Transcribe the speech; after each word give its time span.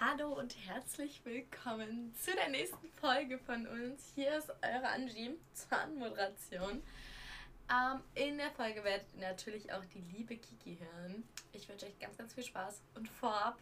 Hallo 0.00 0.28
und 0.28 0.54
herzlich 0.64 1.24
willkommen 1.24 2.14
zu 2.14 2.30
der 2.30 2.50
nächsten 2.50 2.88
Folge 3.00 3.36
von 3.36 3.66
uns. 3.66 4.12
Hier 4.14 4.38
ist 4.38 4.48
eure 4.48 4.86
Angie 4.90 5.36
zur 5.52 5.76
Anmoderation. 5.76 6.84
Ähm, 7.68 8.00
in 8.14 8.38
der 8.38 8.52
Folge 8.52 8.84
werdet 8.84 9.08
ihr 9.16 9.22
natürlich 9.22 9.72
auch 9.72 9.84
die 9.86 10.04
liebe 10.16 10.36
Kiki 10.36 10.78
hören. 10.78 11.24
Ich 11.52 11.68
wünsche 11.68 11.86
euch 11.86 11.98
ganz, 11.98 12.16
ganz 12.16 12.32
viel 12.32 12.44
Spaß 12.44 12.80
und 12.94 13.08
vorab 13.08 13.58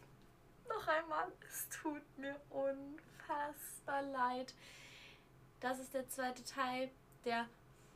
noch 0.69 0.87
einmal, 0.87 1.25
es 1.49 1.67
tut 1.69 2.03
mir 2.19 2.39
unfassbar 2.51 4.03
leid. 4.03 4.53
Das 5.59 5.79
ist 5.79 5.95
der 5.95 6.07
zweite 6.07 6.43
Teil 6.43 6.91
der 7.25 7.49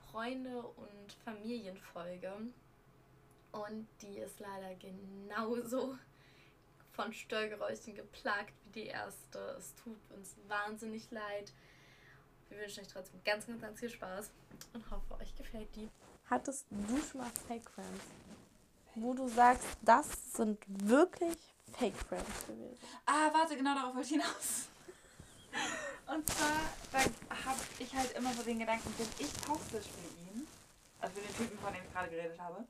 Freunde- 0.09 0.63
und 0.63 1.13
Familienfolge. 1.23 2.33
Und 3.51 3.87
die 4.01 4.17
ist 4.17 4.39
leider 4.39 4.73
genauso 4.75 5.95
von 6.91 7.13
Störgeräuschen 7.13 7.95
geplagt 7.95 8.53
wie 8.65 8.81
die 8.81 8.87
erste. 8.87 9.39
Es 9.57 9.73
tut 9.75 9.97
uns 10.11 10.35
wahnsinnig 10.47 11.09
leid. 11.11 11.53
Wir 12.49 12.59
wünschen 12.59 12.81
euch 12.83 12.89
trotzdem 12.89 13.21
ganz, 13.23 13.47
ganz, 13.47 13.61
ganz 13.61 13.79
viel 13.79 13.89
Spaß 13.89 14.31
und 14.73 14.91
hoffe, 14.91 15.15
euch 15.21 15.35
gefällt 15.35 15.73
die. 15.75 15.89
Hattest 16.29 16.65
du 16.69 16.97
schon 17.01 17.21
mal 17.21 17.31
Fake 17.47 17.69
Friends? 17.69 18.05
Wo 18.95 19.13
du 19.13 19.27
sagst, 19.27 19.67
das 19.81 20.33
sind 20.33 20.59
wirklich 20.67 21.37
Fake 21.77 21.95
Friends 21.95 22.45
gewesen. 22.45 22.77
Ah, 23.05 23.33
warte, 23.33 23.55
genau 23.55 23.73
darauf 23.73 23.95
wollte 23.95 24.07
ich 24.07 24.21
hinaus. 24.21 24.67
Und 26.07 26.29
zwar, 26.29 26.59
da 26.91 26.99
habe 27.45 27.59
ich 27.79 27.95
halt 27.95 28.11
immer 28.17 28.33
so 28.33 28.43
den 28.43 28.59
Gedanken, 28.59 28.91
bin 28.93 29.07
ich 29.17 29.31
toxisch 29.33 29.85
für 29.85 30.21
ihn? 30.21 30.47
Also 30.99 31.15
für 31.15 31.21
den 31.21 31.35
Typen, 31.37 31.57
von 31.59 31.73
dem 31.73 31.83
ich 31.83 31.91
gerade 31.91 32.09
geredet 32.09 32.39
habe. 32.39 32.65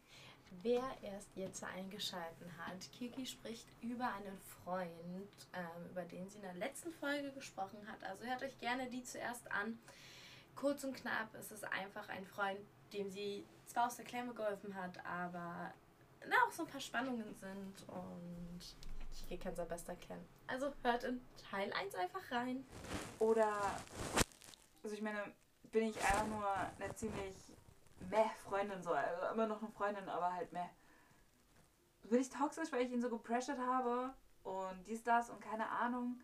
Wer 0.62 0.84
erst 1.02 1.30
jetzt 1.36 1.64
eingeschalten 1.64 2.52
hat, 2.58 2.92
Kiki 2.92 3.26
spricht 3.26 3.68
über 3.82 4.14
einen 4.14 4.38
Freund, 4.64 4.90
ähm, 5.54 5.90
über 5.90 6.04
den 6.04 6.30
sie 6.30 6.38
in 6.38 6.44
der 6.44 6.54
letzten 6.54 6.92
Folge 6.92 7.32
gesprochen 7.32 7.80
hat. 7.88 8.04
Also 8.04 8.26
hört 8.26 8.44
euch 8.44 8.58
gerne 8.60 8.90
die 8.90 9.04
zuerst 9.04 9.50
an. 9.52 9.80
Kurz 10.56 10.84
und 10.84 10.94
knapp 10.94 11.34
ist 11.36 11.52
es 11.52 11.64
einfach 11.64 12.10
ein 12.10 12.26
Freund, 12.26 12.60
dem 12.94 13.10
sie 13.10 13.46
zwar 13.66 13.88
aus 13.88 13.96
der 13.96 14.06
Klemme 14.06 14.34
geholfen 14.34 14.76
hat, 14.76 15.04
aber 15.06 15.74
da 16.20 16.36
auch 16.48 16.52
so 16.52 16.64
ein 16.64 16.70
paar 16.70 16.82
Spannungen 16.82 17.34
sind 17.36 17.88
und 17.88 18.60
Kiki 19.18 19.38
kann 19.38 19.54
es 19.54 19.60
am 19.60 19.68
besten 19.68 19.92
erklären. 19.92 20.26
Also 20.48 20.74
hört 20.84 21.06
in 21.06 21.22
Teil 21.50 21.72
1 21.74 21.96
einfach 21.96 22.32
rein. 22.32 22.66
Oder, 23.20 23.50
also 24.84 24.96
ich 24.96 25.02
meine, 25.02 25.34
bin 25.72 25.84
ich 25.84 25.98
einfach 26.04 26.28
nur 26.28 26.48
eine 26.80 26.94
ziemlich 26.96 27.36
meh 28.10 28.30
Freundin 28.44 28.82
so, 28.84 28.92
also 28.92 29.34
immer 29.34 29.48
noch 29.48 29.62
eine 29.62 29.72
Freundin, 29.72 30.08
aber 30.10 30.34
halt 30.34 30.52
meh. 30.54 30.70
Bin 32.04 32.20
ich 32.20 32.30
toxisch, 32.30 32.72
weil 32.72 32.86
ich 32.86 32.92
ihn 32.92 33.02
so 33.02 33.10
gepressured 33.10 33.60
habe 33.60 34.14
und 34.44 34.88
dies, 34.88 35.04
das 35.04 35.30
und 35.30 35.40
keine 35.40 35.70
Ahnung. 35.70 36.22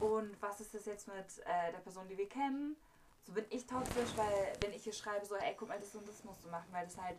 Und 0.00 0.40
was 0.40 0.60
ist 0.60 0.74
das 0.74 0.84
jetzt 0.84 1.08
mit 1.08 1.38
äh, 1.44 1.72
der 1.72 1.78
Person, 1.78 2.08
die 2.08 2.18
wir 2.18 2.28
kennen? 2.28 2.76
So 3.24 3.32
bin 3.32 3.44
ich 3.50 3.66
toxisch, 3.66 4.10
weil 4.16 4.52
wenn 4.60 4.72
ich 4.72 4.82
hier 4.84 4.92
schreibe, 4.92 5.24
so, 5.24 5.36
ey, 5.36 5.54
guck 5.56 5.68
mal, 5.68 5.78
das 5.78 5.94
und 5.94 6.08
das 6.08 6.24
musst 6.24 6.44
du 6.44 6.48
machen, 6.48 6.68
weil 6.72 6.84
das 6.86 6.98
halt, 6.98 7.18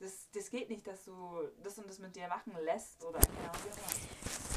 das, 0.00 0.28
das 0.32 0.50
geht 0.50 0.68
nicht, 0.68 0.86
dass 0.86 1.04
du 1.04 1.48
das 1.62 1.78
und 1.78 1.88
das 1.88 1.98
mit 2.00 2.14
dir 2.16 2.26
machen 2.28 2.52
lässt 2.64 3.04
oder 3.04 3.20
keine 3.20 3.50
Ahnung. 3.50 3.62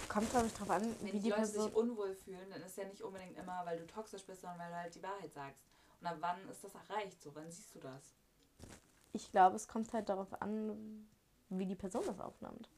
Kommt, 0.09 0.29
glaube 0.31 0.47
ich, 0.47 0.53
drauf 0.53 0.69
an, 0.71 0.95
Wenn 0.99 1.07
wie 1.07 1.11
die 1.11 1.19
die 1.19 1.29
Leute 1.29 1.41
Person. 1.41 1.63
sich 1.65 1.75
unwohl 1.75 2.15
fühlen, 2.15 2.49
dann 2.49 2.63
ist 2.63 2.77
ja 2.77 2.85
nicht 2.85 3.01
unbedingt 3.03 3.37
immer, 3.37 3.61
weil 3.65 3.77
du 3.77 3.85
toxisch 3.85 4.25
bist, 4.25 4.41
sondern 4.41 4.59
weil 4.59 4.69
du 4.69 4.75
halt 4.77 4.95
die 4.95 5.03
Wahrheit 5.03 5.33
sagst. 5.33 5.61
Und 6.01 6.07
ab 6.07 6.17
wann 6.19 6.49
ist 6.49 6.63
das 6.63 6.73
erreicht? 6.73 7.21
So, 7.21 7.33
wann 7.35 7.49
siehst 7.51 7.75
du 7.75 7.79
das? 7.79 8.15
Ich 9.17 9.31
glaube, 9.31 9.55
es 9.55 9.67
kommt 9.67 9.91
halt 9.93 10.09
darauf 10.09 10.41
an, 10.43 11.07
wie 11.49 11.65
die 11.65 11.75
Person 11.75 12.03
das 12.05 12.19
aufnimmt. 12.19 12.69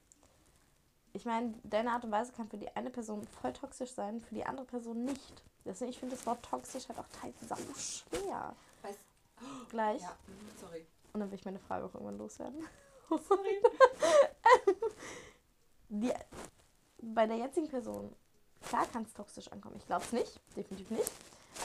Ich 1.11 1.25
meine, 1.25 1.53
deine 1.63 1.91
Art 1.91 2.05
und 2.05 2.11
Weise 2.11 2.31
kann 2.31 2.47
für 2.47 2.57
die 2.57 2.73
eine 2.77 2.89
Person 2.89 3.27
voll 3.41 3.51
toxisch 3.51 3.91
sein, 3.91 4.21
für 4.21 4.35
die 4.35 4.45
andere 4.45 4.65
Person 4.65 5.03
nicht. 5.03 5.43
Deswegen, 5.65 5.91
ich 5.91 5.99
finde 5.99 6.15
das 6.15 6.25
Wort 6.25 6.41
toxisch 6.43 6.87
halt 6.87 6.97
auch 6.97 7.07
teils 7.09 7.35
sau 7.41 7.57
schwer. 7.75 8.55
Weißt 8.83 8.99
Gleich. 9.69 10.01
Ja, 10.01 10.15
mhm, 10.27 10.57
sorry. 10.61 10.87
Und 11.11 11.19
dann 11.19 11.29
will 11.29 11.37
ich 11.37 11.43
meine 11.43 11.59
Frage 11.59 11.85
auch 11.85 11.93
irgendwann 11.93 12.17
loswerden. 12.17 12.65
Sorry. 13.09 13.61
Die, 15.89 16.13
bei 17.01 17.27
der 17.27 17.35
jetzigen 17.35 17.67
Person, 17.67 18.15
klar 18.61 18.85
kann 18.85 19.03
es 19.03 19.13
toxisch 19.13 19.51
ankommen. 19.51 19.75
Ich 19.77 19.85
glaube 19.87 20.05
es 20.05 20.13
nicht, 20.13 20.39
definitiv 20.55 20.89
nicht. 20.91 21.11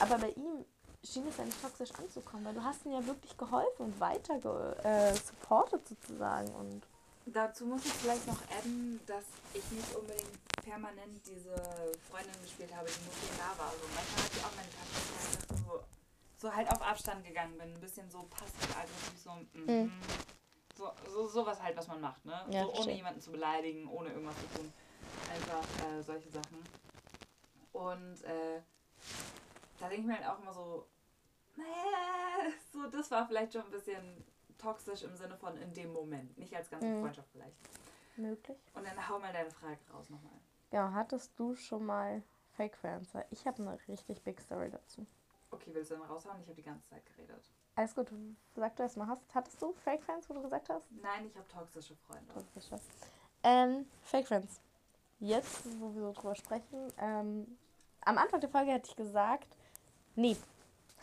Aber 0.01 0.17
bei 0.17 0.31
ihm 0.31 0.65
schien 1.05 1.27
es 1.27 1.37
ja 1.37 1.45
nicht 1.45 1.61
toxisch 1.61 1.91
anzukommen, 1.95 2.45
weil 2.45 2.53
du 2.53 2.63
hast 2.63 2.85
ihm 2.85 2.93
ja 2.93 3.05
wirklich 3.05 3.37
geholfen 3.37 3.85
und 3.85 3.99
weiter 3.99 4.39
ge 4.39 4.51
äh, 4.83 5.13
supportet 5.13 5.87
sozusagen. 5.87 6.49
Und 6.55 6.83
Dazu 7.27 7.65
muss 7.65 7.83
ich 7.85 7.93
vielleicht 7.93 8.27
noch 8.27 8.39
adden, 8.55 8.99
dass 9.07 9.25
ich 9.53 9.71
nicht 9.71 9.95
unbedingt 9.95 10.29
permanent 10.63 11.25
diese 11.25 11.55
Freundin 12.09 12.39
gespielt 12.41 12.75
habe, 12.75 12.87
die 12.87 13.03
nur 13.03 13.13
ihn 13.13 13.37
da 13.37 13.57
war. 13.57 13.69
Also 13.71 13.83
manchmal 13.95 14.23
hatte 14.23 14.37
ich 14.37 14.45
auch 14.45 14.55
meine 14.55 14.69
Taktik, 14.69 15.03
dass 15.13 15.57
ich 15.57 15.65
so, 15.65 15.83
so 16.37 16.55
halt 16.55 16.71
auf 16.71 16.81
Abstand 16.81 17.25
gegangen 17.25 17.57
bin. 17.57 17.73
Ein 17.73 17.81
bisschen 17.81 18.09
so 18.11 18.23
passiv 18.29 18.77
aggressiv, 18.77 19.19
so, 19.23 19.31
mhm. 19.53 19.83
Mhm. 19.85 19.91
so, 20.75 20.91
so 21.11 21.27
sowas 21.27 21.61
halt, 21.61 21.75
was 21.75 21.87
man 21.87 22.01
macht, 22.01 22.23
ne? 22.25 22.45
Ja, 22.49 22.63
so, 22.63 22.73
ohne 22.73 22.93
jemanden 22.93 23.21
zu 23.21 23.31
beleidigen, 23.31 23.87
ohne 23.87 24.09
irgendwas 24.09 24.35
zu 24.37 24.59
tun. 24.59 24.73
Einfach 25.33 25.63
äh, 25.83 26.03
solche 26.03 26.29
Sachen. 26.29 26.63
Und 27.73 28.23
äh, 28.23 28.61
da 29.79 29.89
denke 29.89 30.01
ich 30.01 30.05
mir 30.05 30.17
halt 30.17 30.27
auch 30.27 30.39
immer 30.41 30.53
so, 30.53 30.87
so, 32.73 32.87
das 32.89 33.09
war 33.11 33.27
vielleicht 33.27 33.53
schon 33.53 33.63
ein 33.63 33.71
bisschen 33.71 34.23
toxisch 34.57 35.03
im 35.03 35.15
Sinne 35.15 35.35
von 35.37 35.55
in 35.57 35.73
dem 35.73 35.91
Moment, 35.93 36.37
nicht 36.37 36.55
als 36.55 36.69
ganze 36.69 36.87
Mhm. 36.87 37.01
Freundschaft 37.01 37.29
vielleicht. 37.31 37.55
möglich. 38.17 38.57
Und 38.73 38.85
dann 38.87 39.09
hau 39.09 39.19
mal 39.19 39.33
deine 39.33 39.51
Frage 39.51 39.77
raus 39.93 40.09
nochmal. 40.09 40.31
Ja, 40.71 40.89
hattest 40.93 41.37
du 41.37 41.53
schon 41.53 41.85
mal 41.85 42.23
Fake 42.55 42.77
Friends? 42.77 43.11
Ich 43.29 43.45
habe 43.45 43.61
eine 43.61 43.77
richtig 43.89 44.21
big 44.23 44.39
Story 44.39 44.69
dazu. 44.69 45.05
Okay, 45.51 45.71
willst 45.73 45.91
du 45.91 45.95
dann 45.95 46.05
raushauen? 46.05 46.39
Ich 46.41 46.45
habe 46.47 46.55
die 46.55 46.63
ganze 46.63 46.87
Zeit 46.89 47.05
geredet. 47.05 47.51
Alles 47.75 47.93
gut, 47.93 48.07
sag 48.55 48.73
du 48.77 48.83
erst 48.83 48.95
mal, 48.95 49.07
hast, 49.07 49.21
hattest 49.35 49.61
du 49.61 49.73
Fake 49.73 50.01
Friends, 50.01 50.29
wo 50.29 50.33
du 50.33 50.41
gesagt 50.43 50.69
hast? 50.69 50.89
Nein, 51.01 51.25
ich 51.27 51.35
habe 51.35 51.45
toxische 51.49 51.93
Freunde. 52.07 52.33
Toxische. 52.33 52.79
Ähm, 53.43 53.85
Fake 54.03 54.27
Friends. 54.27 54.61
Jetzt, 55.19 55.65
wo 55.81 55.93
wir 55.93 56.01
so 56.03 56.13
drüber 56.13 56.35
sprechen, 56.35 56.93
ähm, 56.97 57.57
am 58.05 58.17
Anfang 58.17 58.39
der 58.39 58.49
Folge 58.49 58.71
hatte 58.71 58.87
ich 58.89 58.95
gesagt, 58.95 59.57
nee, 60.15 60.37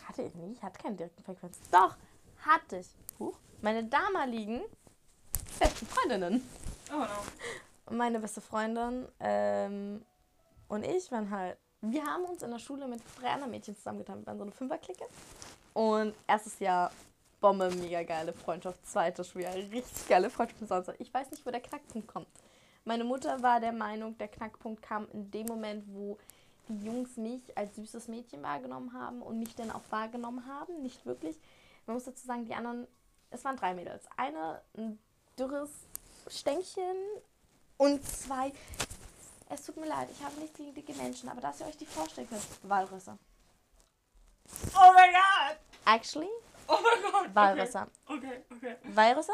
hatte 0.09 0.23
ich 0.23 0.35
nicht, 0.35 0.59
ich 0.59 0.63
hatte 0.63 0.81
keine 0.81 0.97
direkten 0.97 1.23
Friends. 1.23 1.59
Doch, 1.71 1.97
hatte 2.45 2.79
ich. 2.79 2.89
Huch, 3.19 3.39
meine 3.61 3.85
damaligen 3.85 4.63
besten 5.59 5.87
Freundinnen. 5.87 6.49
Oh 6.93 6.99
no. 6.99 7.07
Und 7.87 7.97
meine 7.97 8.21
beste 8.21 8.41
Freundin 8.41 9.07
ähm, 9.21 10.05
und 10.69 10.85
ich 10.85 11.11
waren 11.13 11.31
halt, 11.31 11.59
wir 11.81 12.05
haben 12.05 12.25
uns 12.25 12.43
in 12.43 12.51
der 12.51 12.59
Schule 12.59 12.87
mit 12.87 13.01
drei 13.21 13.29
anderen 13.29 13.51
Mädchen 13.51 13.77
zusammengetan. 13.77 14.21
Wir 14.21 14.27
waren 14.27 14.39
so 14.39 14.45
eine 14.45 14.53
Fünferklicke. 14.53 15.05
Und 15.75 16.15
erstes 16.27 16.59
Jahr 16.61 16.91
Bombe, 17.41 17.71
mega 17.71 18.03
geile 18.05 18.33
Freundschaft. 18.33 18.87
Zweites 18.87 19.29
Schuljahr, 19.29 19.55
richtig 19.55 20.09
geile 20.09 20.31
Freundschaft. 20.31 20.95
Ich 21.01 21.13
weiß 21.13 21.31
nicht, 21.31 21.45
wo 21.45 21.51
der 21.51 21.61
Knackpunkt 21.61 22.07
kommt. 22.07 22.29
Meine 22.85 23.05
Mutter 23.05 23.43
war 23.43 23.61
der 23.61 23.73
Meinung, 23.73 24.17
der 24.19 24.29
Knackpunkt 24.29 24.83
kam 24.83 25.09
in 25.13 25.31
dem 25.31 25.47
Moment, 25.47 25.85
wo 25.89 26.19
die 26.79 26.87
Jungs 26.87 27.17
mich 27.17 27.57
als 27.57 27.77
süßes 27.77 28.09
Mädchen 28.09 28.43
wahrgenommen 28.43 28.93
haben 28.93 29.23
und 29.23 29.39
mich 29.39 29.55
dann 29.55 29.71
auch 29.71 29.83
wahrgenommen 29.91 30.47
haben. 30.47 30.83
Nicht 30.83 31.05
wirklich. 31.07 31.39
Man 31.87 31.95
muss 31.95 32.05
dazu 32.05 32.27
sagen, 32.27 32.45
die 32.45 32.55
anderen, 32.55 32.87
es 33.31 33.45
waren 33.45 33.57
drei 33.57 33.75
Mädels. 33.75 34.05
Eine, 34.17 34.63
ein 34.77 34.99
dürres 35.39 35.71
Stänkchen 36.29 36.97
und 37.77 38.07
zwei, 38.07 38.53
es 39.49 39.65
tut 39.65 39.77
mir 39.77 39.87
leid, 39.87 40.09
ich 40.11 40.25
habe 40.25 40.39
nichts 40.41 40.57
gegen 40.57 40.75
dicke 40.75 40.95
Menschen, 40.95 41.29
aber 41.29 41.41
dass 41.41 41.61
ihr 41.61 41.67
euch 41.67 41.77
die 41.77 41.87
vorstellen 41.87 42.29
könnt, 42.29 42.43
Walrüsse. 42.63 43.19
Oh 44.75 44.93
mein 44.95 45.11
Gott! 45.11 45.59
Actually, 45.85 46.29
Oh 46.69 46.79
mein 46.83 47.13
Gott! 47.13 47.35
Walrüsse. 47.35 47.87
Okay, 48.07 48.45
okay. 48.51 48.77
Walrüsse, 48.85 49.33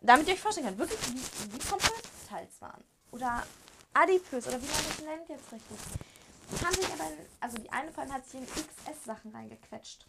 damit 0.00 0.28
ihr 0.28 0.34
euch 0.34 0.40
vorstellen 0.40 0.68
könnt, 0.68 0.78
wirklich, 0.78 1.00
wie, 1.08 1.52
wie 1.52 1.58
die 1.58 2.28
teils 2.28 2.60
waren. 2.60 2.84
Oder 3.10 3.42
adipös, 3.94 4.46
oder 4.46 4.60
wie 4.60 4.66
man 4.66 4.84
das 4.88 5.02
nennt 5.02 5.28
jetzt 5.28 5.52
richtig. 5.52 5.76
Die 6.50 6.64
haben 6.64 6.74
sich 6.74 6.92
aber, 6.92 7.10
also 7.40 7.58
die 7.58 7.70
eine 7.70 7.92
von 7.92 8.12
hat 8.12 8.24
sich 8.26 8.40
in 8.40 8.46
XS-Sachen 8.46 9.32
reingequetscht. 9.32 10.06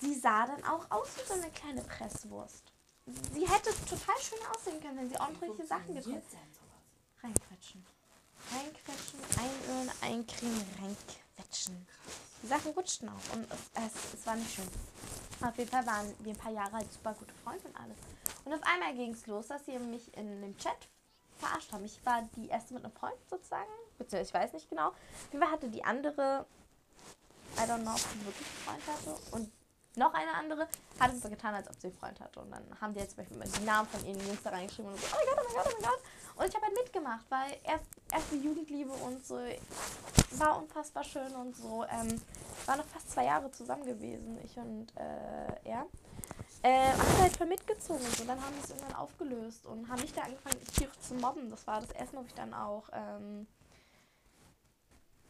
Sie 0.00 0.14
sah 0.14 0.46
dann 0.46 0.64
auch 0.64 0.90
aus 0.90 1.08
wie 1.16 1.26
so 1.26 1.34
eine 1.34 1.50
kleine 1.50 1.82
Presswurst. 1.82 2.72
Sie 3.32 3.46
hätte 3.48 3.70
total 3.88 4.16
schön 4.20 4.38
aussehen 4.50 4.80
können, 4.80 4.98
wenn 4.98 5.08
sie 5.08 5.20
ordentliche 5.20 5.66
Sachen 5.66 5.94
denn 5.94 6.02
sowas? 6.02 6.22
Reinquetschen. 7.22 7.84
Reinquetschen, 8.52 9.20
einölen, 9.38 9.90
eincremen, 10.00 10.66
reinquetschen. 10.80 11.86
Die 12.42 12.46
Sachen 12.46 12.72
rutschten 12.72 13.08
auch 13.08 13.34
und 13.34 13.46
es, 13.50 13.58
es, 13.74 14.14
es 14.14 14.26
war 14.26 14.36
nicht 14.36 14.54
schön. 14.54 14.68
Auf 15.40 15.56
jeden 15.56 15.70
Fall 15.70 15.86
waren 15.86 16.14
wir 16.20 16.32
ein 16.32 16.38
paar 16.38 16.52
Jahre 16.52 16.72
halt 16.72 16.92
super 16.92 17.14
gute 17.14 17.32
Freunde 17.42 17.66
und 17.68 17.76
alles. 17.76 17.96
Und 18.44 18.52
auf 18.52 18.62
einmal 18.62 18.94
ging 18.94 19.12
es 19.12 19.26
los, 19.26 19.48
dass 19.48 19.64
sie 19.64 19.78
mich 19.78 20.14
in 20.16 20.42
dem 20.42 20.56
Chat 20.58 20.88
verarscht 21.44 21.72
haben. 21.72 21.84
Ich 21.84 22.04
war 22.04 22.22
die 22.36 22.48
erste 22.48 22.74
mit 22.74 22.84
einem 22.84 22.92
Freund 22.92 23.16
sozusagen, 23.28 23.70
beziehungsweise 23.98 24.28
ich 24.28 24.34
weiß 24.34 24.52
nicht 24.54 24.70
genau. 24.70 24.88
Auf 24.88 25.32
jeden 25.32 25.50
hatte 25.50 25.68
die 25.68 25.84
andere, 25.84 26.46
I 27.56 27.60
don't 27.60 27.82
know, 27.82 27.92
ob 27.92 27.98
sie 27.98 28.24
wirklich 28.24 28.46
einen 28.46 28.82
Freund 28.82 28.86
hatte. 28.86 29.36
Und 29.36 29.52
noch 29.96 30.12
eine 30.12 30.34
andere 30.34 30.66
hat 30.98 31.12
es 31.12 31.22
so 31.22 31.28
getan, 31.28 31.54
als 31.54 31.68
ob 31.68 31.80
sie 31.80 31.88
einen 31.88 31.96
Freund 31.96 32.20
hatte. 32.20 32.40
Und 32.40 32.50
dann 32.50 32.64
haben 32.80 32.94
die 32.94 33.00
jetzt 33.00 33.10
zum 33.10 33.18
Beispiel 33.18 33.36
immer 33.36 33.46
die 33.46 33.64
Namen 33.64 33.88
von 33.88 34.04
ihren 34.04 34.20
Jungs 34.26 34.42
da 34.42 34.50
reingeschrieben 34.50 34.92
und 34.92 35.00
so, 35.00 35.06
oh 35.12 35.16
mein 35.16 35.26
Gott, 35.26 35.38
oh 35.38 35.46
mein 35.46 35.54
Gott, 35.54 35.66
oh 35.66 35.80
mein 35.80 35.90
Gott. 35.90 36.00
Und 36.36 36.48
ich 36.48 36.54
habe 36.54 36.66
halt 36.66 36.74
mitgemacht, 36.74 37.24
weil 37.28 37.56
erst, 37.62 37.84
erste 38.12 38.36
Jugendliebe 38.36 38.90
und 38.90 39.24
so 39.24 39.38
war 40.32 40.58
unfassbar 40.60 41.04
schön 41.04 41.32
und 41.36 41.56
so. 41.56 41.84
Ähm, 41.84 42.20
war 42.66 42.76
noch 42.76 42.86
fast 42.86 43.12
zwei 43.12 43.26
Jahre 43.26 43.50
zusammen 43.52 43.84
gewesen, 43.84 44.38
ich 44.42 44.56
und 44.56 44.86
äh, 44.96 45.68
er. 45.68 45.86
Äh, 46.64 46.92
haben 46.92 47.18
halt 47.20 47.36
voll 47.36 47.46
mitgezogen 47.46 48.00
und. 48.02 48.26
Dann 48.26 48.42
haben 48.42 48.54
wir 48.54 48.64
es 48.64 48.70
irgendwann 48.70 48.94
aufgelöst 48.94 49.66
und 49.66 49.86
haben 49.86 50.00
mich 50.00 50.14
da 50.14 50.22
angefangen, 50.22 50.58
tierisch 50.74 50.98
zu 50.98 51.12
mobben. 51.12 51.50
Das 51.50 51.66
war 51.66 51.82
das 51.82 51.90
erste 51.90 52.16
Mal, 52.16 52.22
wo 52.22 52.26
ich 52.26 52.32
dann 52.32 52.54
auch 52.54 52.88
ähm, 52.94 53.46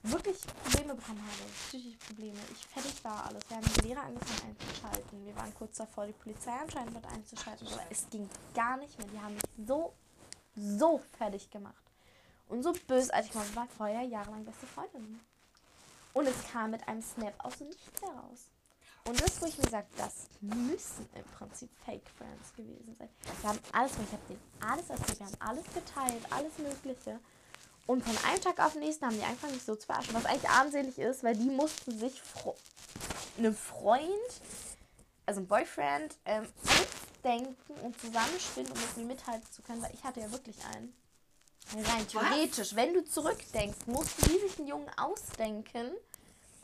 wirklich 0.05 0.41
Probleme 0.63 0.95
bekommen 0.95 1.21
habe. 1.21 1.51
Psychische 1.67 1.99
Probleme. 1.99 2.39
Ich 2.53 2.65
fertig 2.69 3.03
war 3.03 3.27
alles. 3.27 3.43
Wir 3.49 3.57
haben 3.57 3.67
die 3.67 3.89
Lehrer 3.89 4.03
angefangen 4.03 4.57
einzuschalten. 4.57 5.27
Wir 5.27 5.35
waren 5.35 5.53
kurz 5.55 5.77
davor, 5.77 6.07
die 6.07 6.13
Polizei 6.13 6.53
anscheinend 6.53 6.95
mit 6.95 7.05
einzuschalten. 7.07 7.67
Aber 7.67 7.83
es 7.91 8.09
ging 8.11 8.31
gar 8.55 8.77
nicht 8.77 8.97
mehr. 8.97 9.09
Die 9.09 9.19
haben 9.19 9.35
mich 9.35 9.67
so, 9.67 9.93
so 10.55 11.03
fertig 11.19 11.51
gemacht. 11.51 11.83
Und 12.49 12.63
so 12.63 12.73
bösartig. 12.87 13.35
Man 13.35 13.57
war 13.57 13.67
vorher 13.77 14.03
jahrelang 14.03 14.45
beste 14.45 14.69
Freundin. 14.69 15.19
Und 16.13 16.29
es 16.29 16.53
kam 16.53 16.71
mit 16.71 16.87
einem 16.87 17.03
Snap 17.03 17.35
aus 17.39 17.59
dem 17.59 17.71
Nichts 17.71 18.01
heraus. 18.01 18.54
Und 19.07 19.21
das, 19.21 19.41
wo 19.43 19.47
ich 19.47 19.59
mir 19.59 19.69
sage, 19.69 19.87
das 19.99 20.29
müssen 20.41 21.07
im 21.15 21.25
Prinzip 21.37 21.71
Fake 21.85 22.09
Friends 22.17 22.55
gewesen 22.57 22.97
sein. 22.99 23.09
Wir 23.43 23.51
haben 23.51 23.59
alles, 23.73 23.93
ich 23.93 24.13
habe 24.13 24.23
denen 24.29 24.41
alles 24.61 24.89
erzählt, 24.89 25.19
wir 25.19 25.27
haben 25.27 25.41
alles 25.41 25.65
geteilt, 25.75 26.25
alles 26.31 26.59
Mögliche. 26.59 27.21
Und 27.87 28.03
von 28.03 28.17
einem 28.27 28.41
Tag 28.41 28.59
auf 28.61 28.73
den 28.73 28.81
nächsten 28.81 29.05
haben 29.05 29.17
die 29.17 29.25
einfach 29.25 29.49
nicht 29.51 29.67
so 29.67 29.77
zu 29.77 29.87
verarschen, 29.87 30.15
was 30.15 30.25
eigentlich 30.25 30.49
armselig 30.49 30.99
ist, 30.99 31.23
weil 31.23 31.37
die 31.37 31.51
mussten 31.51 31.99
sich 31.99 32.23
einem 33.37 33.55
Freund, 33.55 34.11
also 35.27 35.41
ein 35.41 35.47
Boyfriend, 35.47 36.17
ähm, 36.25 36.49
ausdenken 36.63 37.75
und 37.83 38.01
zusammenspinnen, 38.01 38.73
um 38.73 38.79
mit 38.79 38.97
mir 38.97 39.05
mithalten 39.05 39.51
zu 39.51 39.63
können, 39.63 39.83
weil 39.83 39.93
ich 39.93 40.03
hatte 40.03 40.21
ja 40.21 40.31
wirklich 40.33 40.57
einen. 40.75 40.95
Rein 41.73 42.07
theoretisch, 42.07 42.75
wenn 42.75 42.93
du 42.93 43.05
zurückdenkst, 43.05 43.87
mussten 43.87 44.27
die 44.27 44.39
sich 44.39 44.59
einen 44.59 44.69
Jungen 44.69 44.91
ausdenken, 44.99 45.93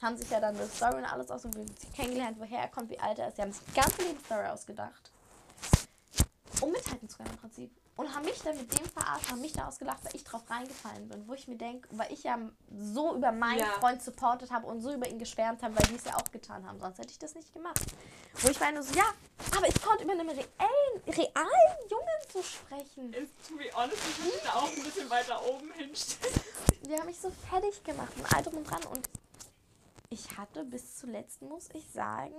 haben 0.02 0.17
sich 0.17 0.31
ja 0.31 0.41
dann 0.41 0.56
eine 0.56 0.67
Story 0.69 0.97
und 0.97 1.05
alles 1.05 1.31
aus, 1.31 1.44
wie 1.44 1.62
sie 1.62 1.93
kennengelernt, 1.94 2.37
woher 2.38 2.61
er 2.61 2.69
kommt, 2.69 2.91
wie 2.91 2.99
alt 2.99 3.19
er 3.19 3.29
ist. 3.29 3.38
Die 3.38 3.43
haben 3.43 3.52
sich 3.52 3.62
die 3.64 3.75
ganze 3.75 4.02
Lebensstory 4.02 4.47
ausgedacht. 4.47 5.11
Um 6.61 6.73
mithalten 6.73 7.08
zu 7.08 7.17
können 7.17 7.31
im 7.31 7.38
Prinzip. 7.38 7.70
Und 7.97 8.14
haben 8.14 8.25
mich 8.25 8.41
dann 8.43 8.56
mit 8.56 8.79
dem 8.79 8.87
verarscht, 8.87 9.31
haben 9.31 9.43
mich 9.43 9.52
da 9.52 9.69
ausgelacht, 9.69 10.02
weil 10.05 10.17
ich 10.17 10.25
drauf 10.25 10.41
reingefallen 10.49 11.06
bin. 11.08 11.29
Wo 11.29 11.35
ich 11.35 11.47
mir 11.49 11.56
denke, 11.56 11.87
weil 11.93 12.11
ich 12.11 12.23
ja 12.23 12.38
so 12.70 13.14
über 13.14 13.31
meinen 13.31 13.58
ja. 13.58 13.67
Freund 13.79 14.02
supportet 14.02 14.50
habe 14.50 14.67
und 14.67 14.81
so 14.81 14.93
über 14.93 15.06
ihn 15.06 15.19
geschwärmt 15.19 15.62
habe, 15.62 15.76
weil 15.76 15.87
die 15.88 15.97
es 15.97 16.05
ja 16.05 16.17
auch 16.17 16.31
getan 16.32 16.67
haben. 16.67 16.81
Sonst 16.81 16.99
hätte 16.99 17.11
ich 17.11 17.19
das 17.19 17.35
nicht 17.35 17.53
gemacht. 17.53 17.81
Wo 18.37 18.49
ich 18.49 18.58
meine 18.58 18.82
so, 18.82 18.94
ja, 18.94 19.05
aber 19.55 19.69
ich 19.69 19.82
konnte 19.82 20.05
über 20.05 20.12
einen 20.12 20.31
reellen, 20.31 21.03
realen 21.06 21.88
Jungen 21.91 22.31
zu 22.32 22.43
sprechen. 22.43 23.12
Ist, 23.12 23.32
to 23.46 23.56
be 23.56 23.70
honest, 23.75 23.99
ich 24.08 24.25
würde 24.25 24.41
da 24.44 24.55
auch 24.55 24.69
ein 24.70 24.82
bisschen 24.82 25.11
weiter 25.11 25.46
oben 25.46 25.70
hinstellen. 25.73 26.41
Die 26.87 26.94
haben 26.94 27.06
mich 27.06 27.20
so 27.20 27.31
fertig 27.50 27.85
gemacht 27.85 28.12
und 28.17 28.35
all 28.35 28.43
drum 28.43 28.55
und 28.55 28.64
dran. 28.64 28.82
Und 28.85 29.11
ich 30.10 30.36
hatte 30.36 30.64
bis 30.64 30.96
zuletzt, 30.96 31.40
muss 31.40 31.68
ich 31.72 31.88
sagen, 31.88 32.34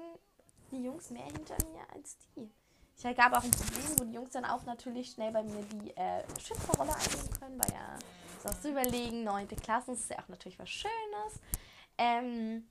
die 0.71 0.83
Jungs 0.83 1.09
mehr 1.09 1.23
hinter 1.23 1.55
mir 1.71 1.89
als 1.93 2.17
die. 2.35 2.49
Ich 2.97 3.17
gab 3.17 3.33
auch 3.33 3.43
ein 3.43 3.51
Problem, 3.51 3.97
wo 3.99 4.03
die 4.03 4.13
Jungs 4.13 4.31
dann 4.31 4.45
auch 4.45 4.63
natürlich 4.63 5.11
schnell 5.11 5.31
bei 5.31 5.41
mir 5.41 5.63
die 5.63 5.95
äh, 5.95 6.23
Schützerrolle 6.39 6.93
einnehmen 6.93 7.31
können, 7.39 7.59
weil 7.59 7.71
ja 7.71 7.97
so 8.43 8.49
zu 8.61 8.71
überlegen, 8.71 9.23
neunte 9.23 9.55
Klasse, 9.55 9.91
das 9.91 10.01
ist 10.01 10.09
ja 10.09 10.19
auch 10.19 10.27
natürlich 10.27 10.59
was 10.59 10.69
Schönes. 10.69 11.39
Ähm, 11.97 12.67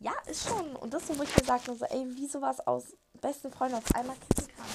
ja, 0.00 0.12
ist 0.26 0.48
schon. 0.48 0.76
Und 0.76 0.92
das, 0.92 1.08
wo 1.16 1.22
ich 1.22 1.34
gesagt 1.34 1.68
habe, 1.68 1.78
so, 1.78 1.84
ey, 1.86 2.04
wie 2.16 2.26
sowas 2.26 2.60
aus 2.66 2.96
besten 3.20 3.52
Freunden 3.52 3.76
auf 3.76 3.94
einmal 3.94 4.16
kippen 4.16 4.48
kann. 4.48 4.66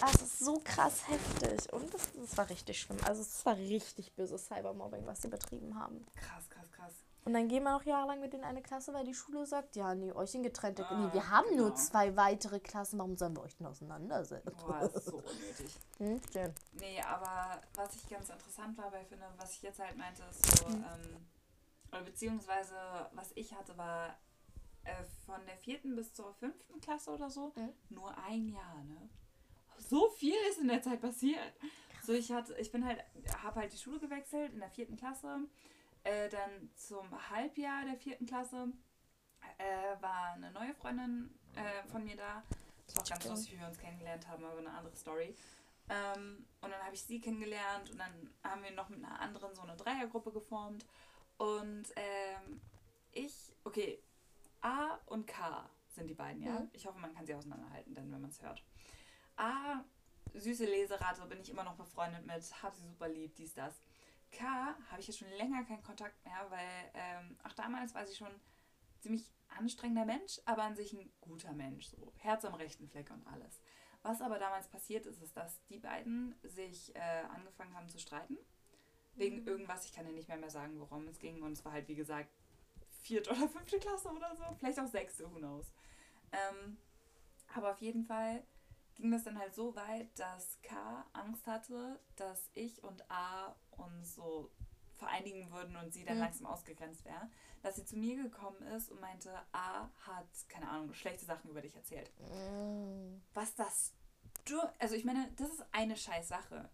Das 0.00 0.14
ist 0.20 0.40
so 0.40 0.60
krass 0.62 1.08
heftig. 1.08 1.72
Und 1.72 1.92
das, 1.94 2.12
das 2.12 2.36
war 2.36 2.50
richtig 2.50 2.80
schlimm. 2.80 2.98
Also 3.06 3.22
es 3.22 3.46
war 3.46 3.56
richtig 3.56 4.14
böses 4.14 4.46
Cybermobbing, 4.46 5.06
was 5.06 5.22
sie 5.22 5.28
betrieben 5.28 5.78
haben. 5.78 6.04
Krass, 6.16 6.48
krass, 6.50 6.70
krass. 6.72 6.92
Und 7.28 7.34
dann 7.34 7.46
gehen 7.46 7.62
wir 7.62 7.72
noch 7.72 7.84
jahrelang 7.84 8.20
mit 8.20 8.32
in 8.32 8.42
eine 8.42 8.62
Klasse, 8.62 8.94
weil 8.94 9.04
die 9.04 9.12
Schule 9.12 9.44
sagt, 9.44 9.76
ja, 9.76 9.94
nee, 9.94 10.10
euch 10.12 10.34
in 10.34 10.42
getrennte. 10.42 10.88
Ah, 10.88 10.94
nee, 10.98 11.12
wir 11.12 11.28
haben 11.28 11.46
genau. 11.50 11.64
nur 11.64 11.74
zwei 11.74 12.16
weitere 12.16 12.58
Klassen, 12.58 12.98
warum 12.98 13.18
sollen 13.18 13.36
wir 13.36 13.42
euch 13.42 13.54
denn 13.54 13.66
auseinandersetzen? 13.66 14.50
Boah, 14.66 14.80
das 14.80 14.94
ist 14.94 15.04
so 15.04 15.18
unnötig. 15.18 15.78
Hm, 15.98 16.20
schön. 16.32 16.54
Nee, 16.80 17.02
aber 17.02 17.60
was 17.74 17.94
ich 17.96 18.08
ganz 18.08 18.30
interessant 18.30 18.78
war 18.78 18.90
bei 18.90 19.04
Finde, 19.04 19.26
was 19.36 19.52
ich 19.52 19.60
jetzt 19.60 19.78
halt 19.78 19.98
meinte, 19.98 20.22
ist 20.30 20.58
so, 20.58 20.68
hm. 20.68 20.76
ähm, 20.76 21.26
oder 21.92 22.00
beziehungsweise 22.00 22.74
was 23.12 23.30
ich 23.34 23.54
hatte, 23.54 23.76
war 23.76 24.16
äh, 24.84 25.04
von 25.26 25.44
der 25.44 25.58
vierten 25.58 25.96
bis 25.96 26.14
zur 26.14 26.32
fünften 26.32 26.80
Klasse 26.80 27.10
oder 27.10 27.28
so, 27.28 27.52
hm. 27.56 27.74
nur 27.90 28.16
ein 28.26 28.48
Jahr, 28.48 28.84
ne? 28.84 29.10
So 29.76 30.08
viel 30.08 30.36
ist 30.48 30.60
in 30.60 30.68
der 30.68 30.80
Zeit 30.80 31.02
passiert. 31.02 31.52
So, 32.06 32.14
ich 32.14 32.32
hatte, 32.32 32.54
ich 32.56 32.72
bin 32.72 32.86
halt, 32.86 33.04
habe 33.42 33.60
halt 33.60 33.72
die 33.74 33.76
Schule 33.76 34.00
gewechselt 34.00 34.54
in 34.54 34.60
der 34.60 34.70
vierten 34.70 34.96
Klasse 34.96 35.40
äh, 36.08 36.28
dann 36.28 36.70
zum 36.74 37.06
Halbjahr 37.30 37.84
der 37.84 37.96
vierten 37.96 38.26
Klasse 38.26 38.68
äh, 39.58 40.02
war 40.02 40.32
eine 40.32 40.50
neue 40.52 40.74
Freundin 40.74 41.34
äh, 41.54 41.86
von 41.88 42.04
mir 42.04 42.16
da. 42.16 42.42
Das 42.86 42.96
war 42.96 43.02
auch 43.02 43.08
ganz 43.08 43.24
lustig, 43.26 43.52
wie 43.52 43.60
wir 43.60 43.66
uns 43.66 43.78
kennengelernt 43.78 44.26
haben, 44.26 44.44
aber 44.44 44.58
eine 44.58 44.70
andere 44.70 44.96
Story. 44.96 45.36
Ähm, 45.90 46.46
und 46.60 46.70
dann 46.70 46.82
habe 46.82 46.94
ich 46.94 47.02
sie 47.02 47.20
kennengelernt 47.20 47.90
und 47.90 47.98
dann 47.98 48.34
haben 48.42 48.62
wir 48.62 48.70
noch 48.70 48.88
mit 48.88 49.04
einer 49.04 49.20
anderen 49.20 49.54
so 49.54 49.62
eine 49.62 49.76
Dreiergruppe 49.76 50.32
geformt. 50.32 50.86
Und 51.36 51.84
ähm, 51.96 52.60
ich, 53.12 53.34
okay, 53.64 54.02
A 54.62 54.98
und 55.06 55.26
K 55.26 55.68
sind 55.88 56.08
die 56.08 56.14
beiden, 56.14 56.42
ja. 56.42 56.60
Mhm. 56.60 56.70
Ich 56.72 56.86
hoffe, 56.86 56.98
man 56.98 57.14
kann 57.14 57.26
sie 57.26 57.34
auseinanderhalten, 57.34 57.94
denn 57.94 58.10
wenn 58.12 58.20
man 58.20 58.30
es 58.30 58.42
hört. 58.42 58.62
A, 59.36 59.84
süße 60.34 60.64
Leserate, 60.64 61.24
bin 61.26 61.40
ich 61.40 61.50
immer 61.50 61.64
noch 61.64 61.76
befreundet 61.76 62.26
mit, 62.26 62.62
hab 62.62 62.74
sie 62.74 62.86
super 62.86 63.08
lieb, 63.08 63.34
dies, 63.36 63.54
das. 63.54 63.74
K 64.30 64.44
habe 64.90 65.00
ich 65.00 65.08
jetzt 65.08 65.18
schon 65.18 65.30
länger 65.30 65.64
keinen 65.64 65.82
Kontakt 65.82 66.24
mehr, 66.24 66.46
weil 66.50 66.90
ähm, 66.94 67.38
auch 67.44 67.52
damals 67.52 67.94
war 67.94 68.06
sie 68.06 68.14
schon 68.14 68.32
ziemlich 69.00 69.30
anstrengender 69.48 70.04
Mensch, 70.04 70.40
aber 70.44 70.64
an 70.64 70.76
sich 70.76 70.92
ein 70.92 71.10
guter 71.20 71.52
Mensch, 71.52 71.86
so 71.86 72.12
Herz 72.16 72.44
am 72.44 72.54
rechten 72.54 72.88
Fleck 72.88 73.10
und 73.10 73.26
alles. 73.26 73.60
Was 74.02 74.20
aber 74.20 74.38
damals 74.38 74.68
passiert 74.68 75.06
ist, 75.06 75.22
ist, 75.22 75.36
dass 75.36 75.64
die 75.66 75.78
beiden 75.78 76.34
sich 76.42 76.94
äh, 76.94 77.24
angefangen 77.34 77.74
haben 77.74 77.88
zu 77.88 77.98
streiten. 77.98 78.38
Wegen 79.14 79.40
mhm. 79.40 79.48
irgendwas, 79.48 79.84
ich 79.84 79.92
kann 79.92 80.06
dir 80.06 80.12
nicht 80.12 80.28
mehr, 80.28 80.36
mehr 80.36 80.50
sagen, 80.50 80.78
worum 80.78 81.08
es 81.08 81.18
ging. 81.18 81.42
Und 81.42 81.52
es 81.52 81.64
war 81.64 81.72
halt, 81.72 81.88
wie 81.88 81.96
gesagt, 81.96 82.30
vierte 83.02 83.30
oder 83.30 83.48
fünfte 83.48 83.78
Klasse 83.78 84.08
oder 84.10 84.36
so. 84.36 84.44
Vielleicht 84.58 84.78
auch 84.78 84.86
sechste, 84.86 85.30
who 85.30 85.38
knows. 85.38 85.72
Ähm, 86.30 86.78
aber 87.54 87.72
auf 87.72 87.80
jeden 87.80 88.04
Fall 88.04 88.44
ging 88.94 89.10
das 89.10 89.24
dann 89.24 89.38
halt 89.38 89.54
so 89.54 89.74
weit, 89.74 90.16
dass 90.18 90.60
K 90.62 91.06
Angst 91.12 91.46
hatte, 91.46 92.00
dass 92.16 92.50
ich 92.54 92.82
und 92.84 93.10
A 93.10 93.56
uns 93.78 94.14
so 94.14 94.50
vereinigen 94.96 95.50
würden 95.52 95.76
und 95.76 95.92
sie 95.92 96.04
dann 96.04 96.16
mhm. 96.16 96.22
langsam 96.22 96.46
ausgegrenzt 96.46 97.04
wäre, 97.04 97.30
dass 97.62 97.76
sie 97.76 97.84
zu 97.84 97.96
mir 97.96 98.20
gekommen 98.22 98.60
ist 98.76 98.90
und 98.90 99.00
meinte, 99.00 99.32
A 99.52 99.88
hat, 100.06 100.28
keine 100.48 100.68
Ahnung, 100.68 100.92
schlechte 100.92 101.24
Sachen 101.24 101.50
über 101.50 101.62
dich 101.62 101.74
erzählt. 101.74 102.12
Mhm. 102.18 103.22
Was 103.32 103.54
das 103.54 103.94
du, 104.48 104.60
also 104.78 104.94
ich 104.94 105.04
meine, 105.04 105.30
das 105.36 105.50
ist 105.50 105.64
eine 105.72 105.96
scheiß 105.96 106.28
Sache. 106.28 106.70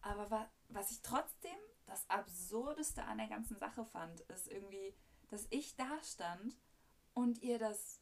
Aber 0.00 0.30
wa, 0.30 0.50
was 0.68 0.90
ich 0.90 1.02
trotzdem 1.02 1.56
das 1.86 2.08
Absurdeste 2.10 3.04
an 3.04 3.18
der 3.18 3.28
ganzen 3.28 3.58
Sache 3.58 3.84
fand, 3.84 4.20
ist 4.22 4.48
irgendwie, 4.48 4.94
dass 5.28 5.46
ich 5.50 5.76
da 5.76 6.02
stand 6.02 6.56
und 7.14 7.42
ihr 7.42 7.58
das 7.58 8.00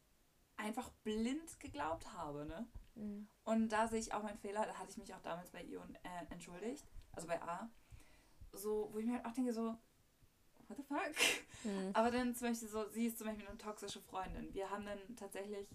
einfach 0.57 0.90
blind 1.04 1.59
geglaubt 1.61 2.12
habe, 2.12 2.47
ne? 2.47 2.66
Mhm. 2.95 3.28
Und 3.45 3.69
da 3.71 3.88
sehe 3.88 4.00
ich 4.00 4.12
auch 4.12 4.23
meinen 4.23 4.38
Fehler, 4.38 4.66
da 4.66 4.75
hatte 4.75 4.90
ich 4.90 4.99
mich 4.99 5.14
auch 5.14 5.23
damals 5.23 5.50
bei 5.50 5.62
ihr 5.62 5.80
äh, 6.02 6.33
entschuldigt, 6.33 6.87
also 7.12 7.26
bei 7.26 7.40
A. 7.42 7.71
So, 8.52 8.88
wo 8.92 8.99
ich 8.99 9.07
mir 9.07 9.14
halt 9.14 9.26
auch 9.26 9.33
denke, 9.33 9.52
so, 9.52 9.76
what 10.69 10.76
the 10.76 10.83
fuck? 10.83 11.14
Mhm. 11.64 11.90
Aber 11.92 12.11
dann 12.11 12.35
zum 12.35 12.49
Beispiel 12.49 12.69
so, 12.69 12.88
sie 12.88 13.07
ist 13.07 13.19
zum 13.19 13.26
Beispiel 13.26 13.47
eine 13.47 13.59
toxische 13.59 14.00
Freundin. 14.00 14.52
Wir 14.54 14.71
haben 14.71 14.85
dann 14.85 14.99
tatsächlich, 15.16 15.69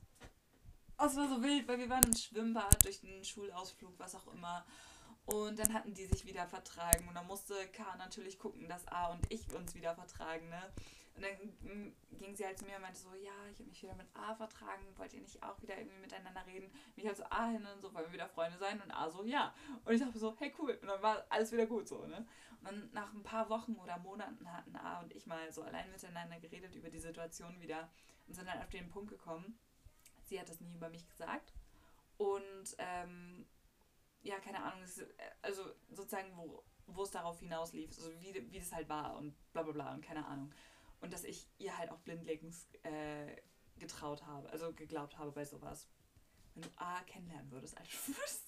oh, 0.97 1.05
es 1.05 1.15
war 1.15 1.27
so 1.27 1.41
wild, 1.41 1.67
weil 1.67 1.79
wir 1.79 1.89
waren 1.89 2.03
im 2.03 2.15
Schwimmbad 2.15 2.83
durch 2.83 3.01
den 3.01 3.23
Schulausflug, 3.23 3.93
was 3.97 4.15
auch 4.15 4.27
immer. 4.33 4.65
Und 5.25 5.57
dann 5.57 5.73
hatten 5.73 5.93
die 5.93 6.05
sich 6.05 6.25
wieder 6.25 6.47
vertragen 6.47 7.07
und 7.07 7.15
dann 7.15 7.25
musste 7.25 7.55
K 7.69 7.95
natürlich 7.97 8.37
gucken, 8.37 8.67
dass 8.67 8.87
A 8.87 9.07
und 9.07 9.31
ich 9.31 9.51
uns 9.53 9.73
wieder 9.73 9.95
vertragen, 9.95 10.49
ne? 10.49 10.71
Und 11.15 11.23
dann 11.23 11.33
mm, 11.61 11.95
ging 12.17 12.35
sie 12.35 12.45
halt 12.45 12.57
zu 12.57 12.65
mir 12.65 12.75
und 12.75 12.81
meinte 12.81 12.99
so, 12.99 13.13
ja, 13.13 13.31
ich 13.49 13.59
habe 13.59 13.69
mich 13.69 13.81
wieder 13.81 13.95
mit 13.95 14.07
A 14.13 14.35
vertragen, 14.35 14.85
wollt 14.97 15.13
ihr 15.13 15.21
nicht 15.21 15.41
auch 15.41 15.61
wieder 15.61 15.77
irgendwie 15.77 15.99
miteinander 15.99 16.45
reden? 16.45 16.67
Und 16.67 16.97
ich 16.97 17.07
halt 17.07 17.15
so 17.15 17.23
A 17.29 17.47
hin 17.47 17.65
und 17.65 17.81
so, 17.81 17.93
wollen 17.93 18.07
wir 18.07 18.13
wieder 18.13 18.27
Freunde 18.27 18.57
sein? 18.57 18.81
Und 18.81 18.91
A 18.91 19.09
so, 19.09 19.23
ja. 19.23 19.55
Und 19.85 19.93
ich 19.93 20.01
dachte 20.01 20.19
so, 20.19 20.35
hey 20.39 20.53
cool. 20.59 20.77
Und 20.81 20.87
dann 20.87 21.01
war 21.01 21.25
alles 21.29 21.51
wieder 21.51 21.65
gut 21.65 21.87
so, 21.87 22.05
ne? 22.05 22.27
Und 22.59 22.65
dann 22.65 22.89
nach 22.91 23.13
ein 23.13 23.23
paar 23.23 23.49
Wochen 23.49 23.75
oder 23.75 23.97
Monaten 23.97 24.51
hatten 24.51 24.75
A 24.75 24.99
und 24.99 25.13
ich 25.13 25.25
mal 25.25 25.51
so 25.53 25.63
allein 25.63 25.89
miteinander 25.89 26.39
geredet 26.39 26.75
über 26.75 26.89
die 26.89 26.99
Situation 26.99 27.61
wieder 27.61 27.89
und 28.27 28.33
sind 28.33 28.47
dann 28.47 28.59
auf 28.59 28.69
den 28.69 28.89
Punkt 28.89 29.09
gekommen, 29.09 29.57
sie 30.23 30.39
hat 30.39 30.49
das 30.49 30.59
nie 30.59 30.75
über 30.75 30.89
mich 30.89 31.07
gesagt. 31.07 31.53
Und 32.17 32.75
ähm, 32.77 33.45
ja, 34.21 34.39
keine 34.39 34.63
Ahnung, 34.63 34.83
also 35.41 35.63
sozusagen, 35.91 36.35
wo, 36.35 36.63
wo 36.87 37.03
es 37.03 37.11
darauf 37.11 37.39
hinauslief, 37.39 37.89
also 37.89 38.11
wie, 38.19 38.51
wie 38.51 38.59
das 38.59 38.73
halt 38.73 38.89
war 38.89 39.15
und 39.17 39.35
bla 39.53 39.63
bla 39.63 39.71
bla 39.71 39.93
und 39.93 40.03
keine 40.03 40.25
Ahnung. 40.25 40.51
Und 41.05 41.13
dass 41.13 41.23
ich 41.23 41.47
ihr 41.59 41.77
halt 41.77 41.91
auch 41.91 41.99
blindlings 41.99 42.67
äh, 42.81 43.35
getraut 43.77 44.25
habe, 44.25 44.49
also 44.49 44.73
geglaubt 44.73 45.19
habe 45.19 45.31
bei 45.31 45.45
sowas. 45.45 45.87
Wenn 46.55 46.63
du 46.63 46.69
A 46.77 46.99
kennenlernen 47.03 47.51
würdest, 47.51 47.77
du 48.07 48.13
würdest, 48.17 48.43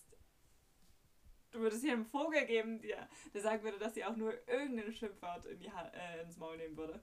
Du 1.52 1.60
würdest 1.60 1.84
hier 1.84 1.94
einen 1.94 2.06
Vogel 2.06 2.46
geben, 2.46 2.82
der, 2.82 3.08
der 3.34 3.42
sagen 3.42 3.64
würde, 3.64 3.78
dass 3.78 3.94
sie 3.94 4.04
auch 4.04 4.16
nur 4.16 4.34
irgendein 4.50 4.92
Schimpfwort 4.92 5.46
in 5.46 5.60
die 5.60 5.72
ha 5.72 5.88
äh, 5.88 6.24
ins 6.24 6.38
Maul 6.38 6.58
nehmen 6.58 6.76
würde. 6.76 7.00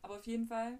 Aber 0.00 0.16
auf 0.16 0.26
jeden 0.26 0.46
Fall, 0.46 0.78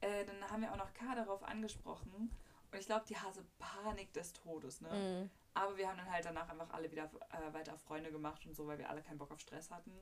äh, 0.00 0.24
dann 0.24 0.50
haben 0.50 0.60
wir 0.60 0.72
auch 0.72 0.76
noch 0.76 0.92
K 0.92 1.14
darauf 1.14 1.42
angesprochen. 1.44 2.30
Und 2.70 2.78
ich 2.78 2.86
glaube, 2.86 3.06
die 3.08 3.16
hatte 3.16 3.44
Panik 3.58 4.12
des 4.12 4.32
Todes, 4.32 4.80
ne? 4.80 4.90
Mhm. 4.90 5.30
Aber 5.54 5.76
wir 5.76 5.88
haben 5.88 5.98
dann 5.98 6.10
halt 6.10 6.24
danach 6.24 6.48
einfach 6.48 6.70
alle 6.70 6.90
wieder 6.90 7.10
äh, 7.30 7.52
weiter 7.54 7.78
Freunde 7.78 8.10
gemacht 8.10 8.44
und 8.44 8.54
so, 8.54 8.66
weil 8.66 8.78
wir 8.78 8.90
alle 8.90 9.02
keinen 9.02 9.18
Bock 9.18 9.30
auf 9.30 9.40
Stress 9.40 9.70
hatten. 9.70 9.92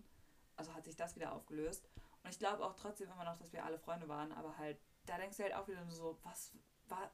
Also 0.56 0.74
hat 0.74 0.84
sich 0.84 0.96
das 0.96 1.14
wieder 1.14 1.32
aufgelöst. 1.32 1.88
Und 2.22 2.30
ich 2.30 2.38
glaube 2.38 2.64
auch 2.64 2.74
trotzdem 2.74 3.10
immer 3.10 3.24
noch, 3.24 3.36
dass 3.36 3.52
wir 3.52 3.64
alle 3.64 3.78
Freunde 3.78 4.08
waren, 4.08 4.32
aber 4.32 4.58
halt, 4.58 4.78
da 5.06 5.16
denkst 5.16 5.36
du 5.38 5.42
halt 5.42 5.54
auch 5.54 5.68
wieder 5.68 5.84
so, 5.90 6.18
was 6.22 6.52
war, 6.88 7.10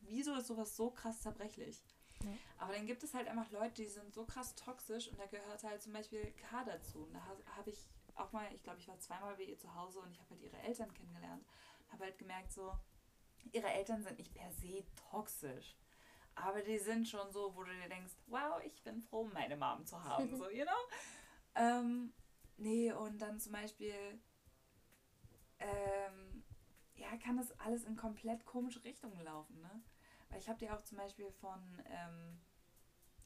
wieso 0.00 0.34
ist 0.34 0.46
sowas 0.46 0.76
so 0.76 0.90
krass 0.90 1.20
zerbrechlich? 1.20 1.82
Ja. 2.22 2.30
Aber 2.58 2.72
dann 2.72 2.86
gibt 2.86 3.02
es 3.02 3.14
halt 3.14 3.28
einfach 3.28 3.50
Leute, 3.50 3.82
die 3.82 3.86
sind 3.86 4.12
so 4.12 4.24
krass 4.24 4.54
toxisch 4.54 5.08
und 5.08 5.18
da 5.18 5.26
gehört 5.26 5.62
halt 5.62 5.82
zum 5.82 5.92
Beispiel 5.92 6.32
K 6.32 6.64
dazu. 6.64 7.04
Und 7.04 7.14
da 7.14 7.20
habe 7.56 7.70
ich 7.70 7.86
auch 8.14 8.32
mal, 8.32 8.46
ich 8.52 8.62
glaube, 8.62 8.80
ich 8.80 8.88
war 8.88 8.98
zweimal 8.98 9.36
bei 9.36 9.44
ihr 9.44 9.58
zu 9.58 9.72
Hause 9.74 10.00
und 10.00 10.10
ich 10.10 10.20
habe 10.20 10.30
halt 10.30 10.42
ihre 10.42 10.58
Eltern 10.58 10.92
kennengelernt. 10.94 11.44
Habe 11.92 12.04
halt 12.04 12.18
gemerkt, 12.18 12.52
so, 12.52 12.76
ihre 13.52 13.68
Eltern 13.68 14.02
sind 14.02 14.18
nicht 14.18 14.34
per 14.34 14.50
se 14.52 14.84
toxisch. 15.10 15.76
Aber 16.34 16.60
die 16.62 16.78
sind 16.78 17.08
schon 17.08 17.32
so, 17.32 17.54
wo 17.54 17.64
du 17.64 17.72
dir 17.72 17.88
denkst, 17.88 18.14
wow, 18.26 18.60
ich 18.64 18.82
bin 18.82 19.00
froh, 19.02 19.24
meine 19.32 19.56
Mom 19.56 19.84
zu 19.86 20.02
haben. 20.02 20.28
so, 20.36 20.48
you 20.50 20.64
know? 20.64 20.72
Ähm, 21.54 22.12
nee, 22.56 22.92
und 22.92 23.18
dann 23.18 23.40
zum 23.40 23.52
Beispiel, 23.52 24.20
ähm, 25.58 26.42
ja, 26.96 27.16
kann 27.18 27.36
das 27.36 27.58
alles 27.60 27.84
in 27.84 27.96
komplett 27.96 28.44
komische 28.44 28.82
Richtungen 28.84 29.20
laufen, 29.22 29.60
ne? 29.60 29.82
Weil 30.28 30.38
ich 30.38 30.48
habe 30.48 30.58
dir 30.58 30.74
auch 30.74 30.82
zum 30.82 30.98
Beispiel 30.98 31.30
von, 31.30 31.82
ähm, 31.86 32.40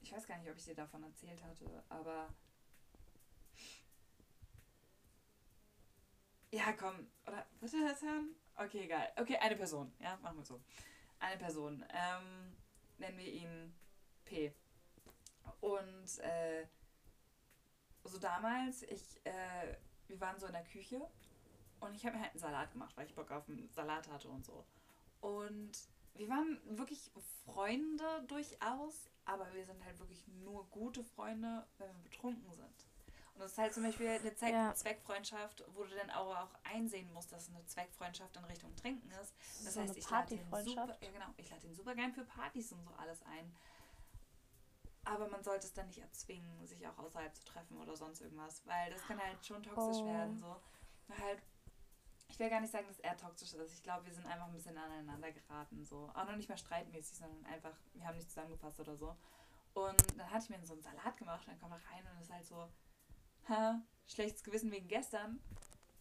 ich 0.00 0.12
weiß 0.12 0.26
gar 0.26 0.38
nicht, 0.38 0.50
ob 0.50 0.56
ich 0.56 0.64
dir 0.64 0.74
davon 0.74 1.02
erzählt 1.02 1.42
hatte, 1.42 1.82
aber 1.88 2.32
ja, 6.50 6.72
komm, 6.74 7.06
oder 7.26 7.46
wird 7.60 7.72
er 7.74 7.88
das 7.88 8.02
hören? 8.02 8.34
Okay, 8.56 8.84
egal. 8.84 9.10
Okay, 9.16 9.36
eine 9.38 9.56
Person, 9.56 9.92
ja, 9.98 10.18
machen 10.18 10.36
wir 10.36 10.44
so. 10.44 10.60
Eine 11.18 11.38
Person, 11.38 11.84
ähm, 11.90 12.54
nennen 12.98 13.18
wir 13.18 13.32
ihn 13.32 13.74
P. 14.24 14.52
Und, 15.60 16.18
äh, 16.18 16.66
so 18.04 18.18
damals, 18.18 18.82
ich, 18.82 19.24
äh, 19.24 19.76
wir 20.08 20.20
waren 20.20 20.38
so 20.38 20.46
in 20.46 20.52
der 20.52 20.64
Küche 20.64 21.08
und 21.82 21.94
ich 21.94 22.06
habe 22.06 22.16
mir 22.16 22.22
halt 22.22 22.32
einen 22.32 22.40
Salat 22.40 22.72
gemacht, 22.72 22.96
weil 22.96 23.06
ich 23.06 23.14
Bock 23.14 23.30
auf 23.30 23.48
einen 23.48 23.68
Salat 23.70 24.08
hatte 24.08 24.28
und 24.28 24.44
so. 24.44 24.64
Und 25.20 25.72
wir 26.14 26.28
waren 26.28 26.60
wirklich 26.64 27.10
Freunde 27.44 28.24
durchaus, 28.28 29.08
aber 29.24 29.52
wir 29.52 29.64
sind 29.64 29.84
halt 29.84 29.98
wirklich 29.98 30.26
nur 30.28 30.64
gute 30.68 31.02
Freunde, 31.02 31.66
wenn 31.78 31.88
wir 31.88 32.02
betrunken 32.04 32.52
sind. 32.52 32.86
Und 33.34 33.40
das 33.40 33.52
ist 33.52 33.58
halt 33.58 33.74
zum 33.74 33.82
Beispiel 33.82 34.08
eine 34.08 34.34
Zweck 34.34 34.52
ja. 34.52 34.74
Zweckfreundschaft, 34.74 35.64
wo 35.74 35.84
du 35.84 35.94
dann 35.96 36.10
auch, 36.10 36.36
auch 36.36 36.54
einsehen 36.64 37.10
musst, 37.12 37.32
dass 37.32 37.48
es 37.48 37.54
eine 37.54 37.64
Zweckfreundschaft 37.66 38.36
in 38.36 38.44
Richtung 38.44 38.76
Trinken 38.76 39.10
ist. 39.22 39.34
Das 39.64 39.74
so 39.74 39.80
heißt, 39.80 39.96
ich 39.96 40.08
lade 40.08 40.36
den 40.36 40.64
super, 40.64 40.96
ja 41.00 41.10
genau, 41.10 41.26
ich 41.36 41.50
lade 41.50 41.62
den 41.62 41.74
super 41.74 41.94
gern 41.94 42.12
für 42.12 42.24
Partys 42.24 42.72
und 42.72 42.84
so 42.84 42.90
alles 42.98 43.22
ein. 43.22 43.52
Aber 45.04 45.28
man 45.28 45.42
sollte 45.42 45.66
es 45.66 45.72
dann 45.72 45.86
nicht 45.86 45.98
erzwingen, 45.98 46.64
sich 46.66 46.86
auch 46.86 46.98
außerhalb 46.98 47.34
zu 47.34 47.44
treffen 47.44 47.76
oder 47.78 47.96
sonst 47.96 48.20
irgendwas, 48.20 48.64
weil 48.66 48.90
das 48.90 49.02
kann 49.02 49.18
halt 49.18 49.44
schon 49.44 49.62
toxisch 49.62 50.02
oh. 50.02 50.06
werden. 50.06 50.38
So. 50.38 50.60
Halt 51.18 51.42
ich 52.32 52.38
will 52.38 52.48
gar 52.48 52.62
nicht 52.62 52.72
sagen, 52.72 52.86
dass 52.88 52.98
er 53.00 53.14
toxisch 53.14 53.52
ist. 53.52 53.74
Ich 53.74 53.82
glaube, 53.82 54.06
wir 54.06 54.14
sind 54.14 54.24
einfach 54.24 54.46
ein 54.46 54.54
bisschen 54.54 54.76
aneinander 54.78 55.30
geraten. 55.30 55.84
So. 55.84 56.10
Auch 56.14 56.24
noch 56.24 56.36
nicht 56.36 56.48
mal 56.48 56.56
streitmäßig, 56.56 57.18
sondern 57.18 57.44
einfach, 57.44 57.74
wir 57.92 58.06
haben 58.06 58.16
nicht 58.16 58.30
zusammengefasst 58.30 58.80
oder 58.80 58.96
so. 58.96 59.14
Und 59.74 60.18
dann 60.18 60.30
hatte 60.30 60.44
ich 60.44 60.50
mir 60.50 60.66
so 60.66 60.72
einen 60.72 60.82
Salat 60.82 61.18
gemacht, 61.18 61.46
dann 61.46 61.60
kommt 61.60 61.72
er 61.72 61.90
rein 61.90 62.06
und 62.10 62.22
ist 62.22 62.32
halt 62.32 62.46
so, 62.46 62.68
ha, 63.50 63.82
schlechtes 64.06 64.42
Gewissen 64.42 64.70
wegen 64.72 64.88
gestern. 64.88 65.40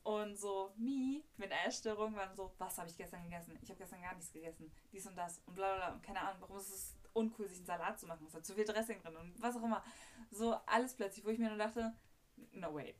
Und 0.03 0.39
so, 0.39 0.71
mi, 0.77 1.21
mit 1.35 1.51
Essstörung 1.51 2.15
waren 2.15 2.33
so, 2.33 2.53
was 2.57 2.77
habe 2.77 2.89
ich 2.89 2.95
gestern 2.95 3.23
gegessen? 3.23 3.59
Ich 3.61 3.69
habe 3.69 3.77
gestern 3.79 4.01
gar 4.01 4.15
nichts 4.15 4.31
gegessen. 4.31 4.71
Dies 4.93 5.05
und 5.07 5.17
das 5.17 5.41
und 5.45 5.55
bla 5.55 5.75
bla 5.75 5.75
bla. 5.75 5.93
Und 5.95 6.03
keine 6.03 6.21
Ahnung, 6.21 6.37
warum 6.39 6.57
ist 6.57 6.69
es 6.69 6.95
uncool, 7.11 7.49
sich 7.49 7.57
einen 7.57 7.65
Salat 7.65 7.99
zu 7.99 8.07
machen? 8.07 8.25
Es 8.25 8.33
hat 8.33 8.45
zu 8.45 8.55
viel 8.55 8.63
Dressing 8.63 9.01
drin 9.01 9.17
und 9.17 9.41
was 9.41 9.57
auch 9.57 9.63
immer. 9.63 9.83
So 10.31 10.53
alles 10.65 10.95
plötzlich, 10.95 11.25
wo 11.25 11.29
ich 11.29 11.39
mir 11.39 11.49
nur 11.49 11.57
dachte, 11.57 11.93
no 12.53 12.73
way 12.73 12.95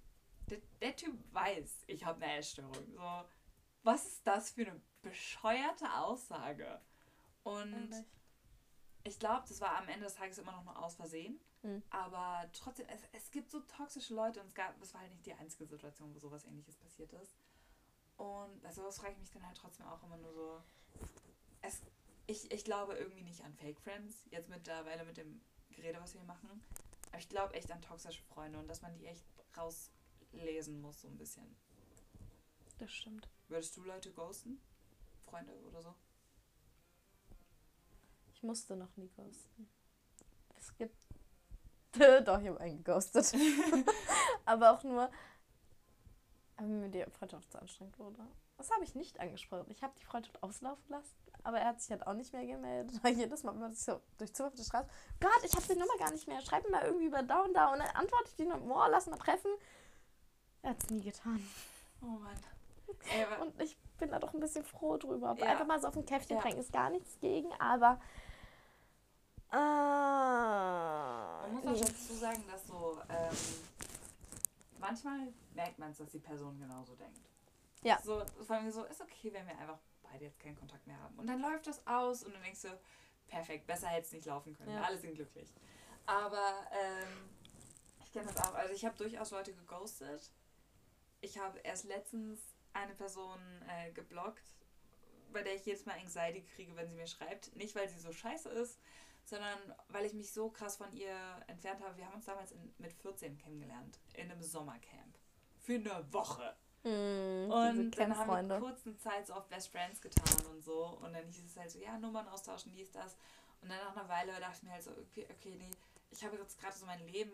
der, 0.51 0.59
der 0.81 0.95
Typ 0.95 1.17
weiß, 1.33 1.83
ich 1.87 2.05
habe 2.05 2.23
eine 2.23 2.37
Essstörung. 2.37 2.73
So, 2.93 3.23
was 3.83 4.05
ist 4.05 4.27
das 4.27 4.51
für 4.51 4.67
eine 4.67 4.81
bescheuerte 5.01 5.91
Aussage? 5.95 6.79
Und 7.43 8.05
ich 9.03 9.17
glaube, 9.17 9.45
das 9.47 9.61
war 9.61 9.77
am 9.77 9.87
Ende 9.87 10.05
des 10.05 10.15
Tages 10.15 10.37
immer 10.37 10.51
noch 10.51 10.63
nur 10.63 10.77
aus 10.83 10.95
Versehen. 10.95 11.39
Mhm. 11.63 11.81
Aber 11.89 12.49
trotzdem, 12.53 12.87
es, 12.89 13.01
es 13.13 13.31
gibt 13.31 13.49
so 13.49 13.61
toxische 13.61 14.13
Leute 14.13 14.41
und 14.41 14.47
es, 14.47 14.53
gab, 14.53 14.79
es 14.81 14.93
war 14.93 15.01
halt 15.01 15.11
nicht 15.11 15.25
die 15.25 15.33
einzige 15.33 15.65
Situation, 15.65 16.13
wo 16.13 16.19
sowas 16.19 16.45
ähnliches 16.45 16.77
passiert 16.77 17.13
ist. 17.13 17.35
Und 18.17 18.63
also 18.65 18.83
das 18.83 18.99
frage 18.99 19.13
ich 19.13 19.19
mich 19.19 19.31
dann 19.31 19.45
halt 19.45 19.57
trotzdem 19.57 19.87
auch 19.87 20.03
immer 20.03 20.17
nur 20.17 20.33
so. 20.33 20.63
Es, 21.61 21.81
ich, 22.27 22.51
ich 22.51 22.63
glaube 22.63 22.95
irgendwie 22.95 23.23
nicht 23.23 23.43
an 23.43 23.53
Fake 23.55 23.79
Friends, 23.79 24.27
jetzt 24.29 24.49
mittlerweile 24.49 25.03
mit 25.05 25.17
dem 25.17 25.41
Gerede, 25.71 25.99
was 25.99 26.13
wir 26.13 26.23
machen. 26.23 26.63
Aber 27.07 27.17
ich 27.17 27.29
glaube 27.29 27.53
echt 27.53 27.71
an 27.71 27.81
toxische 27.81 28.21
Freunde 28.23 28.59
und 28.59 28.67
dass 28.67 28.81
man 28.81 28.93
die 28.93 29.05
echt 29.05 29.25
raus 29.57 29.91
lesen 30.31 30.81
muss, 30.81 31.01
so 31.01 31.07
ein 31.07 31.17
bisschen. 31.17 31.55
Das 32.77 32.91
stimmt. 32.91 33.27
Würdest 33.47 33.75
du 33.77 33.83
Leute 33.83 34.11
ghosten? 34.11 34.61
Freunde 35.25 35.53
oder 35.67 35.81
so? 35.81 35.93
Ich 38.33 38.43
musste 38.43 38.75
noch 38.75 38.95
nie 38.97 39.09
ghosten. 39.09 39.69
Es 40.57 40.75
gibt. 40.75 41.07
Doch, 42.25 42.41
ich 42.41 42.47
habe 42.47 42.59
einen 42.59 42.83
geghostet. 42.83 43.33
Aber 44.45 44.71
auch 44.71 44.83
nur, 44.83 45.11
weil 46.57 46.67
mir 46.67 46.89
die 46.89 47.05
Freundschaft 47.11 47.51
zu 47.51 47.59
anstrengend 47.59 47.99
wurde. 47.99 48.25
Das 48.57 48.69
habe 48.71 48.83
ich 48.83 48.93
nicht 48.93 49.19
angesprochen. 49.19 49.65
Ich 49.69 49.81
habe 49.81 49.93
die 49.99 50.05
Freundschaft 50.05 50.41
auslaufen 50.43 50.85
lassen, 50.89 51.15
aber 51.43 51.59
er 51.59 51.69
hat 51.69 51.81
sich 51.81 51.89
halt 51.89 52.05
auch 52.05 52.13
nicht 52.13 52.31
mehr 52.31 52.45
gemeldet. 52.45 53.03
Weil 53.03 53.13
jedes 53.17 53.41
Mal, 53.43 53.53
wenn 53.53 53.61
man 53.61 53.73
sich 53.73 53.83
so 53.83 53.99
durch 54.19 54.33
Zufall 54.33 54.49
auf 54.49 54.55
der 54.55 54.63
Straße, 54.63 54.89
Gott, 55.19 55.43
ich 55.43 55.55
habe 55.55 55.65
die 55.67 55.79
Nummer 55.79 55.97
gar 55.97 56.11
nicht 56.11 56.27
mehr. 56.27 56.41
Schreib 56.41 56.63
mir 56.65 56.69
mal 56.69 56.85
irgendwie 56.85 57.07
über 57.07 57.23
da 57.23 57.41
und 57.41 57.53
da 57.55 57.73
und 57.73 57.79
dann 57.79 57.87
antworte 57.95 58.25
ich 58.27 58.35
die 58.35 58.45
Nummer, 58.45 58.85
oh, 58.85 58.89
lass 58.91 59.07
mal 59.07 59.17
treffen. 59.17 59.49
Er 60.63 60.71
hat 60.71 60.83
es 60.83 60.89
nie 60.89 61.01
getan. 61.01 61.45
Oh 62.01 62.05
Mann. 62.05 62.37
Ey, 63.09 63.25
und 63.41 63.59
ich 63.61 63.77
bin 63.97 64.11
da 64.11 64.19
doch 64.19 64.33
ein 64.33 64.39
bisschen 64.39 64.63
froh 64.63 64.97
drüber. 64.97 65.35
Ja. 65.39 65.45
Einfach 65.45 65.65
mal 65.65 65.79
so 65.79 65.87
auf 65.87 65.95
ein 65.95 66.05
Käffchen 66.05 66.35
ja. 66.35 66.41
trinken 66.41 66.59
ist 66.59 66.71
gar 66.73 66.89
nichts 66.89 67.19
gegen, 67.19 67.51
aber. 67.53 67.99
Äh, 69.51 69.55
Man 69.55 71.53
muss 71.53 71.65
auch 71.65 71.71
nee. 71.73 71.79
dazu 71.79 72.13
sagen, 72.13 72.43
dass 72.49 72.67
so. 72.67 72.99
Ähm, 73.09 73.35
manchmal 74.79 75.33
merkt 75.53 75.79
man 75.79 75.91
es, 75.91 75.97
dass 75.97 76.09
die 76.09 76.19
Person 76.19 76.59
genauso 76.59 76.95
denkt. 76.95 77.19
Ja. 77.83 77.99
So, 78.03 78.21
vor 78.45 78.55
allem 78.55 78.71
so, 78.71 78.83
ist 78.85 79.01
okay, 79.01 79.33
wenn 79.33 79.47
wir 79.47 79.57
einfach 79.57 79.79
beide 80.03 80.25
jetzt 80.25 80.39
keinen 80.39 80.57
Kontakt 80.57 80.85
mehr 80.85 80.99
haben. 80.99 81.17
Und 81.17 81.27
dann 81.27 81.41
läuft 81.41 81.67
das 81.67 81.85
aus 81.87 82.23
und 82.23 82.33
dann 82.33 82.43
denkst 82.43 82.61
du, 82.61 82.79
perfekt, 83.27 83.65
besser 83.65 83.87
hätte 83.87 84.07
es 84.07 84.11
nicht 84.11 84.25
laufen 84.25 84.55
können. 84.55 84.73
Ja. 84.73 84.83
Alle 84.83 84.97
sind 84.97 85.15
glücklich. 85.15 85.49
Aber 86.05 86.67
ähm, 86.71 87.29
ich 88.03 88.11
kenne 88.11 88.31
das 88.31 88.37
auch. 88.37 88.53
Also 88.53 88.73
ich 88.73 88.85
habe 88.85 88.95
durchaus 88.97 89.31
Leute 89.31 89.53
geghostet 89.53 90.31
ich 91.21 91.37
habe 91.37 91.59
erst 91.59 91.85
letztens 91.85 92.39
eine 92.73 92.93
Person 92.95 93.39
äh, 93.67 93.91
geblockt, 93.91 94.43
bei 95.31 95.43
der 95.43 95.55
ich 95.55 95.65
jedes 95.65 95.85
Mal 95.85 95.97
Anxiety 95.99 96.43
kriege, 96.55 96.75
wenn 96.75 96.87
sie 96.87 96.95
mir 96.95 97.07
schreibt. 97.07 97.55
Nicht, 97.55 97.75
weil 97.75 97.87
sie 97.87 97.99
so 97.99 98.11
scheiße 98.11 98.49
ist, 98.49 98.79
sondern 99.25 99.57
weil 99.89 100.05
ich 100.05 100.13
mich 100.13 100.31
so 100.31 100.49
krass 100.49 100.77
von 100.77 100.91
ihr 100.93 101.15
entfernt 101.47 101.81
habe. 101.81 101.95
Wir 101.97 102.05
haben 102.05 102.15
uns 102.15 102.25
damals 102.25 102.51
in, 102.51 102.73
mit 102.79 102.93
14 102.93 103.37
kennengelernt, 103.37 103.99
in 104.13 104.31
einem 104.31 104.41
Sommercamp. 104.41 105.17
Für 105.59 105.75
eine 105.75 106.05
Woche. 106.11 106.55
Mm, 106.83 107.51
und 107.51 107.91
dann 107.91 108.17
haben 108.17 108.49
wir 108.49 108.59
kurz 108.59 108.85
eine 108.85 108.97
Zeit 108.97 109.27
so 109.27 109.33
auf 109.33 109.47
Best 109.47 109.71
Friends 109.71 110.01
getan 110.01 110.45
und 110.47 110.63
so. 110.63 110.97
Und 111.01 111.13
dann 111.13 111.25
hieß 111.25 111.45
es 111.45 111.55
halt 111.55 111.69
so, 111.69 111.79
ja, 111.79 111.97
Nummern 111.97 112.27
austauschen, 112.27 112.73
dies, 112.73 112.91
das. 112.91 113.15
Und 113.61 113.69
dann 113.69 113.77
nach 113.77 113.95
einer 113.95 114.09
Weile 114.09 114.39
dachte 114.39 114.57
ich 114.57 114.63
mir 114.63 114.71
halt 114.71 114.83
so, 114.83 114.91
okay, 114.91 115.27
okay 115.29 115.55
nee, 115.55 115.69
ich 116.09 116.23
habe 116.23 116.35
jetzt 116.37 116.59
gerade 116.59 116.75
so 116.75 116.85
mein 116.85 117.05
Leben 117.07 117.31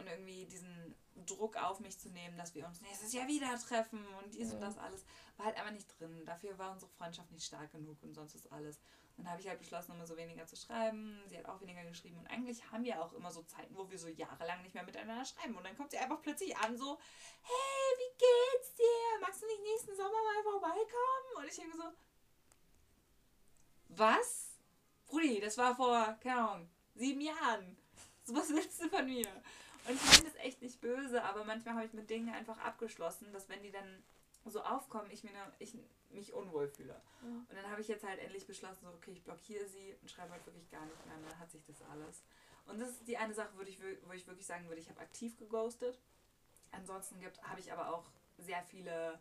und 0.00 0.06
irgendwie 0.06 0.46
diesen 0.46 0.94
Druck 1.26 1.56
auf 1.56 1.80
mich 1.80 1.98
zu 1.98 2.08
nehmen, 2.10 2.36
dass 2.36 2.54
wir 2.54 2.66
uns 2.66 2.80
nächstes 2.80 3.12
Jahr 3.12 3.28
wieder 3.28 3.58
treffen 3.58 4.04
und 4.22 4.34
dies 4.34 4.48
mhm. 4.48 4.54
und 4.54 4.60
das 4.62 4.78
alles, 4.78 5.04
war 5.36 5.46
halt 5.46 5.56
einfach 5.56 5.72
nicht 5.72 5.88
drin. 5.98 6.24
Dafür 6.24 6.58
war 6.58 6.72
unsere 6.72 6.90
Freundschaft 6.92 7.30
nicht 7.32 7.46
stark 7.46 7.70
genug 7.72 8.02
und 8.02 8.14
sonst 8.14 8.34
ist 8.34 8.50
alles. 8.52 8.80
Und 9.16 9.24
dann 9.24 9.32
habe 9.32 9.42
ich 9.42 9.48
halt 9.48 9.58
beschlossen, 9.58 9.92
immer 9.92 10.06
so 10.06 10.16
weniger 10.16 10.46
zu 10.46 10.56
schreiben. 10.56 11.20
Sie 11.28 11.36
hat 11.36 11.44
auch 11.44 11.60
weniger 11.60 11.84
geschrieben. 11.84 12.18
Und 12.18 12.26
eigentlich 12.28 12.70
haben 12.72 12.84
wir 12.84 13.02
auch 13.02 13.12
immer 13.12 13.30
so 13.30 13.42
Zeiten, 13.42 13.76
wo 13.76 13.90
wir 13.90 13.98
so 13.98 14.08
jahrelang 14.08 14.62
nicht 14.62 14.74
mehr 14.74 14.84
miteinander 14.84 15.24
schreiben. 15.26 15.56
Und 15.56 15.64
dann 15.64 15.76
kommt 15.76 15.90
sie 15.90 15.98
einfach 15.98 16.22
plötzlich 16.22 16.56
an, 16.56 16.76
so, 16.76 16.98
hey, 17.42 17.98
wie 17.98 18.16
geht's 18.16 18.74
dir? 18.76 19.20
Magst 19.20 19.42
du 19.42 19.46
nicht 19.46 19.62
nächsten 19.62 19.94
Sommer 19.94 20.08
mal 20.10 20.42
vorbeikommen? 20.42 21.36
Und 21.36 21.44
ich 21.44 21.56
denke 21.56 21.76
so, 21.76 21.84
was? 23.88 24.58
Brudi, 25.06 25.40
das 25.40 25.58
war 25.58 25.74
vor, 25.74 26.16
keine 26.22 26.48
Ahnung, 26.48 26.70
sieben 26.94 27.20
Jahren. 27.20 27.76
So, 28.24 28.34
was 28.34 28.48
willst 28.48 28.80
du 28.80 28.88
von 28.88 29.04
mir? 29.04 29.26
Und 29.90 29.96
ich 29.96 30.04
meine 30.04 30.30
das 30.30 30.44
echt 30.44 30.62
nicht 30.62 30.80
böse, 30.80 31.24
aber 31.24 31.44
manchmal 31.44 31.74
habe 31.74 31.84
ich 31.84 31.92
mit 31.92 32.08
Dingen 32.08 32.32
einfach 32.32 32.58
abgeschlossen, 32.58 33.32
dass 33.32 33.48
wenn 33.48 33.62
die 33.62 33.72
dann 33.72 34.02
so 34.46 34.62
aufkommen, 34.62 35.10
ich, 35.10 35.24
mir, 35.24 35.32
ich 35.58 35.76
mich 36.10 36.32
unwohl 36.32 36.68
fühle. 36.68 36.94
Ja. 37.22 37.28
Und 37.28 37.54
dann 37.54 37.68
habe 37.70 37.80
ich 37.80 37.88
jetzt 37.88 38.04
halt 38.04 38.20
endlich 38.20 38.46
beschlossen, 38.46 38.84
so, 38.84 38.88
okay, 38.90 39.10
ich 39.10 39.22
blockiere 39.24 39.66
sie 39.66 39.96
und 40.00 40.08
schreibe 40.08 40.30
halt 40.30 40.46
wirklich 40.46 40.70
gar 40.70 40.84
nicht 40.86 41.06
mehr. 41.06 41.16
Und 41.16 41.28
dann 41.28 41.38
hat 41.40 41.50
sich 41.50 41.64
das 41.64 41.82
alles. 41.90 42.22
Und 42.66 42.80
das 42.80 42.90
ist 42.90 43.08
die 43.08 43.16
eine 43.16 43.34
Sache, 43.34 43.50
wo 43.56 43.62
ich, 43.62 43.80
wo 44.06 44.12
ich 44.12 44.26
wirklich 44.28 44.46
sagen 44.46 44.68
würde, 44.68 44.80
ich 44.80 44.88
habe 44.88 45.00
aktiv 45.00 45.36
geghostet. 45.36 45.98
Ansonsten 46.70 47.16
habe 47.42 47.58
ich 47.58 47.72
aber 47.72 47.92
auch 47.92 48.04
sehr 48.38 48.62
viele 48.62 49.18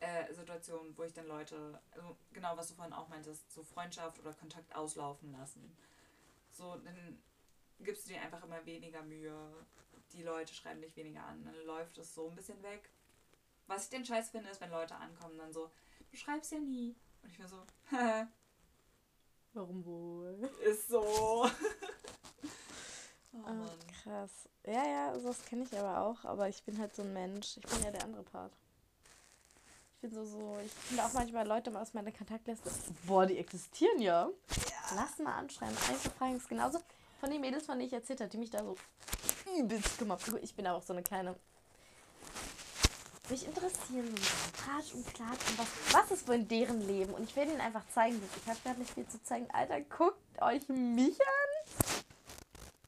äh, 0.00 0.32
Situationen, 0.34 0.96
wo 0.98 1.04
ich 1.04 1.14
dann 1.14 1.26
Leute, 1.26 1.80
also 1.92 2.18
genau 2.32 2.54
was 2.58 2.68
du 2.68 2.74
vorhin 2.74 2.92
auch 2.92 3.08
meintest, 3.08 3.50
so 3.50 3.62
Freundschaft 3.62 4.20
oder 4.20 4.34
Kontakt 4.34 4.76
auslaufen 4.76 5.32
lassen. 5.32 5.74
So, 6.52 6.76
dann 6.76 7.18
gibst 7.80 8.06
du 8.06 8.12
dir 8.12 8.20
einfach 8.20 8.44
immer 8.44 8.64
weniger 8.66 9.02
Mühe. 9.02 9.66
Die 10.16 10.22
Leute 10.22 10.54
schreiben 10.54 10.80
dich 10.80 10.96
weniger 10.96 11.24
an, 11.24 11.44
dann 11.44 11.54
läuft 11.66 11.98
es 11.98 12.14
so 12.14 12.28
ein 12.28 12.34
bisschen 12.34 12.62
weg. 12.62 12.90
Was 13.66 13.84
ich 13.84 13.90
den 13.90 14.04
Scheiß 14.04 14.30
finde, 14.30 14.48
ist, 14.50 14.60
wenn 14.60 14.70
Leute 14.70 14.96
ankommen, 14.96 15.36
dann 15.38 15.52
so, 15.52 15.70
du 16.10 16.16
schreibst 16.16 16.52
ja 16.52 16.58
nie. 16.58 16.96
Und 17.22 17.30
ich 17.30 17.38
mir 17.38 17.48
so, 17.48 17.62
Warum 19.56 19.84
wohl? 19.86 20.50
Ist 20.64 20.88
so. 20.88 21.02
oh, 23.32 23.38
oh, 23.38 23.68
krass. 24.02 24.48
Ja, 24.66 24.86
ja, 24.86 25.16
das 25.16 25.44
kenne 25.46 25.64
ich 25.64 25.78
aber 25.78 26.00
auch, 26.02 26.22
aber 26.26 26.48
ich 26.50 26.62
bin 26.62 26.78
halt 26.78 26.94
so 26.94 27.00
ein 27.00 27.14
Mensch. 27.14 27.56
Ich 27.56 27.64
bin 27.66 27.82
ja 27.82 27.90
der 27.90 28.04
andere 28.04 28.22
Part. 28.22 28.52
Ich 29.94 30.00
bin 30.02 30.12
so, 30.12 30.26
so, 30.26 30.58
ich 30.62 30.70
finde 30.72 31.04
auch 31.04 31.12
manchmal 31.14 31.48
Leute 31.48 31.74
aus 31.80 31.94
meiner 31.94 32.12
Kontaktliste. 32.12 32.70
Boah, 33.06 33.24
die 33.24 33.38
existieren 33.38 33.98
ja. 33.98 34.28
ja. 34.50 34.94
Lass 34.94 35.18
mal 35.20 35.38
anschreiben. 35.38 35.74
Einfach 35.88 36.12
fragen 36.12 36.36
ist 36.36 36.50
genauso 36.50 36.80
von 37.18 37.30
den 37.30 37.40
Mädels, 37.40 37.64
von 37.64 37.78
denen 37.78 37.88
ich 37.88 37.94
erzählt 37.94 38.20
habe, 38.20 38.28
die 38.28 38.36
mich 38.36 38.50
da 38.50 38.62
so 38.62 38.76
übelst 39.58 39.98
gemobbt. 39.98 40.28
Ich 40.42 40.54
bin 40.54 40.66
aber 40.66 40.78
auch 40.78 40.82
so 40.82 40.92
eine 40.92 41.02
kleine 41.02 41.36
mich 43.30 43.46
interessieren 43.46 44.14
so 44.16 44.62
Tratsch 44.62 44.94
und 44.94 45.14
Klatsch 45.14 45.48
und 45.48 45.58
was, 45.58 45.66
was 45.92 46.10
ist 46.12 46.28
wohl 46.28 46.36
in 46.36 46.48
deren 46.48 46.80
Leben. 46.86 47.12
Und 47.14 47.28
ich 47.28 47.34
will 47.34 47.44
ihnen 47.44 47.60
einfach 47.60 47.86
zeigen, 47.88 48.20
ich 48.36 48.48
habe 48.48 48.58
gerade 48.62 48.78
nicht 48.78 48.94
viel 48.94 49.06
zu 49.08 49.22
zeigen. 49.22 49.48
Alter, 49.52 49.80
guckt 49.80 50.40
euch 50.40 50.68
mich 50.68 51.18
an. 51.20 52.04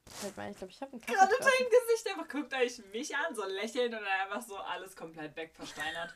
Ich 0.07 0.35
glaube, 0.35 0.50
ich, 0.50 0.59
glaub, 0.59 0.71
ich 0.71 0.81
habe 0.81 0.93
einen 0.93 1.00
Gerade 1.00 1.35
dein 1.38 1.67
Gesicht 1.71 2.09
einfach 2.11 2.29
guckt 2.29 2.55
euch 2.55 2.83
mich 2.93 3.17
an, 3.17 3.35
so 3.35 3.45
lächeln 3.45 3.95
und 3.95 4.00
dann 4.00 4.31
einfach 4.31 4.43
so 4.43 4.57
alles 4.57 4.97
komplett 4.97 5.35
weg 5.37 5.53
versteinert. 5.55 6.15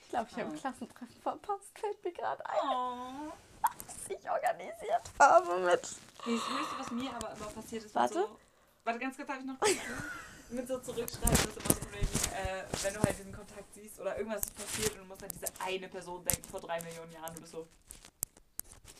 Ich 0.00 0.08
glaube, 0.08 0.28
ich 0.30 0.36
oh. 0.36 0.40
habe 0.40 0.50
ein 0.50 0.58
Klassentreffen 0.58 1.22
verpasst, 1.22 1.78
fällt 1.78 2.04
mir 2.04 2.12
gerade 2.12 2.46
ein. 2.46 2.58
Oh. 2.62 3.32
Was 3.62 4.18
ich 4.18 4.30
organisiert 4.30 5.02
habe 5.18 5.58
mit. 5.60 5.88
Nee, 6.26 6.36
das 6.36 6.48
Höchste, 6.48 6.78
was 6.78 6.90
mir 6.90 7.10
aber 7.14 7.32
immer 7.32 7.46
passiert 7.46 7.84
ist, 7.84 7.94
Warte. 7.94 8.14
So, 8.14 8.38
warte, 8.84 8.98
ganz 8.98 9.16
kurz, 9.16 9.28
darf 9.28 9.38
ich 9.40 9.46
noch 9.46 9.58
mit 10.50 10.68
so 10.68 10.78
zurückschreiben, 10.78 11.32
ist 11.32 11.56
immer 11.56 11.74
so 11.74 11.92
wegen, 11.92 12.34
äh, 12.34 12.64
wenn 12.82 12.94
du 12.94 13.00
halt 13.00 13.18
diesen 13.18 13.32
Kontakt 13.32 13.74
siehst 13.74 14.00
oder 14.00 14.16
irgendwas 14.16 14.50
passiert 14.50 14.92
und 14.92 14.98
du 15.00 15.04
musst 15.04 15.22
an 15.22 15.30
diese 15.32 15.46
eine 15.60 15.88
Person 15.88 16.24
denken 16.24 16.48
vor 16.48 16.60
drei 16.60 16.80
Millionen 16.82 17.12
Jahren, 17.12 17.34
du 17.34 17.40
bist 17.40 17.52
so. 17.52 17.66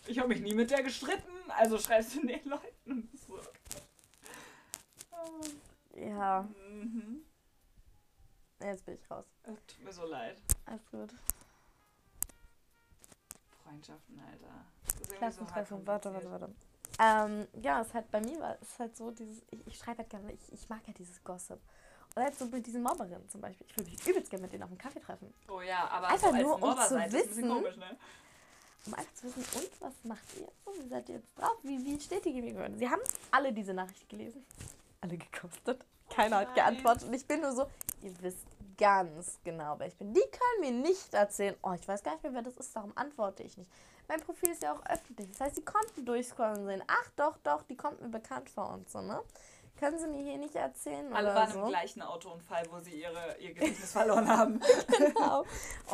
Ich 0.06 0.18
habe 0.18 0.28
mich 0.28 0.40
nie 0.40 0.54
mit 0.54 0.70
der 0.70 0.82
gestritten, 0.82 1.50
also 1.50 1.78
schreibst 1.78 2.14
du 2.16 2.26
den 2.26 2.44
Leuten 2.44 2.90
und 2.90 3.10
so. 3.18 3.40
Ja. 5.94 6.48
Mhm. 6.68 7.24
Jetzt 8.60 8.84
bin 8.84 8.94
ich 8.94 9.10
raus. 9.10 9.24
tut 9.44 9.84
mir 9.84 9.92
so 9.92 10.06
leid. 10.06 10.38
Alles 10.66 10.86
gut. 10.90 11.14
Freundschaften, 13.62 14.20
Alter. 14.20 15.16
Klassentreffen, 15.16 15.80
so 15.80 15.86
warte, 15.86 16.12
warte, 16.12 16.30
warte. 16.30 16.54
Ähm, 17.00 17.48
ja, 17.60 17.80
es 17.80 17.92
halt 17.92 18.10
bei 18.10 18.20
mir 18.20 18.38
war 18.40 18.56
es 18.60 18.78
halt 18.78 18.96
so, 18.96 19.10
dieses, 19.10 19.42
ich, 19.50 19.66
ich 19.66 19.76
schreibe 19.76 19.98
halt 19.98 20.10
gerne, 20.10 20.32
ich, 20.32 20.52
ich 20.52 20.68
mag 20.68 20.80
ja 20.82 20.88
halt 20.88 20.98
dieses 20.98 21.22
Gossip. 21.24 21.58
Oder 22.14 22.26
jetzt 22.26 22.38
so 22.38 22.46
mit 22.46 22.64
diesen 22.66 22.82
Mobberinnen 22.82 23.28
zum 23.28 23.40
Beispiel. 23.40 23.66
Ich 23.68 23.76
würde 23.76 23.90
mich 23.90 24.06
übelst 24.06 24.30
gerne 24.30 24.42
mit 24.42 24.52
denen 24.52 24.62
auf 24.62 24.68
einen 24.68 24.78
Kaffee 24.78 25.00
treffen. 25.00 25.34
Oh 25.48 25.60
ja, 25.60 25.88
aber 25.88 26.08
einfach 26.08 26.30
so 26.30 26.36
nur 26.36 26.62
um 26.62 26.78
zu 26.78 27.12
wissen, 27.12 27.48
komisch, 27.48 27.76
ne? 27.76 27.96
um 28.86 28.94
einfach 28.94 29.14
zu 29.14 29.26
wissen, 29.26 29.44
und 29.58 29.80
was 29.80 29.92
macht 30.04 30.22
ihr 30.36 30.42
jetzt 30.42 30.64
so? 30.64 30.72
Wie 30.80 30.88
seid 30.88 31.08
ihr 31.08 31.16
jetzt 31.16 31.38
drauf? 31.38 31.56
Wie, 31.62 31.84
wie 31.84 32.00
steht 32.00 32.24
die 32.24 32.32
gegenüber? 32.32 32.68
Sie 32.76 32.88
haben 32.88 33.02
alle 33.32 33.52
diese 33.52 33.74
Nachricht 33.74 34.08
gelesen. 34.08 34.44
Alle 35.00 35.16
gekostet. 35.16 35.84
Keiner 36.10 36.36
oh 36.36 36.40
hat 36.40 36.54
geantwortet. 36.54 37.08
Und 37.08 37.14
ich 37.14 37.26
bin 37.26 37.40
nur 37.40 37.52
so, 37.52 37.66
ihr 38.02 38.12
wisst 38.22 38.46
ganz 38.78 39.38
genau, 39.42 39.78
wer 39.78 39.88
ich 39.88 39.96
bin. 39.96 40.12
Die 40.12 40.20
können 40.20 40.60
mir 40.60 40.88
nicht 40.88 41.14
erzählen, 41.14 41.56
oh, 41.62 41.72
ich 41.72 41.86
weiß 41.86 42.02
gar 42.02 42.12
nicht 42.12 42.22
mehr, 42.22 42.34
wer 42.34 42.42
das 42.42 42.56
ist, 42.56 42.74
darum 42.76 42.92
antworte 42.96 43.42
ich 43.42 43.56
nicht. 43.56 43.70
Mein 44.08 44.20
Profil 44.20 44.50
ist 44.50 44.62
ja 44.62 44.74
auch 44.74 44.84
öffentlich. 44.86 45.28
Das 45.30 45.40
heißt, 45.40 45.56
sie 45.56 45.64
konnten 45.64 46.04
durchscrollen 46.04 46.66
sehen, 46.66 46.82
ach 46.86 47.10
doch, 47.16 47.36
doch, 47.38 47.62
die 47.62 47.76
kommt 47.76 48.00
mir 48.00 48.08
bekannt 48.08 48.50
vor 48.50 48.70
und 48.70 48.88
so, 48.88 49.00
ne? 49.00 49.22
Können 49.76 49.98
Sie 49.98 50.06
mir 50.06 50.22
hier 50.22 50.38
nicht 50.38 50.54
erzählen? 50.54 51.12
Alle 51.12 51.32
oder 51.32 51.34
waren 51.34 51.52
so? 51.52 51.62
im 51.62 51.68
gleichen 51.68 52.00
Autounfall, 52.00 52.64
wo 52.70 52.78
sie 52.78 53.00
ihre, 53.00 53.36
ihr 53.40 53.54
Gedächtnis 53.54 53.90
verloren 53.90 54.28
haben. 54.28 54.60
genau. 54.98 55.40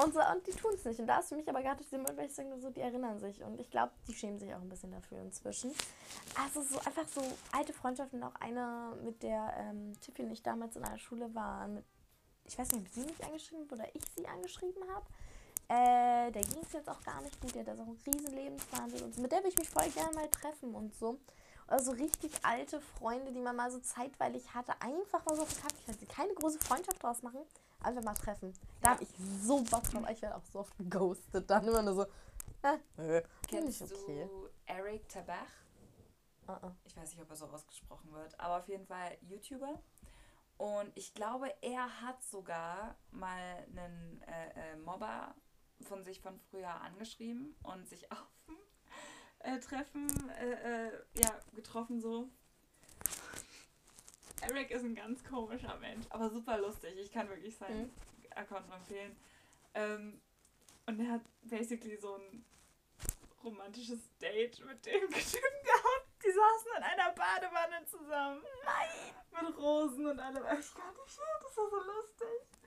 Und, 0.04 0.12
so, 0.12 0.20
und 0.20 0.46
die 0.46 0.52
tun 0.52 0.72
es 0.74 0.84
nicht. 0.84 1.00
Und 1.00 1.06
da 1.06 1.20
ist 1.20 1.30
für 1.30 1.36
mich 1.36 1.48
aber 1.48 1.62
gerade 1.62 1.82
diese 1.82 1.96
Moment, 1.96 2.18
weil 2.18 2.26
ich 2.26 2.34
sage, 2.34 2.60
so, 2.60 2.68
die 2.68 2.82
erinnern 2.82 3.18
sich. 3.18 3.42
Und 3.42 3.58
ich 3.58 3.70
glaube, 3.70 3.92
die 4.06 4.12
schämen 4.12 4.38
sich 4.38 4.52
auch 4.54 4.60
ein 4.60 4.68
bisschen 4.68 4.92
dafür 4.92 5.22
inzwischen. 5.22 5.72
Also 6.38 6.60
so 6.60 6.78
einfach 6.80 7.08
so 7.08 7.22
alte 7.52 7.72
Freundschaften. 7.72 8.22
Auch 8.22 8.34
eine, 8.38 8.92
mit 9.02 9.22
der 9.22 9.54
ähm, 9.56 9.98
Tiffy 10.00 10.24
und 10.24 10.30
ich 10.30 10.42
damals 10.42 10.76
in 10.76 10.84
einer 10.84 10.98
Schule 10.98 11.34
waren. 11.34 11.76
Mit, 11.76 11.84
ich 12.44 12.58
weiß 12.58 12.72
nicht, 12.72 12.82
ob 12.82 12.88
sie 12.88 13.00
mich 13.00 13.24
angeschrieben 13.24 13.66
oder 13.72 13.86
ich 13.94 14.02
sie 14.14 14.26
angeschrieben 14.28 14.82
habe. 14.94 15.06
Äh, 15.70 16.32
der 16.32 16.42
ging 16.42 16.62
es 16.62 16.72
jetzt 16.72 16.88
auch 16.88 17.00
gar 17.04 17.20
nicht 17.22 17.40
gut. 17.40 17.54
Der 17.54 17.64
hat 17.64 17.76
so 17.76 17.82
einen 17.84 18.00
riesen 18.04 18.34
Lebenswandel 18.34 19.04
und 19.04 19.14
so. 19.14 19.22
Mit 19.22 19.30
der 19.30 19.38
will 19.44 19.50
ich 19.50 19.58
mich 19.58 19.70
voll 19.70 19.88
gerne 19.90 20.12
mal 20.16 20.28
treffen 20.28 20.74
und 20.74 20.92
so. 20.96 21.20
Oder 21.68 21.78
so 21.78 21.92
richtig 21.92 22.32
alte 22.42 22.80
Freunde, 22.80 23.30
die 23.30 23.38
man 23.38 23.54
mal 23.54 23.70
so 23.70 23.78
zeitweilig 23.78 24.52
hatte. 24.52 24.72
Einfach 24.80 25.24
mal 25.24 25.36
so 25.36 25.42
auf 25.42 25.54
den 25.54 25.62
Kaffee. 25.62 26.02
Ich 26.02 26.08
keine 26.08 26.34
große 26.34 26.58
Freundschaft 26.58 27.00
draus 27.00 27.22
machen. 27.22 27.38
Einfach 27.84 28.02
mal 28.02 28.14
treffen. 28.14 28.52
Da 28.80 28.88
ja. 28.88 28.94
habe 28.94 29.04
ich 29.04 29.10
so 29.42 29.62
Bock 29.62 29.84
drauf. 29.84 30.02
Ich 30.10 30.20
werde 30.20 30.34
auch 30.34 30.44
so 30.52 30.58
oft 30.58 30.76
geghostet. 30.76 31.48
Dann 31.48 31.68
immer 31.68 31.82
nur 31.82 31.94
so, 31.94 32.02
äh, 32.62 32.78
nö. 32.96 33.22
Kennst 33.46 33.82
okay. 33.82 34.28
du 34.28 34.48
Eric 34.66 35.08
Tabach? 35.08 35.36
Uh 36.48 36.52
-uh. 36.52 36.72
Ich 36.84 36.96
weiß 36.96 37.12
nicht, 37.12 37.22
ob 37.22 37.30
er 37.30 37.36
so 37.36 37.46
ausgesprochen 37.46 38.12
wird. 38.12 38.40
Aber 38.40 38.58
auf 38.58 38.66
jeden 38.66 38.86
Fall 38.86 39.16
YouTuber. 39.20 39.80
Und 40.56 40.90
ich 40.96 41.14
glaube, 41.14 41.54
er 41.62 42.02
hat 42.02 42.24
sogar 42.24 42.96
mal 43.12 43.64
einen 43.68 44.20
äh, 44.22 44.72
äh, 44.72 44.76
Mobber 44.78 45.32
von 45.84 46.04
sich 46.04 46.20
von 46.20 46.38
früher 46.50 46.80
angeschrieben 46.80 47.54
und 47.62 47.88
sich 47.88 48.10
auf 48.12 48.26
dem 48.46 48.56
äh, 49.40 49.58
Treffen 49.58 50.08
äh, 50.30 50.88
äh, 50.88 50.92
ja, 51.14 51.38
getroffen 51.54 52.00
so. 52.00 52.28
Eric 54.42 54.70
ist 54.70 54.84
ein 54.84 54.94
ganz 54.94 55.22
komischer 55.22 55.76
Mensch, 55.78 56.06
aber 56.08 56.30
super 56.30 56.58
lustig. 56.58 56.94
Ich 56.98 57.12
kann 57.12 57.28
wirklich 57.28 57.56
seinen 57.56 57.82
mhm. 57.82 57.90
Account 58.34 58.72
empfehlen. 58.72 59.16
Ähm, 59.74 60.20
und 60.86 60.98
er 61.00 61.12
hat 61.12 61.20
basically 61.42 61.96
so 61.96 62.16
ein 62.16 62.44
romantisches 63.44 64.10
Date 64.18 64.64
mit 64.64 64.84
dem 64.86 65.00
Typen 65.10 65.10
gehabt. 65.10 66.06
Die 66.24 66.30
saßen 66.30 66.70
in 66.76 66.82
einer 66.82 67.12
Badewanne 67.12 67.84
zusammen. 67.86 68.42
Nein! 68.64 69.46
Mit 69.46 69.56
Rosen 69.56 70.06
und 70.06 70.18
allem. 70.18 70.42
Ich 70.58 70.74
kann 70.74 70.94
nicht 70.94 71.18
mehr, 71.18 71.40
das 71.42 71.56
war 71.56 71.70
so 71.70 71.76
lustig. 71.76 72.60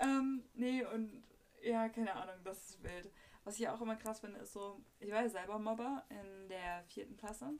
Ähm, 0.00 0.44
nee, 0.54 0.84
und 0.84 1.24
ja, 1.68 1.88
keine 1.88 2.14
Ahnung, 2.14 2.36
das 2.44 2.70
ist 2.70 2.82
wild. 2.82 3.10
Was 3.44 3.58
ich 3.58 3.68
auch 3.68 3.80
immer 3.80 3.96
krass 3.96 4.20
finde, 4.20 4.40
ist 4.40 4.52
so, 4.52 4.80
ich 4.98 5.10
war 5.10 5.22
ja 5.22 5.28
selber 5.28 5.58
Mobber 5.58 6.04
in 6.08 6.48
der 6.48 6.82
vierten 6.84 7.16
Klasse. 7.16 7.52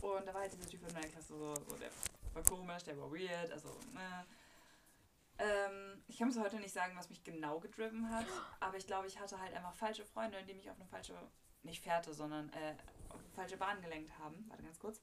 Und 0.00 0.26
da 0.26 0.34
war 0.34 0.42
halt 0.42 0.52
dieser 0.52 0.68
Typ 0.68 0.86
in 0.86 0.94
meiner 0.94 1.08
Klasse 1.08 1.36
so, 1.36 1.54
so 1.54 1.76
der 1.76 1.90
war 2.32 2.42
komisch, 2.42 2.82
der 2.84 2.98
war 2.98 3.10
weird, 3.10 3.50
also, 3.52 3.68
ne. 3.92 4.26
Ähm, 5.36 6.02
ich 6.06 6.18
kann 6.18 6.28
bis 6.28 6.38
heute 6.38 6.56
nicht 6.56 6.72
sagen, 6.72 6.96
was 6.96 7.08
mich 7.08 7.24
genau 7.24 7.58
gedriven 7.58 8.08
hat, 8.10 8.26
aber 8.60 8.76
ich 8.76 8.86
glaube, 8.86 9.08
ich 9.08 9.18
hatte 9.18 9.40
halt 9.40 9.52
einfach 9.52 9.74
falsche 9.74 10.04
Freunde, 10.04 10.42
die 10.44 10.54
mich 10.54 10.70
auf 10.70 10.76
eine 10.76 10.86
falsche, 10.86 11.14
nicht 11.62 11.82
Fährte, 11.82 12.14
sondern 12.14 12.50
äh, 12.50 12.76
auf 13.08 13.18
eine 13.18 13.30
falsche 13.30 13.56
Bahn 13.56 13.80
gelenkt 13.82 14.16
haben. 14.18 14.44
Warte 14.48 14.62
ganz 14.62 14.78
kurz. 14.78 15.00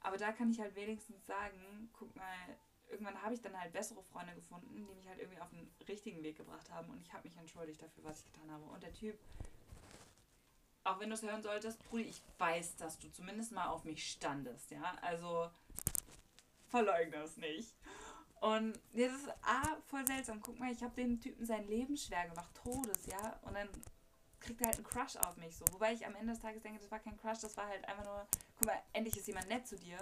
Aber 0.00 0.18
da 0.18 0.32
kann 0.32 0.50
ich 0.50 0.60
halt 0.60 0.74
wenigstens 0.74 1.24
sagen, 1.24 1.88
guck 1.94 2.14
mal, 2.14 2.58
irgendwann 2.94 3.20
habe 3.22 3.34
ich 3.34 3.42
dann 3.42 3.58
halt 3.58 3.72
bessere 3.72 4.02
Freunde 4.02 4.34
gefunden, 4.34 4.74
die 4.74 4.82
mich 4.82 5.06
halt 5.06 5.18
irgendwie 5.18 5.40
auf 5.40 5.50
den 5.50 5.70
richtigen 5.86 6.22
Weg 6.22 6.36
gebracht 6.36 6.70
haben 6.70 6.88
und 6.90 7.00
ich 7.00 7.12
habe 7.12 7.28
mich 7.28 7.36
entschuldigt 7.36 7.82
dafür, 7.82 8.04
was 8.04 8.20
ich 8.20 8.32
getan 8.32 8.50
habe. 8.50 8.64
Und 8.64 8.82
der 8.82 8.92
Typ, 8.94 9.18
auch 10.84 11.00
wenn 11.00 11.10
du 11.10 11.14
es 11.14 11.22
hören 11.22 11.42
solltest, 11.42 11.82
Brudi, 11.88 12.04
ich 12.04 12.22
weiß, 12.38 12.76
dass 12.76 12.98
du 12.98 13.10
zumindest 13.12 13.52
mal 13.52 13.66
auf 13.66 13.84
mich 13.84 14.10
standest, 14.10 14.70
ja. 14.70 14.96
Also 15.02 15.50
verleugne 16.68 17.16
es 17.16 17.36
nicht. 17.36 17.74
Und 18.40 18.78
das 18.92 19.12
ist 19.12 19.28
A, 19.42 19.76
voll 19.86 20.06
seltsam. 20.06 20.40
Guck 20.40 20.58
mal, 20.58 20.70
ich 20.70 20.82
habe 20.82 20.94
den 20.94 21.20
Typen 21.20 21.46
sein 21.46 21.66
Leben 21.66 21.96
schwer 21.96 22.28
gemacht, 22.28 22.54
Todes, 22.54 23.06
ja. 23.06 23.38
Und 23.42 23.54
dann 23.54 23.68
kriegt 24.40 24.60
er 24.60 24.66
halt 24.66 24.76
einen 24.76 24.84
Crush 24.84 25.16
auf 25.16 25.36
mich 25.36 25.56
so. 25.56 25.64
Wobei 25.72 25.92
ich 25.94 26.04
am 26.04 26.14
Ende 26.14 26.32
des 26.34 26.42
Tages 26.42 26.62
denke, 26.62 26.80
das 26.80 26.90
war 26.90 26.98
kein 26.98 27.16
Crush, 27.16 27.38
das 27.40 27.56
war 27.56 27.66
halt 27.66 27.84
einfach 27.88 28.04
nur, 28.04 28.26
guck 28.58 28.66
mal, 28.66 28.82
endlich 28.92 29.16
ist 29.16 29.26
jemand 29.26 29.48
nett 29.48 29.66
zu 29.66 29.76
dir. 29.76 29.96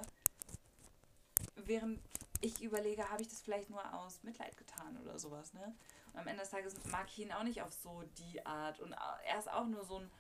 Während 1.55 2.01
ich 2.43 2.63
überlege, 2.63 3.09
habe 3.09 3.23
ich 3.23 3.29
das 3.29 3.41
vielleicht 3.41 3.71
nur 3.71 3.95
aus 3.95 4.23
Mitleid 4.23 4.57
getan 4.57 4.99
oder 5.01 5.19
sowas, 5.19 5.55
ne? 5.55 5.75
Und 6.13 6.21
am 6.21 6.27
Ende 6.27 6.43
des 6.43 6.51
Tages 6.51 6.75
mag 6.87 7.07
ich 7.09 7.21
ihn 7.21 7.33
auch 7.33 7.45
nicht 7.45 7.63
auf 7.63 7.73
so 7.73 8.03
die 8.19 8.45
Art. 8.45 8.81
Und 8.81 8.95
er 9.25 9.39
ist 9.39 9.51
auch 9.51 9.67
nur 9.67 9.85
so 9.85 10.01
ein 10.01 10.11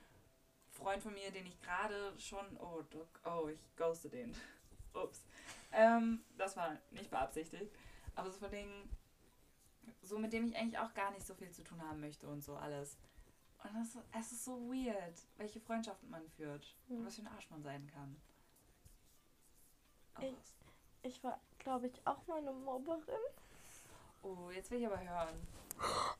Freund 0.71 1.03
von 1.03 1.13
mir, 1.13 1.31
den 1.31 1.47
ich 1.47 1.61
gerade 1.61 2.19
schon. 2.19 2.57
Oh, 2.59 2.83
oh, 3.25 3.49
ich 3.49 3.61
ghoste 3.77 4.09
den. 4.09 4.35
Ups. 4.95 5.25
Ähm, 5.73 6.25
das 6.37 6.57
war 6.57 6.79
nicht 6.91 7.11
beabsichtigt. 7.11 7.75
Aber 8.15 8.31
so 8.31 8.39
von 8.39 8.51
Dingen, 8.51 8.89
so 10.03 10.19
mit 10.19 10.33
dem 10.33 10.47
ich 10.47 10.57
eigentlich 10.57 10.79
auch 10.79 10.95
gar 10.95 11.11
nicht 11.11 11.27
so 11.27 11.35
viel 11.35 11.51
zu 11.51 11.65
tun 11.65 11.83
haben 11.83 12.01
möchte 12.01 12.29
und 12.29 12.43
so 12.43 12.57
alles. 12.57 12.97
Und 13.65 13.75
das, 13.75 13.99
es 14.19 14.33
ist 14.33 14.45
so 14.45 14.59
weird, 14.71 15.15
welche 15.37 15.61
Freundschaften 15.61 16.11
man 16.11 16.27
führt. 16.31 16.75
Mhm. 16.89 16.99
Und 16.99 17.07
was 17.07 17.17
für 17.17 17.23
ein 17.23 17.29
Arsch 17.29 17.51
man 17.51 17.63
sein 17.63 17.87
kann. 17.89 18.21
Ich, 20.21 20.37
ich 21.03 21.25
war, 21.25 21.41
glaube 21.62 21.87
ich, 21.87 22.07
auch 22.07 22.27
mal 22.27 22.38
eine 22.38 22.53
Mobberin. 22.53 23.03
Oh, 24.22 24.51
jetzt 24.55 24.70
will 24.70 24.81
ich 24.81 24.87
aber 24.87 25.01
hören. 25.01 25.46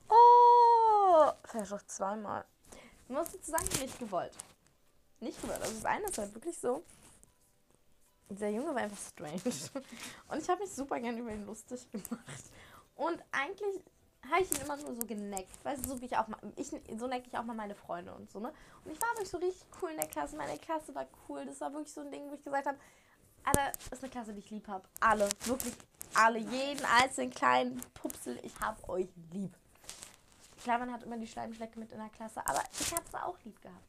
Oh! 0.09 1.31
Vielleicht 1.45 1.73
auch 1.73 1.81
zweimal. 1.83 2.45
Ich 3.07 3.09
muss 3.09 3.31
dazu 3.31 3.51
sagen, 3.51 3.67
nicht 3.79 3.99
gewollt. 3.99 4.33
Nicht 5.19 5.41
gewollt. 5.41 5.61
Also 5.61 5.73
das 5.73 5.85
eine 5.85 6.05
ist 6.05 6.17
halt 6.17 6.33
wirklich 6.33 6.57
so. 6.57 6.83
Dieser 8.29 8.49
Junge 8.49 8.73
war 8.73 8.81
einfach 8.81 8.97
strange. 8.97 9.41
Und 10.29 10.41
ich 10.41 10.49
habe 10.49 10.61
mich 10.61 10.71
super 10.71 10.99
gern 10.99 11.17
über 11.17 11.31
ihn 11.31 11.45
lustig 11.45 11.89
gemacht. 11.91 12.43
Und 12.95 13.21
eigentlich 13.31 13.81
habe 14.29 14.41
ich 14.41 14.51
ihn 14.51 14.61
immer 14.61 14.77
nur 14.77 14.95
so 14.95 15.05
geneckt. 15.05 15.63
Weißt 15.63 15.85
du, 15.85 15.89
so 15.89 16.01
wie 16.01 16.05
ich 16.05 16.17
auch 16.17 16.27
mal. 16.27 16.39
Ich, 16.55 16.67
so 16.67 17.07
necke 17.07 17.27
ich 17.27 17.37
auch 17.37 17.43
mal 17.43 17.55
meine 17.55 17.75
Freunde 17.75 18.13
und 18.13 18.31
so, 18.31 18.39
ne? 18.39 18.51
Und 18.83 18.91
ich 18.91 19.01
war 19.01 19.09
wirklich 19.09 19.29
so 19.29 19.37
richtig 19.37 19.67
cool 19.81 19.91
in 19.91 19.97
der 19.97 20.07
Klasse. 20.07 20.35
Meine 20.35 20.57
Klasse 20.57 20.95
war 20.95 21.05
cool. 21.27 21.45
Das 21.45 21.61
war 21.61 21.71
wirklich 21.73 21.93
so 21.93 22.01
ein 22.01 22.11
Ding, 22.11 22.29
wo 22.29 22.33
ich 22.33 22.43
gesagt 22.43 22.67
habe, 22.67 22.77
Alter, 23.43 23.71
ist 23.91 24.03
eine 24.03 24.11
Klasse, 24.11 24.33
die 24.33 24.39
ich 24.39 24.49
lieb 24.49 24.67
habe. 24.67 24.87
Alle. 24.99 25.29
Wirklich 25.45 25.73
alle. 26.13 26.39
Jeden 26.39 26.85
einzelnen 26.85 27.31
kleinen 27.31 27.81
Pupsel. 27.93 28.39
Ich 28.43 28.57
habe 28.59 28.87
euch 28.89 29.09
lieb. 29.31 29.53
Klar, 30.63 30.79
man 30.79 30.93
hat 30.93 31.03
immer 31.03 31.17
die 31.17 31.27
Schleimschlecke 31.27 31.77
mit 31.77 31.91
in 31.91 31.97
der 31.97 32.09
Klasse, 32.09 32.39
aber 32.45 32.63
ich 32.79 32.91
habe 32.93 33.03
es 33.05 33.13
auch 33.15 33.37
lieb 33.43 33.61
gehabt. 33.61 33.83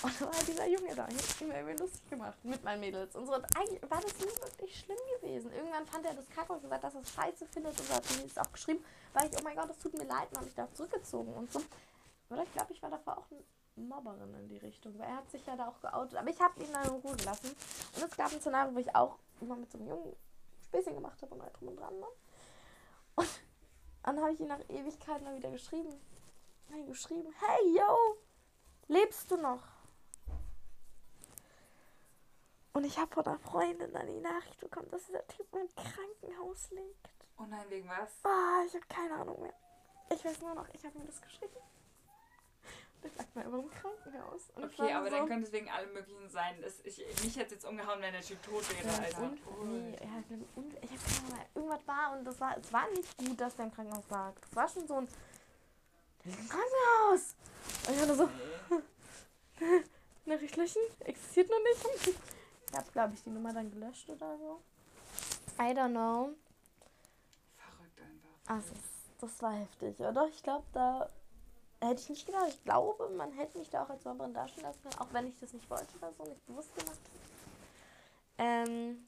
Und 0.00 0.20
da 0.20 0.26
war 0.26 0.44
dieser 0.46 0.68
Junge 0.68 0.94
da, 0.94 1.08
ich 1.08 1.40
mir 1.40 1.58
immer 1.58 1.76
lustig 1.76 2.08
gemacht 2.08 2.38
mit 2.44 2.62
meinen 2.62 2.78
Mädels. 2.78 3.16
Und 3.16 3.26
so. 3.26 3.34
Und 3.34 3.44
eigentlich 3.56 3.82
war 3.90 4.00
das 4.00 4.16
nie 4.18 4.42
wirklich 4.42 4.78
schlimm 4.78 4.98
gewesen. 5.20 5.52
Irgendwann 5.52 5.86
fand 5.86 6.06
er 6.06 6.14
das 6.14 6.28
kacke 6.30 6.52
und 6.52 6.62
gesagt, 6.62 6.84
dass 6.84 6.94
er 6.94 7.00
es 7.00 7.10
scheiße 7.10 7.46
findet 7.46 7.80
und 7.80 7.90
hat 7.90 8.04
mir 8.16 8.22
das 8.22 8.38
auch 8.38 8.52
geschrieben, 8.52 8.84
weil 9.12 9.28
ich, 9.28 9.36
oh 9.36 9.42
mein 9.42 9.56
Gott, 9.56 9.68
das 9.68 9.78
tut 9.78 9.94
mir 9.94 10.04
leid, 10.04 10.28
und 10.30 10.36
habe 10.36 10.46
mich 10.46 10.54
da 10.54 10.72
zurückgezogen 10.72 11.34
und 11.34 11.52
so. 11.52 11.60
Oder 12.30 12.44
ich 12.44 12.52
glaube, 12.52 12.72
ich 12.72 12.80
war 12.80 12.90
davor 12.90 13.18
auch 13.18 13.30
eine 13.32 13.40
Mobberin 13.86 14.34
in 14.34 14.48
die 14.48 14.58
Richtung, 14.58 14.98
weil 14.98 15.08
er 15.08 15.16
hat 15.16 15.30
sich 15.30 15.44
ja 15.46 15.56
da 15.56 15.68
auch 15.68 15.80
geoutet. 15.80 16.16
Aber 16.16 16.30
ich 16.30 16.40
habe 16.40 16.60
ihn 16.62 16.72
dann 16.72 16.84
in 16.84 17.00
Ruhe 17.00 17.16
gelassen. 17.16 17.54
Und 17.96 18.02
es 18.02 18.16
gab 18.16 18.32
ein 18.32 18.40
Szenario, 18.40 18.74
wo 18.74 18.78
ich 18.78 18.94
auch 18.94 19.18
immer 19.40 19.56
mit 19.56 19.70
so 19.70 19.78
einem 19.78 19.88
Jungen 19.88 20.16
Späßchen 20.64 20.94
gemacht 20.94 21.20
habe 21.22 21.34
und 21.34 21.42
halt 21.42 21.58
drum 21.58 21.68
und 21.68 21.76
dran. 21.76 21.98
Ne? 21.98 22.06
Und 23.16 23.28
dann 24.02 24.20
habe 24.20 24.32
ich 24.32 24.40
ihn 24.40 24.48
nach 24.48 24.60
Ewigkeiten 24.68 25.24
mal 25.24 25.36
wieder 25.36 25.50
geschrieben. 25.50 26.00
Habe 26.70 26.84
geschrieben, 26.84 27.32
hey, 27.38 27.76
yo, 27.76 28.18
lebst 28.88 29.30
du 29.30 29.36
noch? 29.36 29.62
Und 32.72 32.84
ich 32.84 32.98
habe 32.98 33.12
von 33.12 33.26
einer 33.26 33.38
Freundin 33.38 33.92
dann 33.92 34.06
die 34.06 34.20
Nachricht 34.20 34.60
bekommen, 34.60 34.90
dass 34.90 35.06
dieser 35.06 35.26
Typ 35.26 35.46
im 35.54 35.68
Krankenhaus 35.74 36.70
liegt. 36.70 37.08
Oh 37.38 37.44
nein, 37.48 37.64
wegen 37.70 37.88
was? 37.88 38.10
Ah, 38.24 38.62
ich 38.66 38.74
habe 38.74 38.86
keine 38.88 39.14
Ahnung 39.14 39.40
mehr. 39.42 39.54
Ich 40.10 40.24
weiß 40.24 40.40
nur 40.40 40.54
noch, 40.54 40.68
ich 40.72 40.84
habe 40.84 40.98
mir 40.98 41.04
das 41.06 41.20
geschrieben. 41.20 41.56
Der 43.02 43.10
lag 43.16 43.34
mal 43.34 43.44
immer 43.44 43.58
im 43.58 43.70
Krankenhaus. 43.70 44.50
Und 44.54 44.64
okay, 44.64 44.92
aber 44.92 45.10
so 45.10 45.16
dann 45.16 45.28
könnte 45.28 45.46
es 45.46 45.52
wegen 45.52 45.68
allem 45.70 45.92
Möglichen 45.92 46.28
sein. 46.28 46.60
Dass 46.60 46.80
ich, 46.80 46.98
mich 47.22 47.36
hätte 47.36 47.54
jetzt 47.54 47.64
umgehauen, 47.64 48.00
wenn 48.00 48.12
der 48.12 48.22
Typ 48.22 48.42
tot 48.42 48.64
wäre. 48.70 48.88
Ja, 48.88 49.04
also. 49.04 49.22
und, 49.22 49.40
oh. 49.46 49.64
nee, 49.64 49.90
ja, 49.92 50.22
ich 50.82 50.90
habe 50.90 51.00
keine 51.04 51.34
Ahnung, 51.34 51.46
irgendwas 51.54 51.86
war 51.86 52.18
und 52.18 52.24
das 52.24 52.40
war, 52.40 52.58
es 52.58 52.72
war 52.72 52.88
nicht 52.90 53.16
gut, 53.16 53.40
dass 53.40 53.56
der 53.56 53.66
im 53.66 53.72
Krankenhaus 53.72 54.08
lag. 54.10 54.32
Das 54.40 54.56
war 54.56 54.68
schon 54.68 54.88
so 54.88 54.94
ein, 54.94 55.08
der 56.24 56.32
ist 56.32 56.40
im 56.40 56.48
Krankenhaus. 56.48 57.36
Und 57.86 57.94
ich 57.94 58.08
war 58.08 58.14
so, 58.14 58.28
nee. 59.60 59.84
Nachricht 60.28 60.56
löschen, 60.56 60.82
existiert 61.00 61.48
noch 61.48 61.58
nicht. 61.58 62.16
Ich 62.70 62.76
habe, 62.76 62.90
glaube 62.92 63.14
ich, 63.14 63.22
die 63.22 63.30
Nummer 63.30 63.52
dann 63.52 63.70
gelöscht 63.70 64.10
oder 64.10 64.36
so. 64.36 64.60
I 65.58 65.72
don't 65.72 65.90
know. 65.90 66.34
Verrückt 67.56 68.00
einfach. 68.00 68.54
Also, 68.54 68.74
das 69.20 69.42
war 69.42 69.52
heftig, 69.52 69.98
oder? 70.00 70.28
Ich 70.28 70.42
glaube, 70.42 70.66
da 70.72 71.08
hätte 71.80 72.00
ich 72.00 72.08
nicht 72.08 72.26
gedacht. 72.26 72.48
Ich 72.48 72.62
glaube, 72.64 73.08
man 73.10 73.32
hätte 73.32 73.58
mich 73.58 73.70
da 73.70 73.84
auch 73.84 73.90
als 73.90 74.04
Mobberin 74.04 74.34
darstellen 74.34 74.66
lassen 74.66 74.82
können, 74.82 74.98
auch 74.98 75.12
wenn 75.12 75.26
ich 75.26 75.38
das 75.38 75.52
nicht 75.52 75.68
wollte 75.70 75.96
oder 75.96 76.12
so, 76.12 76.24
nicht 76.24 76.46
bewusst 76.46 76.74
gemacht 76.76 76.98
Ähm. 78.38 79.06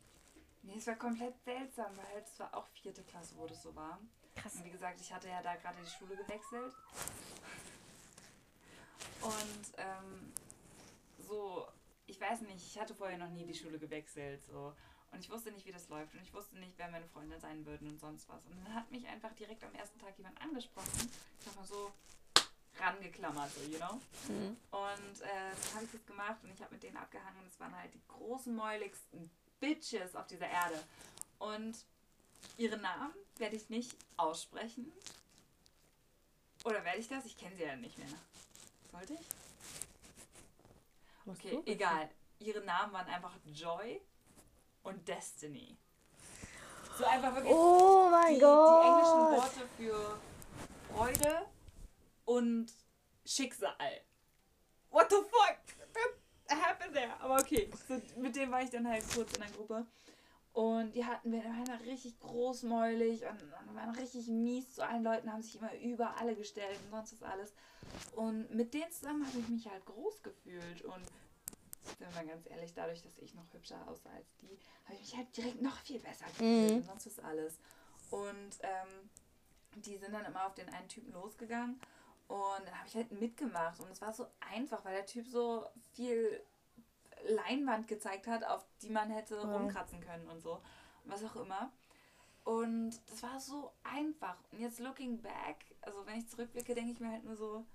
Nee, 0.63 0.77
es 0.77 0.87
war 0.87 0.97
komplett 0.97 1.41
seltsam, 1.43 1.97
weil 1.97 2.23
es 2.23 2.39
war 2.39 2.55
auch 2.55 2.67
vierte 2.69 3.03
Klasse, 3.03 3.35
wo 3.39 3.47
das 3.47 3.63
so 3.63 3.75
war. 3.75 3.99
Krass. 4.35 4.57
Und 4.57 4.65
wie 4.65 4.71
gesagt, 4.71 5.01
ich 5.01 5.13
hatte 5.13 5.29
ja 5.29 5.43
da 5.43 5.57
gerade 5.57 5.79
die 5.83 5.91
Schule 5.91 6.17
gewechselt. 6.17 6.75
Und 9.23 9.73
ähm, 9.79 10.33
so, 11.19 11.67
ich 12.07 12.21
weiß 12.21 12.43
nicht, 12.43 12.65
ich 12.67 12.79
hatte 12.79 12.95
vorher 12.95 13.19
noch 13.19 13.31
nie 13.31 13.47
die 13.47 13.55
Schule 13.55 13.79
gewechselt. 13.79 14.45
So. 14.45 14.75
Und 15.13 15.19
ich 15.19 15.31
wusste 15.31 15.51
nicht, 15.51 15.67
wie 15.67 15.73
das 15.73 15.89
läuft. 15.89 16.15
Und 16.15 16.23
ich 16.23 16.33
wusste 16.33 16.59
nicht, 16.59 16.77
wer 16.77 16.89
meine 16.89 17.07
Freunde 17.07 17.39
sein 17.39 17.65
würden 17.67 17.89
und 17.89 17.99
sonst 17.99 18.29
was. 18.29 18.45
Und 18.47 18.65
dann 18.65 18.75
hat 18.75 18.91
mich 18.91 19.07
einfach 19.09 19.33
direkt 19.35 19.65
am 19.65 19.75
ersten 19.75 19.99
Tag 19.99 20.17
jemand 20.19 20.41
angesprochen. 20.41 21.11
Ich 21.39 21.45
sag 21.45 21.57
mal 21.57 21.65
so, 21.65 21.91
rangeklammert, 22.81 23.51
so, 23.53 23.61
you 23.63 23.79
know? 23.79 24.01
Mhm. 24.29 24.57
Und 24.71 25.21
äh, 25.23 25.53
dann 25.53 25.75
habe 25.75 25.85
ich 25.85 25.93
das 25.93 26.07
gemacht 26.07 26.37
und 26.43 26.51
ich 26.51 26.61
habe 26.61 26.75
mit 26.75 26.83
denen 26.83 26.97
abgehangen. 26.97 27.41
Und 27.41 27.49
es 27.49 27.61
waren 27.61 27.77
halt 27.77 27.93
die 27.95 28.03
großen, 28.09 28.55
mäuligsten 28.55 29.31
Bitches 29.61 30.17
auf 30.17 30.27
dieser 30.27 30.49
Erde. 30.49 30.83
Und 31.39 31.77
ihre 32.57 32.77
Namen 32.79 33.15
werde 33.37 33.57
ich 33.57 33.69
nicht 33.69 33.97
aussprechen. 34.17 34.93
Oder 36.65 36.85
werde 36.85 36.99
ich 36.99 37.09
das? 37.09 37.25
Ich 37.25 37.37
kenne 37.37 37.57
sie 37.57 37.63
ja 37.63 37.77
nicht 37.77 37.99
mehr. 37.99 38.09
Sollte 38.93 39.15
ich? 39.15 39.27
Okay, 41.27 41.63
egal. 41.67 42.11
Ihre 42.39 42.61
Namen 42.61 42.93
waren 42.93 43.07
einfach 43.07 43.33
Joy 43.55 44.01
und 44.83 45.07
Destiny. 45.07 45.77
So 46.99 47.05
einfach 47.05 47.35
wirklich 47.35 47.55
oh 47.55 48.09
mein 48.11 48.35
die, 48.35 48.41
Gott. 48.41 48.83
die 48.83 48.89
englischen 48.89 49.37
Worte 49.37 49.69
für 49.77 50.21
Freude 50.93 51.47
und 52.31 52.73
Schicksal. 53.25 53.75
What 54.91 55.11
the 55.11 55.17
fuck? 55.17 55.59
That 56.47 56.59
happened 56.61 56.95
there. 56.95 57.13
Aber 57.21 57.41
okay, 57.41 57.69
so, 57.89 58.01
mit 58.21 58.37
dem 58.37 58.53
war 58.53 58.63
ich 58.63 58.71
dann 58.71 58.89
halt 58.89 59.05
kurz 59.13 59.33
in 59.35 59.41
der 59.41 59.51
Gruppe. 59.51 59.87
Und 60.53 60.95
die 60.95 61.05
hatten 61.05 61.33
wir 61.33 61.45
waren 61.45 61.81
richtig 61.87 62.19
großmäulig 62.21 63.23
und, 63.23 63.43
und 63.43 63.75
waren 63.77 63.95
richtig 63.97 64.29
mies 64.29 64.73
zu 64.75 64.87
allen 64.87 65.05
Leuten, 65.05 65.33
haben 65.33 65.43
sich 65.43 65.57
immer 65.57 65.75
über 65.79 66.17
alle 66.19 66.35
gestellt 66.35 66.79
und 66.85 66.91
sonst 66.91 67.21
was 67.21 67.29
alles. 67.29 67.53
Und 68.15 68.53
mit 68.55 68.75
denen 68.75 68.91
zusammen 68.91 69.27
habe 69.27 69.39
ich 69.39 69.49
mich 69.49 69.69
halt 69.69 69.85
groß 69.87 70.23
gefühlt. 70.23 70.83
Und 70.83 71.05
sind 71.85 72.01
wir 72.01 72.11
mal 72.11 72.27
ganz 72.27 72.49
ehrlich, 72.49 72.75
dadurch, 72.75 73.03
dass 73.03 73.19
ich 73.19 73.35
noch 73.35 73.53
hübscher 73.53 73.81
aussah 73.89 74.11
als 74.11 74.37
die, 74.41 74.59
habe 74.85 74.95
ich 74.95 75.01
mich 75.01 75.17
halt 75.17 75.37
direkt 75.37 75.63
noch 75.63 75.79
viel 75.79 75.99
besser 75.99 76.27
gefühlt 76.27 76.71
mhm. 76.71 76.77
und 76.77 76.85
sonst 76.85 77.07
was 77.07 77.25
alles. 77.25 77.59
Und 78.11 78.59
ähm, 78.63 79.11
die 79.77 79.97
sind 79.97 80.13
dann 80.13 80.25
immer 80.25 80.47
auf 80.47 80.55
den 80.55 80.69
einen 80.69 80.89
Typen 80.89 81.13
losgegangen 81.13 81.81
und 82.31 82.65
dann 82.65 82.79
habe 82.79 82.87
ich 82.87 82.95
halt 82.95 83.11
mitgemacht. 83.11 83.81
Und 83.81 83.91
es 83.91 84.01
war 84.01 84.13
so 84.13 84.25
einfach, 84.53 84.85
weil 84.85 84.95
der 84.95 85.07
Typ 85.07 85.27
so 85.27 85.67
viel 85.95 86.41
Leinwand 87.25 87.89
gezeigt 87.89 88.29
hat, 88.29 88.45
auf 88.45 88.65
die 88.81 88.89
man 88.89 89.11
hätte 89.11 89.35
ja. 89.35 89.43
rumkratzen 89.43 90.01
können 90.01 90.29
und 90.29 90.41
so. 90.41 90.63
Was 91.07 91.25
auch 91.25 91.35
immer. 91.35 91.73
Und 92.45 92.93
das 93.11 93.25
war 93.25 93.41
so 93.41 93.73
einfach. 93.83 94.37
Und 94.53 94.61
jetzt 94.61 94.79
looking 94.79 95.21
back, 95.21 95.65
also 95.81 96.07
wenn 96.07 96.19
ich 96.19 96.29
zurückblicke, 96.29 96.73
denke 96.73 96.93
ich 96.93 97.01
mir 97.01 97.11
halt 97.11 97.25
nur 97.25 97.35
so, 97.35 97.67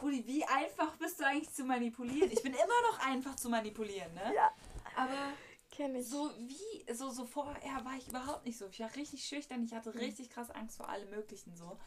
Rudi, 0.00 0.26
wie 0.26 0.42
einfach 0.46 0.96
bist 0.96 1.20
du 1.20 1.26
eigentlich 1.26 1.52
zu 1.52 1.64
manipulieren? 1.64 2.30
Ich 2.32 2.42
bin 2.42 2.52
immer 2.54 2.90
noch 2.90 3.06
einfach 3.06 3.36
zu 3.36 3.50
manipulieren, 3.50 4.14
ne? 4.14 4.32
Ja. 4.34 4.50
Aber 4.96 5.34
Kenn 5.70 5.94
ich. 5.94 6.08
so 6.08 6.30
wie, 6.38 6.94
so, 6.94 7.10
so 7.10 7.26
vorher 7.26 7.84
war 7.84 7.96
ich 7.98 8.08
überhaupt 8.08 8.46
nicht 8.46 8.56
so. 8.56 8.66
Ich 8.68 8.80
war 8.80 8.94
richtig 8.96 9.26
schüchtern, 9.26 9.62
ich 9.62 9.74
hatte 9.74 9.90
mhm. 9.90 9.98
richtig 9.98 10.30
krass 10.30 10.50
Angst 10.50 10.78
vor 10.78 10.88
allem 10.88 11.10
Möglichen 11.10 11.54
so. 11.54 11.78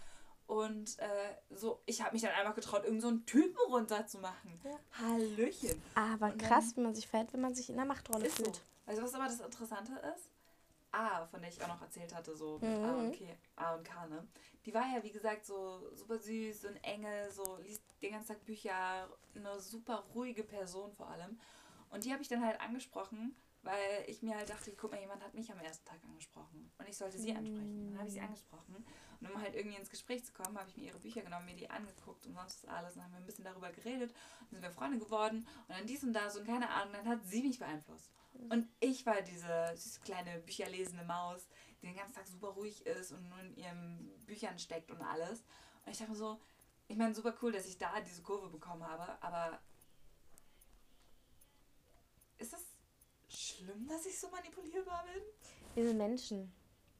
Und 0.50 0.98
äh, 0.98 1.36
so, 1.52 1.84
ich 1.86 2.02
habe 2.02 2.14
mich 2.14 2.24
dann 2.24 2.32
einfach 2.32 2.56
getraut, 2.56 2.84
irgendeinen 2.84 3.20
so 3.20 3.24
Typen 3.24 3.60
runterzumachen. 3.68 4.60
Ja. 4.64 4.80
Hallöchen. 5.00 5.80
Aber 5.94 6.32
und 6.32 6.42
krass, 6.42 6.76
wie 6.76 6.82
man 6.82 6.96
sich 6.96 7.08
verhält, 7.08 7.32
wenn 7.34 7.42
man 7.42 7.54
sich 7.54 7.70
in 7.70 7.76
der 7.76 7.86
Machtrolle 7.86 8.26
ist 8.26 8.38
fühlt. 8.38 8.56
So. 8.88 8.96
Du, 8.96 9.04
was 9.04 9.14
aber 9.14 9.26
das 9.26 9.42
Interessante 9.42 9.92
ist? 10.16 10.32
A, 10.92 11.28
von 11.28 11.42
der 11.42 11.52
ich 11.52 11.62
auch 11.62 11.68
noch 11.68 11.84
erzählt 11.84 12.16
hatte, 12.16 12.36
so 12.36 12.58
mit 12.58 12.80
mhm. 12.80 12.84
A 12.84 12.94
und 12.96 13.12
K, 13.16 13.38
A 13.58 13.76
und 13.76 13.84
K, 13.84 14.08
ne? 14.08 14.28
Die 14.66 14.74
war 14.74 14.82
ja, 14.92 15.04
wie 15.04 15.12
gesagt, 15.12 15.46
so 15.46 15.88
super 15.94 16.18
süß, 16.18 16.62
so 16.62 16.68
ein 16.70 16.84
Engel, 16.84 17.30
so 17.32 17.60
liest 17.62 17.84
den 18.02 18.14
ganzen 18.14 18.30
Tag 18.30 18.44
Bücher, 18.44 19.08
eine 19.36 19.60
super 19.60 20.04
ruhige 20.16 20.44
Person 20.44 20.92
vor 20.94 21.12
allem. 21.12 21.40
Und 21.92 22.06
die 22.06 22.12
habe 22.12 22.24
ich 22.24 22.28
dann 22.28 22.44
halt 22.44 22.60
angesprochen, 22.60 23.36
weil 23.62 24.04
ich 24.08 24.24
mir 24.24 24.36
halt 24.36 24.50
dachte, 24.50 24.74
guck 24.76 24.90
mal, 24.90 25.00
jemand 25.00 25.24
hat 25.24 25.36
mich 25.36 25.52
am 25.52 25.60
ersten 25.60 25.86
Tag 25.86 26.00
angesprochen 26.06 26.72
und 26.80 26.90
ich 26.90 26.98
sollte 26.98 27.20
sie 27.20 27.36
ansprechen. 27.36 27.92
Dann 27.92 28.00
habe 28.00 28.08
ich 28.08 28.14
sie 28.16 28.20
mhm. 28.20 28.26
angesprochen 28.26 28.84
und 29.22 29.32
um 29.32 29.42
halt 29.42 29.56
irgendwie 29.56 29.78
ins 29.78 29.90
Gespräch 29.90 30.24
zu 30.24 30.32
kommen, 30.32 30.58
habe 30.58 30.70
ich 30.70 30.78
mir 30.78 30.86
ihre 30.86 31.00
Bücher 31.00 31.22
genommen, 31.22 31.46
mir 31.46 31.56
die 31.56 31.70
angeguckt 31.70 32.26
und 32.26 32.34
sonst 32.34 32.68
alles. 32.68 32.94
Und 32.94 32.98
dann 32.98 33.06
haben 33.06 33.12
wir 33.14 33.20
ein 33.20 33.26
bisschen 33.26 33.44
darüber 33.44 33.72
geredet 33.72 34.14
und 34.42 34.52
sind 34.52 34.62
wir 34.62 34.72
Freunde 34.72 35.00
geworden 35.00 35.46
und 35.68 35.76
dann 35.76 35.86
dies 35.86 36.04
und 36.04 36.14
das 36.14 36.38
und 36.38 36.46
keine 36.46 36.70
Ahnung, 36.70 36.94
dann 36.94 37.08
hat 37.08 37.26
sie 37.26 37.44
mich 37.44 37.60
beeinflusst. 37.60 38.12
Mhm. 38.34 38.52
Und 38.52 38.68
ich 38.80 39.06
war 39.06 39.22
diese 39.22 39.74
süße 39.76 40.02
kleine 40.02 40.40
bücherlesende 40.40 41.04
Maus, 41.04 41.48
die 41.82 41.88
den 41.88 41.96
ganzen 41.96 42.16
Tag 42.16 42.28
super 42.28 42.50
ruhig 42.50 42.86
ist 42.86 43.12
und 43.12 43.28
nur 43.28 43.40
in 43.40 43.56
ihren 43.56 44.26
Büchern 44.26 44.58
steckt 44.58 44.90
und 44.92 45.02
alles. 45.02 45.44
Und 45.86 45.92
ich 45.92 45.98
dachte 45.98 46.12
mir 46.12 46.18
so, 46.18 46.40
ich 46.88 46.98
meine, 46.98 47.14
super 47.14 47.36
cool, 47.42 47.52
dass 47.52 47.68
ich 47.68 47.78
da 47.78 48.00
diese 48.02 48.22
Kurve 48.22 48.50
bekommen 48.50 48.84
habe, 48.84 49.22
aber 49.22 49.60
ist 52.38 52.54
das 52.54 52.64
schlimm, 53.28 53.86
dass 53.88 54.06
ich 54.06 54.18
so 54.18 54.30
manipulierbar 54.30 55.04
bin? 55.14 55.22
Wir 55.76 55.88
sind 55.88 55.98
Menschen. 55.98 56.54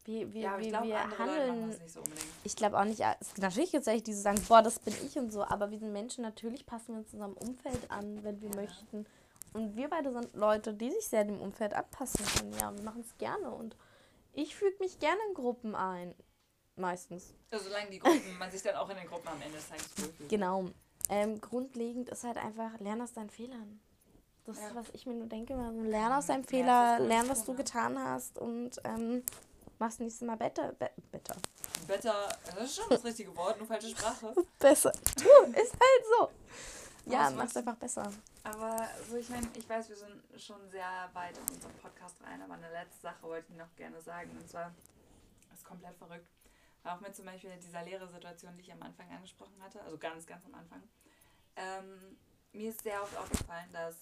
Wie, 0.06 0.34
wie, 0.34 0.42
ja, 0.42 0.58
wie 0.60 0.70
glaub, 0.70 0.84
wir 0.84 1.18
handeln. 1.18 1.76
So 1.88 2.02
ich 2.44 2.56
glaube 2.56 2.80
auch 2.80 2.86
nicht, 2.86 3.02
natürlich 3.38 3.72
gibt 3.72 3.82
es 3.82 3.88
welche, 3.88 4.04
die 4.04 4.14
sagen, 4.14 4.42
boah, 4.48 4.62
das 4.62 4.80
bin 4.80 4.94
ich 5.06 5.18
und 5.18 5.32
so, 5.32 5.44
aber 5.44 5.70
wir 5.72 5.80
sind 5.80 5.92
Menschen, 5.92 6.24
natürlich 6.24 6.66
passen 6.66 6.94
wir 6.94 7.00
uns 7.00 7.14
unserem 7.14 7.34
Umfeld 7.34 7.92
an, 7.92 8.24
wenn 8.24 8.42
wir 8.42 8.50
ja. 8.50 8.56
möchten. 8.56 9.06
Und 9.54 9.76
wir 9.76 9.90
beide 9.90 10.12
sind 10.12 10.34
Leute, 10.36 10.74
die 10.74 10.92
sich 10.92 11.08
sehr 11.08 11.24
dem 11.24 11.40
Umfeld 11.40 11.74
anpassen 11.74 12.26
können. 12.26 12.54
Ja, 12.60 12.76
wir 12.76 12.84
machen 12.84 13.02
es 13.02 13.18
gerne. 13.18 13.50
Und 13.52 13.76
ich 14.34 14.56
füge 14.56 14.78
mich 14.80 15.00
gerne 15.00 15.20
in 15.28 15.34
Gruppen 15.34 15.76
ein. 15.76 16.14
Meistens. 16.76 17.34
Also 17.52 17.66
solange 17.66 17.90
die 17.90 18.00
Gruppen, 18.00 18.38
man 18.38 18.50
sich 18.52 18.62
dann 18.62 18.76
auch 18.76 18.90
in 18.90 18.96
den 18.96 19.08
Gruppen 19.08 19.28
am 19.28 19.42
Ende 19.42 19.58
des 19.58 19.68
Tages 19.68 19.90
wohlfühlt. 19.98 20.30
Genau. 20.30 20.66
Ähm, 21.10 21.42
grundlegend 21.42 22.10
ist 22.10 22.24
halt 22.24 22.38
einfach, 22.38 22.80
lern 22.80 23.02
aus 23.02 23.12
deinen 23.12 23.30
Fehlern. 23.30 23.82
Das 24.46 24.58
ist, 24.58 24.64
Ja. 24.64 24.76
was 24.76 24.86
ich 24.94 25.06
mir 25.06 25.16
nur 25.16 25.28
denke. 25.28 25.56
Lern 25.56 26.14
aus 26.14 26.28
deinem 26.28 26.44
Fehler, 26.44 27.00
ist 27.00 27.08
lern, 27.08 27.28
was 27.28 27.44
du 27.44 27.54
getan 27.54 28.00
hast 28.00 28.40
und 28.40 28.80
ähm, 28.86 29.24
machst 29.80 30.00
nächstes 30.00 30.26
Mal 30.26 30.36
better. 30.36 30.74
Be 30.74 30.92
better. 31.12 31.36
Better, 31.88 32.30
das 32.46 32.64
ist 32.66 32.76
schon 32.76 32.90
das 32.90 33.04
richtige 33.04 33.36
Wort, 33.36 33.58
nur 33.58 33.68
falsche 33.68 33.90
Sprache. 33.90 34.34
Besser. 34.60 34.92
True, 34.92 35.48
ist 35.50 35.74
halt 35.74 36.06
so. 36.18 36.30
Ja, 37.06 37.32
mach's 37.32 37.54
du? 37.54 37.60
einfach 37.60 37.76
besser. 37.78 38.12
Aber 38.44 38.88
so, 39.10 39.18
ich 39.18 39.30
meine, 39.30 39.48
ich 39.56 39.68
weiß, 39.68 39.90
wir 39.90 39.96
sind 39.96 40.22
schon 40.38 40.70
sehr 40.70 41.10
weit 41.14 41.36
in 41.38 41.56
unserem 41.56 41.74
Podcast 41.78 42.16
rein, 42.24 42.40
aber 42.42 42.54
eine 42.54 42.72
letzte 42.72 43.02
Sache 43.02 43.24
wollte 43.24 43.52
ich 43.52 43.58
noch 43.58 43.74
gerne 43.76 44.00
sagen. 44.00 44.30
Und 44.40 44.48
zwar, 44.48 44.76
das 45.50 45.60
ist 45.60 45.66
komplett 45.66 45.96
verrückt. 45.96 46.30
Auch 46.84 47.00
mit 47.00 47.16
zum 47.16 47.26
Beispiel 47.26 47.52
dieser 47.58 47.84
Lehre-Situation, 47.84 48.56
die 48.56 48.62
ich 48.62 48.72
am 48.72 48.84
Anfang 48.84 49.10
angesprochen 49.10 49.62
hatte, 49.62 49.82
also 49.82 49.98
ganz, 49.98 50.28
ganz 50.28 50.46
am 50.46 50.54
Anfang. 50.54 50.84
Ähm, 51.56 52.18
mir 52.54 52.70
ist 52.70 52.84
sehr 52.84 53.02
oft 53.02 53.18
aufgefallen, 53.18 53.70
dass, 53.74 53.96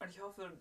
und 0.00 0.10
ich 0.10 0.20
hoffe, 0.20 0.58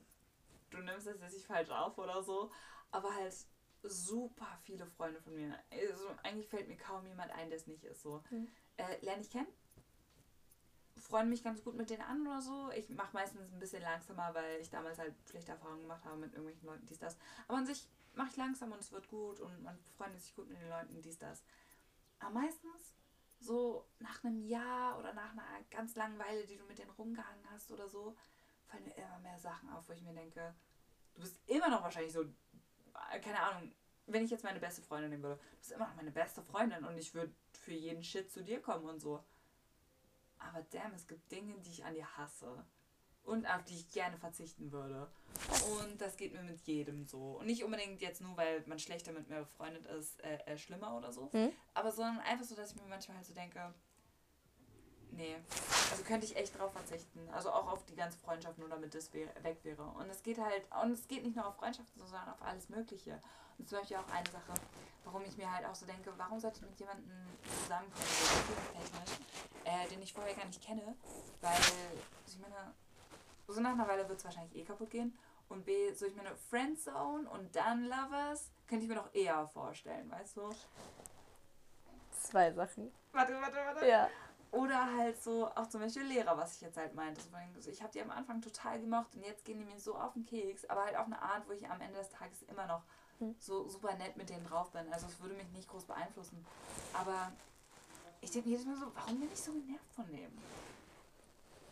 du 0.70 0.78
nimmst 0.78 1.08
es 1.08 1.20
jetzt 1.20 1.34
nicht 1.34 1.46
falsch 1.46 1.70
auf 1.70 1.98
oder 1.98 2.24
so, 2.24 2.50
aber 2.92 3.14
halt 3.14 3.36
super 3.84 4.58
viele 4.64 4.86
Freunde 4.86 5.22
von 5.22 5.36
mir. 5.36 5.58
Also 5.72 6.10
eigentlich 6.24 6.48
fällt 6.48 6.68
mir 6.68 6.78
kaum 6.78 7.06
jemand 7.06 7.32
ein, 7.32 7.50
der 7.50 7.58
es 7.58 7.68
nicht 7.68 7.84
ist. 7.84 8.02
So. 8.02 8.24
Mhm. 8.30 8.48
Äh, 8.78 9.04
lerne 9.04 9.22
ich 9.22 9.30
kennen. 9.30 9.48
Freunde 10.98 11.30
mich 11.30 11.44
ganz 11.44 11.64
gut 11.64 11.76
mit 11.76 11.90
denen 11.90 12.02
an 12.02 12.28
oder 12.28 12.42
so. 12.42 12.72
Ich 12.72 12.90
mache 12.90 13.14
meistens 13.14 13.52
ein 13.52 13.60
bisschen 13.60 13.82
langsamer, 13.82 14.34
weil 14.34 14.60
ich 14.60 14.70
damals 14.70 15.00
halt 15.00 15.16
schlechte 15.30 15.54
Erfahrungen 15.54 15.82
gemacht 15.82 16.04
habe 16.06 16.18
mit 16.18 16.34
irgendwelchen 16.34 16.68
Leuten, 16.68 16.86
dies, 16.86 17.00
das. 17.00 17.18
Aber 17.48 17.58
an 17.58 17.66
sich 17.66 17.88
mache 18.16 18.30
ich 18.32 18.38
langsam 18.38 18.72
und 18.72 18.80
es 18.80 18.92
wird 18.92 19.08
gut 19.08 19.40
und 19.40 19.64
man 19.64 19.78
freundet 19.98 20.22
sich 20.22 20.36
gut 20.36 20.50
mit 20.50 20.60
den 20.60 20.70
Leuten, 20.70 21.02
dies, 21.02 21.18
das. 21.18 21.44
Aber 22.20 22.32
meistens 22.32 22.94
so 23.40 23.86
nach 24.00 24.24
einem 24.24 24.44
Jahr 24.44 25.00
oder 25.00 25.14
nach 25.14 25.32
einer 25.32 25.46
ganz 25.72 25.96
langen 25.96 26.20
Weile, 26.20 26.46
die 26.46 26.58
du 26.58 26.66
mit 26.66 26.78
denen 26.78 26.92
rumgehangen 26.92 27.50
hast 27.52 27.72
oder 27.72 27.88
so, 27.88 28.16
fallen 28.66 28.84
mir 28.84 28.96
immer 28.96 29.20
mehr 29.20 29.40
Sachen 29.40 29.70
auf, 29.70 29.88
wo 29.88 29.94
ich 29.94 30.02
mir 30.02 30.14
denke, 30.14 30.54
du 31.16 31.22
bist 31.22 31.40
immer 31.48 31.70
noch 31.70 31.84
wahrscheinlich 31.84 32.14
so, 32.14 32.26
keine 33.22 33.42
Ahnung, 33.42 33.72
wenn 34.08 34.24
ich 34.24 34.32
jetzt 34.32 34.44
meine 34.44 34.60
beste 34.60 34.82
Freundin 34.82 35.12
nehmen 35.12 35.24
würde, 35.24 35.40
du 35.52 35.58
bist 35.58 35.72
immer 35.72 35.88
noch 35.88 35.96
meine 35.96 36.12
beste 36.12 36.42
Freundin 36.42 36.84
und 36.84 36.98
ich 36.98 37.14
würde 37.14 37.34
für 37.52 37.74
jeden 37.74 38.04
Shit 38.04 38.32
zu 38.32 38.44
dir 38.44 38.62
kommen 38.62 38.86
und 38.86 39.00
so. 39.00 39.24
Aber 40.40 40.66
damn, 40.72 40.94
es 40.94 41.08
gibt 41.08 41.32
Dinge, 41.32 41.54
die 41.60 41.70
ich 41.70 41.84
an 41.84 41.94
dir 41.94 42.18
hasse. 42.18 42.66
Und 43.24 43.46
auf 43.46 43.64
die 43.66 43.76
ich 43.76 43.92
gerne 43.92 44.18
verzichten 44.18 44.72
würde. 44.72 45.08
Und 45.78 46.02
das 46.02 46.18
geht 46.18 46.34
mir 46.34 46.42
mit 46.42 46.62
jedem 46.62 47.06
so. 47.06 47.38
Und 47.38 47.46
nicht 47.46 47.64
unbedingt 47.64 48.02
jetzt 48.02 48.22
nur, 48.22 48.36
weil 48.38 48.64
man 48.66 48.80
schlechter 48.80 49.12
mit 49.12 49.30
mir 49.30 49.42
befreundet 49.42 49.86
ist, 49.86 50.20
äh, 50.24 50.38
äh, 50.46 50.58
schlimmer 50.58 50.98
oder 50.98 51.12
so. 51.12 51.30
Mhm. 51.34 51.52
Aber 51.76 51.92
sondern 51.92 52.20
einfach 52.22 52.46
so, 52.46 52.56
dass 52.56 52.72
ich 52.72 52.82
mir 52.82 52.88
manchmal 52.88 53.18
halt 53.18 53.28
so 53.28 53.34
denke, 53.34 53.74
nee, 55.12 55.38
also 55.92 56.04
könnte 56.04 56.26
ich 56.26 56.36
echt 56.36 56.58
drauf 56.58 56.72
verzichten. 56.72 57.28
Also 57.32 57.52
auch 57.52 57.72
auf 57.72 57.86
die 57.86 57.96
ganze 57.96 58.18
Freundschaft, 58.20 58.58
nur 58.58 58.70
damit 58.70 58.94
das 58.94 59.14
weg 59.14 59.58
wäre. 59.64 59.84
Und 59.84 60.10
es 60.10 60.24
geht 60.24 60.40
halt, 60.40 60.64
und 60.84 60.92
es 60.92 61.08
geht 61.08 61.24
nicht 61.24 61.36
nur 61.36 61.48
auf 61.48 61.56
Freundschaften, 61.56 62.02
sondern 62.02 62.30
auf 62.30 62.42
alles 62.42 62.70
Mögliche. 62.70 63.22
Und 63.58 63.68
zum 63.68 63.80
Beispiel 63.80 63.98
auch 63.98 64.10
eine 64.12 64.30
Sache, 64.30 64.54
warum 65.04 65.24
ich 65.26 65.38
mir 65.38 65.52
halt 65.52 65.66
auch 65.66 65.76
so 65.76 65.86
denke, 65.86 66.14
warum 66.18 66.40
sollte 66.40 66.58
ich 66.58 66.70
mit 66.70 66.80
jemandem 66.80 67.12
zusammenkommen, 67.64 68.06
so 68.06 69.70
äh, 69.70 69.88
den 69.90 70.02
ich 70.02 70.14
vorher 70.14 70.34
gar 70.34 70.46
nicht 70.46 70.62
kenne, 70.64 70.96
weil, 71.42 71.52
also 71.52 71.74
ich 72.28 72.40
meine, 72.40 72.74
so 73.48 73.62
nach 73.62 73.74
einer 73.74 73.88
Weile 73.88 74.08
wird 74.08 74.20
es 74.20 74.26
wahrscheinlich 74.26 74.56
eh 74.56 74.64
kaputt 74.64 74.90
gehen. 74.90 75.18
Und 75.50 75.66
B, 75.66 75.92
so 75.94 76.06
ich 76.06 76.16
meine, 76.16 76.36
Friendzone 76.36 77.28
und 77.30 77.56
dann 77.56 77.86
Lovers, 77.86 78.52
könnte 78.68 78.84
ich 78.84 78.90
mir 78.90 78.96
doch 78.96 79.14
eher 79.14 79.48
vorstellen, 79.48 80.10
weißt 80.12 80.38
du? 80.38 80.50
Zwei 82.12 82.52
Sachen. 82.52 82.92
Warte, 83.12 83.34
warte, 83.34 83.56
warte. 83.56 83.88
Ja. 83.88 84.10
Oder 84.52 84.98
halt 84.98 85.22
so, 85.22 85.48
auch 85.56 85.68
zum 85.68 85.82
Beispiel 85.82 86.04
Lehrer, 86.04 86.38
was 86.38 86.56
ich 86.56 86.62
jetzt 86.62 86.78
halt 86.78 86.96
meinte. 86.96 87.22
Also 87.56 87.70
ich 87.70 87.82
habe 87.82 87.92
die 87.92 88.02
am 88.02 88.10
Anfang 88.10 88.42
total 88.42 88.80
gemocht 88.80 89.14
und 89.16 89.24
jetzt 89.24 89.46
gehen 89.46 89.60
die 89.60 89.66
mir 89.66 89.80
so 89.80 89.96
auf 89.96 90.14
den 90.14 90.26
Keks, 90.26 90.66
aber 90.66 90.86
halt 90.86 90.96
auf 90.98 91.06
eine 91.06 91.22
Art, 91.22 91.48
wo 91.48 91.52
ich 91.54 91.70
am 91.70 91.80
Ende 91.82 92.00
des 92.00 92.10
Tages 92.10 92.42
immer 92.44 92.66
noch 92.66 92.82
Hm. 93.20 93.36
so 93.38 93.68
super 93.68 93.94
nett 93.96 94.16
mit 94.18 94.30
denen 94.30 94.46
drauf 94.46 94.72
bin. 94.72 94.82
Also 94.92 95.08
es 95.08 95.22
würde 95.22 95.36
mich 95.36 95.50
nicht 95.52 95.68
groß 95.68 95.86
beeinflussen. 95.86 96.46
Aber 96.94 97.32
ich 98.22 98.32
denke 98.32 98.50
mir 98.50 98.58
jedes 98.58 98.66
Mal 98.66 98.78
so, 98.78 98.92
warum 98.96 99.20
bin 99.20 99.30
ich 99.32 99.40
so 99.40 99.52
genervt 99.52 99.94
von 99.94 100.08
dem? 100.08 100.32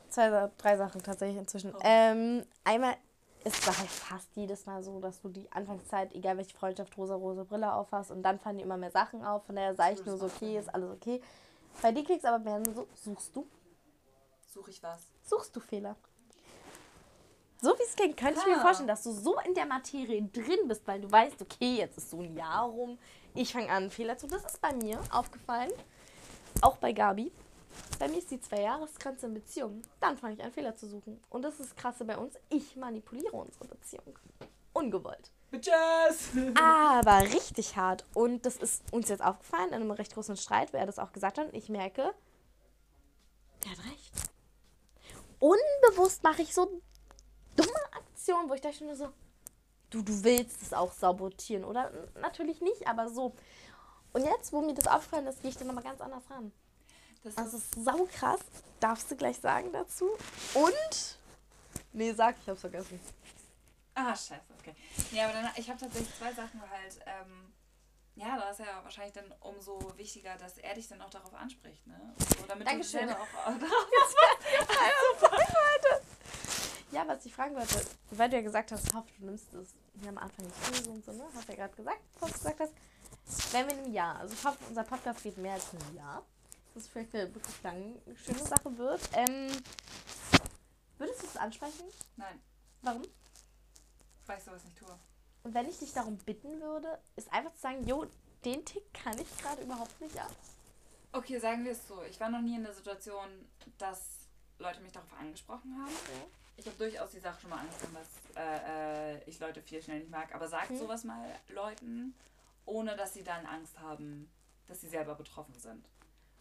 Zwei, 0.10 0.52
drei 0.58 0.78
Sachen 0.78 1.02
tatsächlich 1.02 1.38
inzwischen. 1.38 1.74
Oh. 1.74 1.80
Ähm, 1.84 2.46
einmal 2.64 2.96
ist 3.44 3.66
es 3.66 3.80
halt 3.80 3.90
fast 3.90 4.28
jedes 4.36 4.66
Mal 4.66 4.84
so, 4.84 5.00
dass 5.00 5.22
du 5.22 5.30
die 5.30 5.50
Anfangszeit, 5.52 6.14
egal 6.14 6.38
welche 6.38 6.56
Freundschaft, 6.56 6.98
rosa-rose 6.98 7.46
Brille 7.46 7.74
aufhast 7.74 8.12
und 8.12 8.24
dann 8.24 8.40
fallen 8.40 8.58
dir 8.58 8.64
immer 8.64 8.78
mehr 8.78 8.92
Sachen 8.92 9.26
auf. 9.26 9.46
Von 9.46 9.56
daher 9.56 9.76
sage 9.76 9.96
ich 9.96 10.06
nur 10.06 10.18
so, 10.18 10.26
okay, 10.26 10.58
ist 10.58 10.74
alles 10.74 10.92
okay. 10.92 11.22
Bei 11.82 11.92
dir 11.92 12.04
kriegst 12.04 12.26
aber 12.26 12.40
mehr 12.40 12.62
so, 12.74 12.88
suchst 12.96 13.36
du, 13.36 13.48
Suche 14.54 14.72
ich 14.72 14.82
was? 14.82 15.02
suchst 15.24 15.56
du 15.56 15.60
Fehler. 15.60 15.96
So 17.62 17.70
wie 17.78 17.84
es 17.84 17.96
klingt, 17.96 18.18
könnte 18.18 18.40
ich 18.40 18.46
mir 18.46 18.58
Ah. 18.58 18.62
vorstellen, 18.62 18.88
dass 18.88 19.04
du 19.04 19.12
so 19.12 19.40
in 19.40 19.54
der 19.56 19.66
Materie 19.66 20.22
drin 20.24 20.68
bist, 20.68 20.86
weil 20.88 21.02
du 21.02 21.12
weißt, 21.12 21.42
okay, 21.42 21.78
jetzt 21.78 21.98
ist 21.98 22.10
so 22.12 22.22
ein 22.22 22.36
Jahr 22.36 22.66
rum, 22.70 22.98
ich 23.34 23.52
fange 23.52 23.70
an, 23.70 23.90
Fehler 23.90 24.18
zu. 24.18 24.28
Das 24.28 24.44
ist 24.46 24.62
bei 24.62 24.74
mir 24.74 25.00
aufgefallen, 25.12 25.72
auch 26.62 26.78
bei 26.78 26.94
Gabi. 26.94 27.32
Bei 28.00 28.08
mir 28.08 28.18
ist 28.20 28.32
die 28.32 28.40
Zwei-Jahres-Grenze 28.40 29.28
in 29.28 29.34
Beziehung. 29.36 29.82
Dann 30.00 30.18
fange 30.18 30.34
ich 30.36 30.44
an, 30.44 30.52
Fehler 30.52 30.76
zu 30.76 30.88
suchen. 30.88 31.20
Und 31.30 31.42
das 31.44 31.60
ist 31.60 31.72
das 31.72 31.76
krasse 31.76 32.06
bei 32.06 32.18
uns. 32.18 32.36
Ich 32.50 32.76
manipuliere 32.76 33.36
unsere 33.36 33.66
Beziehung. 33.66 34.18
Ungewollt. 34.74 35.32
Bitches! 35.52 36.30
Aber 36.56 37.22
richtig 37.22 37.76
hart. 37.76 38.06
Und 38.14 38.46
das 38.46 38.58
ist 38.58 38.84
uns 38.92 39.10
jetzt 39.10 39.24
aufgefallen 39.24 39.70
in 39.70 39.76
einem 39.76 39.92
recht 39.92 40.14
großen 40.14 40.36
Streit, 40.38 40.74
wo 40.74 40.78
er 40.78 40.86
das 40.86 41.00
auch 41.00 41.14
gesagt 41.14 41.38
hat. 41.38 41.48
Und 41.48 41.56
ich 41.56 41.70
merke, 41.70 42.14
er 43.64 43.72
hat 43.72 43.86
recht. 43.86 44.14
Unbewusst 45.40 46.24
mache 46.24 46.42
ich 46.42 46.54
so 46.54 46.82
dumme 47.56 47.80
Aktionen, 47.92 48.50
wo 48.50 48.54
ich 48.54 48.62
dachte 48.62 48.84
nur 48.84 48.96
so, 48.96 49.10
du, 49.90 50.02
du 50.02 50.24
willst 50.24 50.62
es 50.62 50.74
auch 50.74 50.92
sabotieren, 50.92 51.64
oder? 51.64 51.92
Natürlich 52.20 52.62
nicht, 52.62 52.88
aber 52.88 53.10
so. 53.10 53.34
Und 54.14 54.24
jetzt, 54.24 54.52
wo 54.52 54.62
mir 54.62 54.74
das 54.74 54.88
aufgefallen 54.88 55.28
ist, 55.28 55.42
gehe 55.42 55.52
ich 55.52 55.58
da 55.58 55.66
nochmal 55.66 55.84
ganz 55.84 56.02
anders 56.02 56.24
ran. 56.30 56.52
Das 57.24 57.36
ist, 57.36 57.54
ist 57.54 57.86
saukrass. 57.86 58.40
Darfst 58.80 59.10
du 59.12 59.16
gleich 59.16 59.38
sagen 59.40 59.72
dazu? 59.72 60.10
Und? 60.54 61.18
Nee, 61.94 62.14
sag, 62.14 62.36
ich 62.42 62.50
hab's 62.50 62.62
vergessen. 62.62 63.00
Ah, 63.98 64.16
scheiße, 64.16 64.54
okay. 64.60 64.76
Ja, 65.12 65.26
aber 65.26 65.34
dann, 65.34 65.50
ich 65.56 65.70
habe 65.70 65.80
tatsächlich 65.80 66.16
zwei 66.16 66.32
Sachen 66.34 66.62
halt, 66.62 67.00
ähm, 67.06 67.54
ja, 68.16 68.38
da 68.38 68.50
ist 68.50 68.60
ja 68.60 68.84
wahrscheinlich 68.84 69.14
dann 69.14 69.32
umso 69.42 69.80
wichtiger, 69.98 70.36
dass 70.38 70.58
er 70.58 70.74
dich 70.76 70.88
dann 70.88 71.02
auch 71.02 71.10
darauf 71.10 71.34
anspricht, 71.34 71.86
ne? 71.88 72.14
So, 72.18 72.46
damit 72.48 72.68
Dankeschön. 72.68 73.02
du 73.02 73.08
selber 73.08 73.22
auch 73.22 73.28
Ja, 76.92 77.06
was 77.06 77.26
ich 77.26 77.36
fragen 77.36 77.56
wollte, 77.56 77.86
weil 78.12 78.30
du 78.30 78.38
ja 78.38 78.42
gesagt 78.42 78.72
hast, 78.72 78.94
hoffe, 78.94 79.10
du 79.20 79.26
nimmst 79.26 79.54
es 79.54 79.76
hier 80.00 80.10
am 80.10 80.18
Anfang 80.18 80.46
nicht 80.46 80.72
böse 80.72 80.90
und 80.90 81.06
so, 81.06 81.12
ne? 81.12 81.26
Hast 81.36 81.50
ja 81.50 81.56
gerade 81.56 81.76
gesagt, 81.76 82.00
bevor 82.14 82.30
du 82.30 82.34
gesagt 82.34 82.60
hast. 82.60 82.74
Wenn 83.52 83.68
wir 83.68 83.74
in 83.74 83.84
einem 83.84 83.94
Jahr, 83.94 84.20
also 84.20 84.34
ich 84.34 84.46
hoffe, 84.46 84.58
unser 84.70 84.84
Podcast 84.84 85.22
geht 85.22 85.38
mehr 85.38 85.54
als 85.54 85.74
ein 85.74 85.96
Jahr, 85.96 86.26
dass 86.74 86.84
es 86.84 86.90
vielleicht 86.90 87.14
eine 87.14 87.36
wirklich 87.36 87.62
lang 87.62 87.96
schöne 88.16 88.40
Sache 88.40 88.78
wird. 88.78 89.02
Ähm, 89.14 89.52
würdest 90.98 91.24
du 91.24 91.28
es 91.28 91.38
ansprechen? 91.38 91.84
Nein, 92.16 92.42
Warum? 92.82 93.04
Weil 94.28 94.38
ich 94.38 94.44
sowas 94.44 94.64
nicht 94.64 94.78
tue. 94.78 94.98
Und 95.44 95.54
wenn 95.54 95.68
ich 95.68 95.80
dich 95.80 95.94
darum 95.94 96.18
bitten 96.18 96.60
würde, 96.62 97.00
ist 97.16 97.32
einfach 97.32 97.54
zu 97.54 97.62
sagen, 97.62 97.86
jo, 97.88 98.06
den 98.46 98.64
Tick 98.66 98.84
kann 98.94 99.18
ich 99.20 99.38
gerade 99.38 99.62
überhaupt 99.62 100.00
nicht 100.02 100.18
ab. 100.20 100.32
Okay, 101.14 101.40
sagen 101.40 101.64
wir 101.64 101.72
es 101.72 101.88
so. 101.88 102.02
Ich 102.04 102.20
war 102.20 102.30
noch 102.30 102.42
nie 102.42 102.56
in 102.56 102.64
der 102.64 102.74
Situation, 102.74 103.28
dass 103.78 104.28
Leute 104.60 104.82
mich 104.82 104.92
darauf 104.92 105.12
angesprochen 105.20 105.76
haben. 105.82 105.94
Ich 106.58 106.66
habe 106.66 106.76
durchaus 106.78 107.12
die 107.12 107.20
Sache 107.20 107.40
schon 107.42 107.50
mal 107.52 107.60
angesprochen, 107.60 107.96
dass 107.96 108.36
äh, 108.44 109.16
äh, 109.16 109.24
ich 109.26 109.40
Leute 109.40 109.62
viel 109.62 109.82
schnell 109.82 110.00
nicht 110.00 110.12
mag. 110.12 110.34
Aber 110.36 110.48
sagt 110.48 110.72
Mhm. 110.72 110.78
sowas 110.80 111.04
mal 111.04 111.26
Leuten, 111.50 112.14
ohne 112.66 112.96
dass 112.96 113.14
sie 113.14 113.24
dann 113.24 113.46
Angst 113.46 113.80
haben, 113.80 114.30
dass 114.68 114.82
sie 114.82 114.90
selber 114.90 115.16
betroffen 115.16 115.58
sind. 115.60 115.86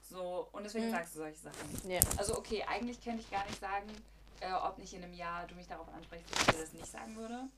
So, 0.03 0.49
und 0.53 0.65
deswegen 0.65 0.87
Mhm. 0.87 0.91
sagst 0.93 1.15
du 1.15 1.19
solche 1.21 1.39
Sachen 1.41 1.71
nicht. 1.73 1.85
Nee. 1.85 2.01
Also 2.17 2.37
okay, 2.39 2.65
eigentlich 2.65 3.03
könnte 3.03 3.21
ich 3.21 3.31
gar 3.31 3.45
nicht 3.47 3.61
sagen, 3.61 3.87
äh, 4.41 4.53
ob 4.53 4.79
nicht 4.79 4.93
in 4.95 5.03
einem 5.05 5.15
Jahr 5.15 5.47
du 5.47 5.55
mich 5.55 5.67
darauf 5.69 5.89
ansprichst, 5.89 6.33
dass 6.33 6.41
ich 6.41 6.55
dir 6.55 6.61
das 6.61 6.73
nicht 6.73 6.87
sagen 6.91 7.17
würde. 7.17 7.49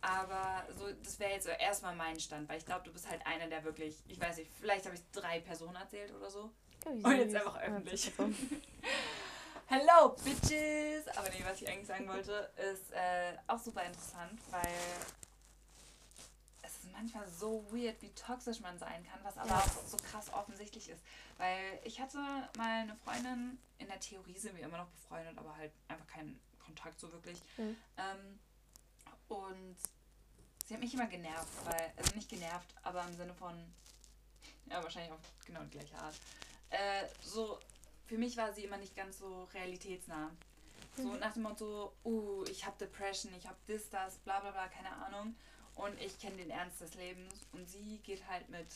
Aber 0.00 0.64
so, 0.78 0.90
das 1.02 1.18
wäre 1.18 1.32
jetzt 1.32 1.46
erstmal 1.46 1.94
mein 1.96 2.18
Stand, 2.20 2.48
weil 2.48 2.58
ich 2.58 2.66
glaube, 2.66 2.84
du 2.84 2.92
bist 2.92 3.08
halt 3.08 3.24
einer, 3.26 3.48
der 3.48 3.64
wirklich, 3.64 3.96
ich 4.08 4.20
weiß 4.20 4.36
nicht, 4.36 4.50
vielleicht 4.60 4.84
habe 4.84 4.94
ich 4.94 5.02
drei 5.12 5.40
Personen 5.40 5.76
erzählt 5.76 6.12
oder 6.14 6.30
so. 6.30 6.50
Und 6.84 7.04
jetzt 7.16 7.34
einfach 7.34 7.60
öffentlich. 7.60 8.12
Hello, 9.68 10.14
Bitches! 10.22 11.08
Aber 11.16 11.28
nee, 11.30 11.42
was 11.44 11.60
ich 11.60 11.68
eigentlich 11.68 11.88
sagen 11.88 12.06
wollte, 12.08 12.52
ist 12.72 12.92
äh, 12.92 13.36
auch 13.48 13.58
super 13.58 13.82
interessant, 13.82 14.40
weil 14.52 14.62
es 16.62 16.70
ist 16.84 16.92
manchmal 16.92 17.28
so 17.28 17.64
weird, 17.72 18.00
wie 18.00 18.10
toxisch 18.14 18.60
man 18.60 18.78
sein 18.78 19.04
kann, 19.10 19.18
was 19.24 19.36
aber 19.36 19.48
Ja. 19.48 19.58
auch 19.58 19.86
so 19.88 19.96
krass 19.96 20.32
offensichtlich 20.32 20.88
ist. 20.88 21.02
Weil 21.38 21.80
ich 21.82 22.00
hatte 22.00 22.18
mal 22.56 22.82
eine 22.82 22.94
Freundin, 23.04 23.58
in 23.78 23.88
der 23.88 23.98
Theorie 23.98 24.38
sind 24.38 24.56
wir 24.56 24.64
immer 24.64 24.78
noch 24.78 24.88
befreundet, 24.88 25.36
aber 25.36 25.56
halt 25.56 25.72
einfach 25.88 26.06
kein 26.06 26.38
Kontakt 26.64 27.00
so 27.00 27.10
wirklich. 27.12 27.40
Mhm. 27.56 27.76
Ähm, 27.96 28.38
und 29.28 29.76
sie 30.64 30.74
hat 30.74 30.80
mich 30.80 30.94
immer 30.94 31.06
genervt, 31.06 31.52
weil, 31.64 31.92
also 31.96 32.14
nicht 32.14 32.28
genervt, 32.28 32.74
aber 32.82 33.04
im 33.04 33.16
Sinne 33.16 33.34
von, 33.34 33.54
ja, 34.70 34.82
wahrscheinlich 34.82 35.12
auf 35.12 35.20
genau 35.44 35.62
die 35.64 35.78
gleiche 35.78 35.96
Art. 35.98 36.14
Äh, 36.70 37.06
so, 37.22 37.58
für 38.06 38.18
mich 38.18 38.36
war 38.36 38.52
sie 38.52 38.64
immer 38.64 38.76
nicht 38.76 38.96
ganz 38.96 39.18
so 39.18 39.44
realitätsnah. 39.54 40.30
So 40.96 41.02
mhm. 41.04 41.18
nach 41.18 41.34
dem 41.34 41.42
Motto, 41.42 41.92
uh, 42.04 42.44
ich 42.50 42.64
habe 42.64 42.76
Depression, 42.78 43.32
ich 43.34 43.46
habe 43.46 43.58
das, 43.66 43.88
das, 43.90 44.16
bla 44.18 44.40
bla 44.40 44.50
bla, 44.50 44.68
keine 44.68 44.92
Ahnung. 45.04 45.34
Und 45.74 46.00
ich 46.00 46.18
kenne 46.18 46.36
den 46.36 46.50
Ernst 46.50 46.80
des 46.80 46.94
Lebens. 46.94 47.34
Und 47.52 47.68
sie 47.68 47.98
geht 47.98 48.26
halt 48.28 48.48
mit 48.48 48.66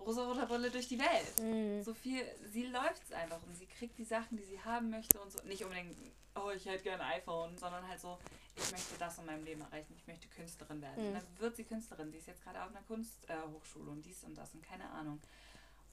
rosa-roter 0.00 0.46
Brille 0.46 0.70
durch 0.70 0.88
die 0.88 0.98
Welt. 0.98 1.40
Mhm. 1.40 1.82
So 1.82 1.94
viel, 1.94 2.22
sie 2.50 2.66
läuft 2.66 3.12
einfach 3.12 3.42
und 3.46 3.54
sie 3.54 3.66
kriegt 3.66 3.98
die 3.98 4.04
Sachen, 4.04 4.36
die 4.36 4.44
sie 4.44 4.60
haben 4.62 4.90
möchte 4.90 5.20
und 5.20 5.32
so. 5.32 5.42
Nicht 5.44 5.64
unbedingt, 5.64 5.96
oh, 6.34 6.50
ich 6.50 6.66
hätte 6.66 6.82
gerne 6.82 7.04
ein 7.04 7.20
iPhone, 7.20 7.56
sondern 7.58 7.86
halt 7.86 8.00
so, 8.00 8.18
ich 8.56 8.70
möchte 8.72 8.98
das 8.98 9.18
in 9.18 9.26
meinem 9.26 9.44
Leben 9.44 9.60
erreichen, 9.60 9.94
ich 9.96 10.06
möchte 10.06 10.28
Künstlerin 10.28 10.82
werden. 10.82 11.02
Mhm. 11.02 11.08
Und 11.08 11.14
dann 11.14 11.38
wird 11.38 11.56
sie 11.56 11.64
Künstlerin. 11.64 12.10
Sie 12.10 12.18
ist 12.18 12.26
jetzt 12.26 12.42
gerade 12.42 12.62
auf 12.62 12.70
einer 12.70 12.82
Kunsthochschule 12.82 13.88
äh, 13.88 13.92
und 13.92 14.02
dies 14.04 14.24
und 14.24 14.36
das 14.36 14.54
und 14.54 14.62
keine 14.62 14.88
Ahnung. 14.90 15.20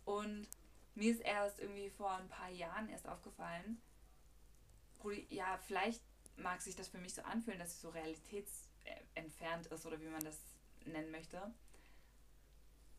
Und 0.06 0.48
mir 0.96 1.12
ist 1.12 1.22
erst 1.22 1.60
irgendwie 1.60 1.90
vor 1.90 2.12
ein 2.12 2.30
paar 2.30 2.50
Jahren 2.50 2.90
erst 2.90 3.08
aufgefallen, 3.08 3.82
ja, 5.30 5.58
vielleicht 5.66 6.02
mag 6.38 6.62
sich 6.62 6.76
das 6.76 6.90
für 6.90 6.98
mich 6.98 7.14
so 7.14 7.22
anfühlen, 7.22 7.60
dass 7.60 7.74
sie 7.74 7.82
so 7.82 7.90
realitätsentfernt 7.90 9.68
ist 9.68 9.86
oder 9.86 10.00
wie 10.02 10.08
man 10.08 10.24
das 10.24 10.38
nennen 10.86 11.12
möchte. 11.12 11.42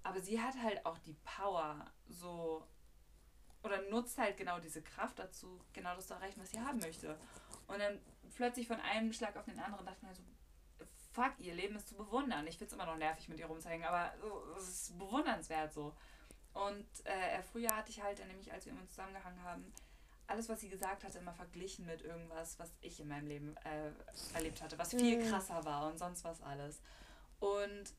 Aber 0.02 0.20
sie 0.20 0.40
hat 0.40 0.54
halt 0.62 0.84
auch 0.86 0.98
die 0.98 1.16
Power, 1.24 1.84
so 2.08 2.66
oder 3.62 3.82
nutzt 3.90 4.18
halt 4.18 4.36
genau 4.36 4.60
diese 4.60 4.82
Kraft 4.82 5.18
dazu, 5.18 5.60
genau 5.72 5.94
das 5.94 6.06
zu 6.06 6.14
erreichen, 6.14 6.40
was 6.40 6.50
sie 6.50 6.60
haben 6.60 6.78
möchte. 6.78 7.18
Und 7.66 7.80
dann 7.80 8.00
plötzlich 8.34 8.66
von 8.66 8.80
einem 8.80 9.12
Schlag 9.12 9.36
auf 9.36 9.44
den 9.44 9.58
anderen 9.58 9.84
dachte 9.84 10.04
man 10.04 10.14
so, 10.14 10.22
fuck, 11.12 11.32
ihr 11.38 11.54
Leben 11.54 11.76
ist 11.76 11.88
zu 11.88 11.96
bewundern. 11.96 12.46
Ich 12.46 12.56
finde 12.56 12.66
es 12.66 12.72
immer 12.72 12.86
noch 12.86 12.96
nervig, 12.96 13.28
mit 13.28 13.38
ihr 13.38 13.46
rumzuhängen, 13.46 13.86
aber 13.86 14.12
es 14.56 14.68
ist 14.68 14.98
bewundernswert 14.98 15.72
so. 15.72 15.94
Und 16.54 16.86
äh, 17.04 17.42
früher 17.42 17.76
hatte 17.76 17.90
ich 17.90 18.02
halt, 18.02 18.24
nämlich 18.26 18.52
als 18.52 18.66
wir 18.66 18.72
uns 18.72 18.90
zusammengehangen 18.90 19.42
haben, 19.42 19.72
alles, 20.26 20.48
was 20.48 20.60
sie 20.60 20.68
gesagt 20.68 21.04
hatte, 21.04 21.18
immer 21.18 21.32
verglichen 21.32 21.86
mit 21.86 22.02
irgendwas, 22.02 22.58
was 22.58 22.70
ich 22.80 23.00
in 23.00 23.08
meinem 23.08 23.26
Leben 23.26 23.56
äh, 23.64 23.90
erlebt 24.34 24.62
hatte, 24.62 24.78
was 24.78 24.90
viel 24.90 25.18
mhm. 25.18 25.28
krasser 25.28 25.64
war 25.64 25.88
und 25.88 25.98
sonst 25.98 26.22
was 26.24 26.42
alles. 26.42 26.82
Und 27.40 27.94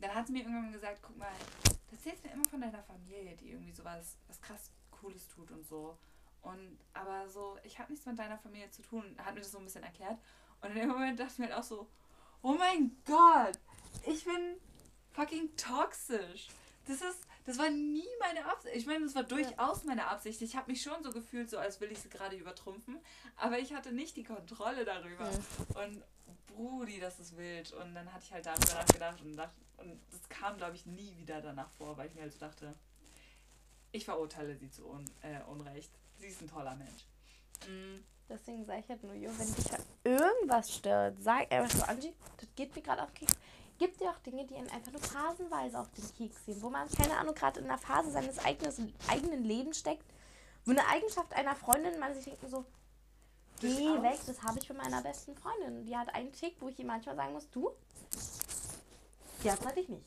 dann 0.00 0.14
hat 0.14 0.26
sie 0.26 0.32
mir 0.32 0.40
irgendwann 0.42 0.72
gesagt, 0.72 1.00
guck 1.02 1.16
mal, 1.16 1.32
du 1.64 1.96
erzählst 1.96 2.24
mir 2.24 2.32
immer 2.32 2.44
von 2.44 2.60
deiner 2.60 2.82
Familie, 2.82 3.36
die 3.36 3.50
irgendwie 3.50 3.72
sowas 3.72 4.16
was 4.28 4.40
krass 4.40 4.70
Cooles 4.90 5.28
tut 5.28 5.50
und 5.50 5.66
so. 5.66 5.96
Und 6.42 6.78
aber 6.92 7.28
so, 7.28 7.58
ich 7.64 7.78
habe 7.78 7.90
nichts 7.90 8.06
mit 8.06 8.18
deiner 8.18 8.38
Familie 8.38 8.70
zu 8.70 8.82
tun, 8.82 9.16
hat 9.18 9.34
mir 9.34 9.40
das 9.40 9.52
so 9.52 9.58
ein 9.58 9.64
bisschen 9.64 9.82
erklärt. 9.82 10.18
Und 10.60 10.70
in 10.70 10.76
dem 10.76 10.88
Moment 10.88 11.18
dachte 11.18 11.32
ich 11.32 11.38
mir 11.38 11.46
halt 11.46 11.56
auch 11.56 11.62
so, 11.64 11.88
oh 12.42 12.54
mein 12.54 12.96
Gott, 13.04 13.58
ich 14.06 14.24
bin 14.24 14.56
fucking 15.12 15.56
toxisch. 15.56 16.48
Das 16.86 17.00
ist, 17.00 17.26
das 17.44 17.58
war 17.58 17.70
nie 17.70 18.06
meine 18.20 18.44
Absicht. 18.44 18.76
Ich 18.76 18.86
meine, 18.86 19.04
das 19.04 19.14
war 19.16 19.24
durchaus 19.24 19.84
meine 19.84 20.06
Absicht. 20.06 20.40
Ich 20.42 20.54
habe 20.54 20.70
mich 20.70 20.82
schon 20.82 21.02
so 21.02 21.10
gefühlt, 21.10 21.50
so 21.50 21.58
als 21.58 21.80
will 21.80 21.90
ich 21.90 21.98
sie 21.98 22.08
gerade 22.08 22.36
übertrumpfen. 22.36 23.00
Aber 23.36 23.58
ich 23.58 23.74
hatte 23.74 23.92
nicht 23.92 24.16
die 24.16 24.22
Kontrolle 24.22 24.84
darüber. 24.84 25.28
Ja. 25.28 25.82
Und 25.82 26.04
Brudi, 26.56 26.98
das 26.98 27.20
ist 27.20 27.36
wild. 27.36 27.72
Und 27.74 27.94
dann 27.94 28.12
hatte 28.12 28.24
ich 28.24 28.32
halt 28.32 28.46
darüber 28.46 28.74
nachgedacht 28.74 29.20
und 29.22 29.36
dachte, 29.36 29.54
und 29.76 30.00
das 30.10 30.28
kam, 30.28 30.56
glaube 30.56 30.74
ich, 30.74 30.86
nie 30.86 31.16
wieder 31.18 31.40
danach 31.40 31.70
vor, 31.70 31.96
weil 31.96 32.08
ich 32.08 32.14
mir 32.14 32.22
halt 32.22 32.32
so 32.32 32.40
dachte, 32.40 32.74
ich 33.92 34.04
verurteile 34.04 34.56
sie 34.56 34.70
zu 34.70 34.88
Un 34.88 35.04
äh, 35.22 35.42
Unrecht. 35.48 35.92
Sie 36.18 36.26
ist 36.26 36.40
ein 36.40 36.48
toller 36.48 36.74
Mensch. 36.74 37.06
Mhm. 37.68 38.02
Deswegen 38.28 38.64
sage 38.64 38.80
ich 38.80 38.88
halt 38.88 39.02
nur, 39.04 39.14
jo, 39.14 39.30
wenn 39.38 39.54
dich 39.54 39.66
irgendwas 40.02 40.74
stört, 40.74 41.16
sag 41.22 41.52
einfach 41.52 41.70
so, 41.70 41.84
Angie, 41.84 42.12
das 42.38 42.48
geht 42.56 42.74
mir 42.74 42.82
gerade 42.82 43.02
auf 43.04 43.14
Keks. 43.14 43.32
Gibt 43.78 44.00
ja 44.00 44.10
auch 44.10 44.18
Dinge, 44.20 44.44
die 44.46 44.56
einen 44.56 44.70
einfach 44.70 44.90
nur 44.90 45.00
phasenweise 45.00 45.78
auf 45.78 45.90
den 45.92 46.12
Keks 46.16 46.44
gehen, 46.44 46.60
wo 46.62 46.70
man, 46.70 46.88
keine 46.88 47.16
Ahnung, 47.18 47.34
gerade 47.34 47.60
in 47.60 47.66
einer 47.66 47.78
Phase 47.78 48.10
seines 48.10 48.38
eigenes, 48.38 48.80
eigenen 49.06 49.44
Lebens 49.44 49.78
steckt, 49.78 50.04
wo 50.64 50.72
eine 50.72 50.86
Eigenschaft 50.88 51.32
einer 51.34 51.54
Freundin, 51.54 52.00
man 52.00 52.14
sich 52.14 52.24
denkt 52.24 52.40
so, 52.48 52.64
geh 53.60 54.02
weg, 54.02 54.18
das 54.26 54.42
habe 54.42 54.58
ich 54.58 54.66
für 54.66 54.74
meiner 54.74 55.02
besten 55.02 55.34
Freundin. 55.36 55.84
Die 55.84 55.96
hat 55.96 56.14
einen 56.14 56.32
Tick, 56.32 56.56
wo 56.60 56.68
ich 56.68 56.78
ihr 56.78 56.86
manchmal 56.86 57.16
sagen 57.16 57.32
muss, 57.32 57.48
du, 57.50 57.70
das 59.42 59.60
hatte 59.64 59.80
ich 59.80 59.88
nicht. 59.88 60.06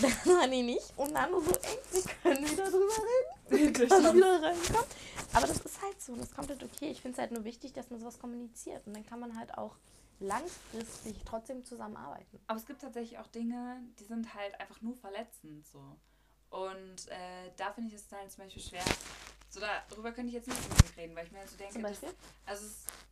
das 0.00 0.24
hatte 0.24 0.54
ich 0.54 0.64
nicht. 0.64 0.92
Und 0.96 1.14
dann 1.14 1.30
nur 1.30 1.42
so, 1.42 1.50
ey, 1.50 1.78
wir 1.90 2.02
können 2.22 2.50
wieder 2.50 2.70
drüber 2.70 2.94
reden. 3.50 3.72
Kann 3.88 4.14
wieder 4.14 4.42
reinkommen. 4.42 4.84
Aber 5.32 5.46
das 5.46 5.58
ist 5.60 5.82
halt 5.82 6.00
so, 6.00 6.14
das 6.14 6.26
ist 6.26 6.36
komplett 6.36 6.62
okay. 6.62 6.90
Ich 6.90 7.00
finde 7.00 7.16
es 7.16 7.18
halt 7.18 7.32
nur 7.32 7.44
wichtig, 7.44 7.72
dass 7.72 7.90
man 7.90 8.00
sowas 8.00 8.18
kommuniziert. 8.18 8.86
Und 8.86 8.94
dann 8.94 9.04
kann 9.04 9.20
man 9.20 9.38
halt 9.38 9.56
auch 9.56 9.76
langfristig 10.20 11.16
trotzdem 11.24 11.64
zusammenarbeiten. 11.64 12.40
Aber 12.46 12.58
es 12.58 12.66
gibt 12.66 12.82
tatsächlich 12.82 13.18
auch 13.18 13.26
Dinge, 13.28 13.82
die 13.98 14.04
sind 14.04 14.34
halt 14.34 14.58
einfach 14.60 14.80
nur 14.80 14.94
verletzend 14.96 15.66
so. 15.66 15.96
Und 16.50 17.08
äh, 17.08 17.50
da 17.56 17.72
finde 17.72 17.88
ich 17.88 17.94
es 17.94 18.12
halt 18.12 18.30
zum 18.30 18.44
Beispiel 18.44 18.62
schwer. 18.62 18.84
So 19.52 19.60
darüber 19.60 20.12
könnte 20.12 20.28
ich 20.28 20.34
jetzt 20.34 20.48
nicht 20.48 20.58
unbedingt 20.62 20.96
reden, 20.96 21.14
weil 21.14 21.26
ich 21.26 21.32
mir 21.32 21.40
halt 21.40 21.50
so 21.50 21.56
denke, 21.58 21.74
zum 21.74 21.82
Beispiel? 21.82 22.08
Das, 22.46 22.54
also 22.54 22.66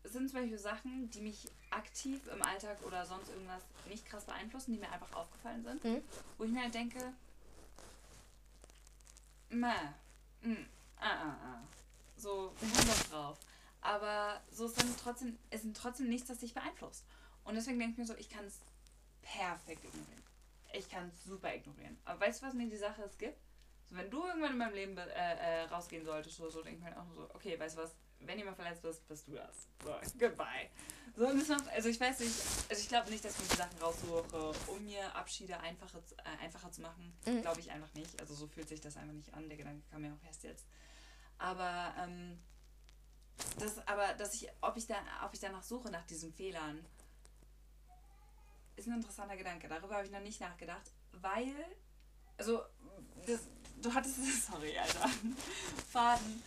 es 0.05 0.12
sind 0.12 0.31
zum 0.31 0.40
Beispiel 0.40 0.59
Sachen, 0.59 1.11
die 1.11 1.20
mich 1.20 1.46
aktiv 1.68 2.18
im 2.33 2.40
Alltag 2.40 2.79
oder 2.87 3.05
sonst 3.05 3.29
irgendwas 3.29 3.61
nicht 3.90 4.07
krass 4.07 4.24
beeinflussen, 4.24 4.72
die 4.72 4.79
mir 4.79 4.90
einfach 4.90 5.12
aufgefallen 5.14 5.62
sind, 5.62 5.85
mhm. 5.85 6.03
wo 6.38 6.44
ich 6.44 6.50
mir 6.50 6.62
halt 6.62 6.74
denke, 6.74 7.12
meh, 9.50 9.68
mm, 10.40 10.66
ah, 10.96 11.11
ah, 11.11 11.37
ah. 11.44 11.62
So, 12.16 12.55
komm 12.59 12.70
doch 12.70 13.11
drauf. 13.11 13.38
Aber 13.83 14.40
so 14.50 14.64
ist 14.64 14.81
dann 14.81 14.96
trotzdem, 14.96 15.38
es 15.50 15.61
sind 15.61 15.76
trotzdem 15.76 16.09
nichts, 16.09 16.29
das 16.29 16.38
dich 16.38 16.55
beeinflusst. 16.55 17.05
Und 17.44 17.55
deswegen 17.55 17.79
denke 17.79 17.92
ich 17.92 17.98
mir 17.98 18.07
so, 18.07 18.18
ich 18.18 18.31
kann 18.31 18.46
es 18.46 18.61
perfekt 19.20 19.85
ignorieren. 19.85 20.22
Ich 20.72 20.88
kann 20.88 21.09
es 21.09 21.24
super 21.24 21.55
ignorieren. 21.55 21.98
Aber 22.07 22.20
weißt 22.20 22.40
du, 22.40 22.46
was 22.46 22.55
mir 22.55 22.66
die 22.70 22.79
Sache 22.79 23.03
es 23.03 23.18
gibt? 23.18 23.37
So, 23.90 23.96
wenn 23.96 24.11
du 24.11 24.24
irgendwann 24.24 24.53
in 24.53 24.59
meinem 24.59 24.74
Leben 24.74 24.96
äh, 24.96 25.03
äh, 25.03 25.62
rausgehen 25.64 26.05
solltest 26.05 26.37
so, 26.37 26.48
denke 26.62 26.79
ich 26.79 26.85
mir 26.85 26.96
auch 26.96 27.07
so, 27.12 27.29
okay, 27.35 27.59
weißt 27.59 27.76
du 27.76 27.83
was, 27.83 27.94
wenn 28.20 28.38
jemand 28.38 28.57
verletzt 28.57 28.83
wirst, 28.83 29.07
bist 29.09 29.26
du 29.26 29.33
das. 29.33 29.68
So, 29.83 29.90
goodbye. 30.18 30.70
So, 31.16 31.26
macht, 31.26 31.68
also 31.68 31.88
ich 31.88 32.00
weiß 32.00 32.20
nicht, 32.20 32.35
also 32.68 32.81
ich 32.81 32.88
glaube 32.88 33.11
nicht, 33.11 33.24
dass 33.24 33.35
ich 33.35 33.42
mir 33.42 33.48
die 33.48 33.57
Sachen 33.57 33.79
raussuche, 33.81 34.53
um 34.68 34.85
mir 34.85 35.14
Abschiede 35.14 35.59
einfacher, 35.59 35.98
äh, 36.18 36.44
einfacher 36.44 36.70
zu 36.70 36.83
machen. 36.83 37.12
Mhm. 37.26 37.42
Glaube 37.42 37.61
ich 37.61 37.70
einfach 37.70 37.92
nicht. 37.94 38.18
Also 38.20 38.35
so 38.35 38.46
fühlt 38.46 38.68
sich 38.68 38.81
das 38.81 38.96
einfach 38.96 39.14
nicht 39.14 39.35
an. 39.35 39.48
Der 39.48 39.57
Gedanke 39.57 39.83
kam 39.90 40.03
mir 40.03 40.12
auch 40.12 40.26
erst 40.26 40.44
jetzt. 40.44 40.66
Aber 41.38 41.94
ähm, 41.98 42.38
das, 43.59 43.87
aber 43.88 44.14
dass 44.14 44.35
ich, 44.35 44.48
ob 44.61 44.76
ich 44.76 44.87
da, 44.87 44.96
ob 45.24 45.35
ich 45.35 45.40
danach 45.40 45.62
suche 45.62 45.90
nach 45.90 46.05
diesen 46.07 46.33
Fehlern, 46.33 46.85
ist 48.76 48.87
ein 48.87 48.94
interessanter 48.94 49.37
Gedanke. 49.37 49.68
Darüber 49.68 49.96
habe 49.96 50.07
ich 50.07 50.12
noch 50.12 50.20
nicht 50.20 50.40
nachgedacht, 50.40 50.92
weil, 51.12 51.55
also, 52.37 52.62
das, 53.26 53.48
du 53.82 53.94
hattest, 53.94 54.16
sorry, 54.46 54.76
Alter, 54.78 55.08
Faden. 55.90 56.42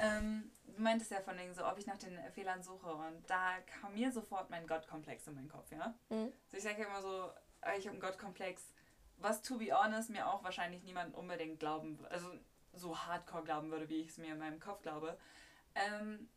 Ähm, 0.00 0.50
du 0.76 0.82
meintest 0.82 1.10
ja 1.10 1.20
von 1.20 1.36
wegen 1.38 1.54
so, 1.54 1.66
ob 1.66 1.78
ich 1.78 1.86
nach 1.86 1.98
den 1.98 2.18
Fehlern 2.32 2.62
suche 2.62 2.92
und 2.92 3.28
da 3.28 3.60
kam 3.80 3.94
mir 3.94 4.12
sofort 4.12 4.50
mein 4.50 4.66
Gottkomplex 4.66 5.26
in 5.26 5.34
meinen 5.34 5.48
Kopf, 5.48 5.70
ja. 5.72 5.94
Mhm. 6.10 6.32
So, 6.50 6.56
ich 6.56 6.62
sage 6.62 6.82
ja 6.82 6.88
immer 6.88 7.02
so, 7.02 7.30
ich 7.76 7.86
habe 7.86 7.90
einen 7.90 8.00
Gottkomplex, 8.00 8.62
was 9.16 9.42
to 9.42 9.58
be 9.58 9.72
honest 9.72 10.10
mir 10.10 10.28
auch 10.28 10.44
wahrscheinlich 10.44 10.82
niemand 10.84 11.14
unbedingt 11.14 11.58
glauben, 11.58 11.98
also 12.10 12.30
so 12.72 12.96
hardcore 12.96 13.44
glauben 13.44 13.70
würde, 13.70 13.88
wie 13.88 14.02
ich 14.02 14.10
es 14.10 14.18
mir 14.18 14.32
in 14.32 14.38
meinem 14.38 14.60
Kopf 14.60 14.82
glaube. 14.82 15.18
Ähm, 15.74 16.28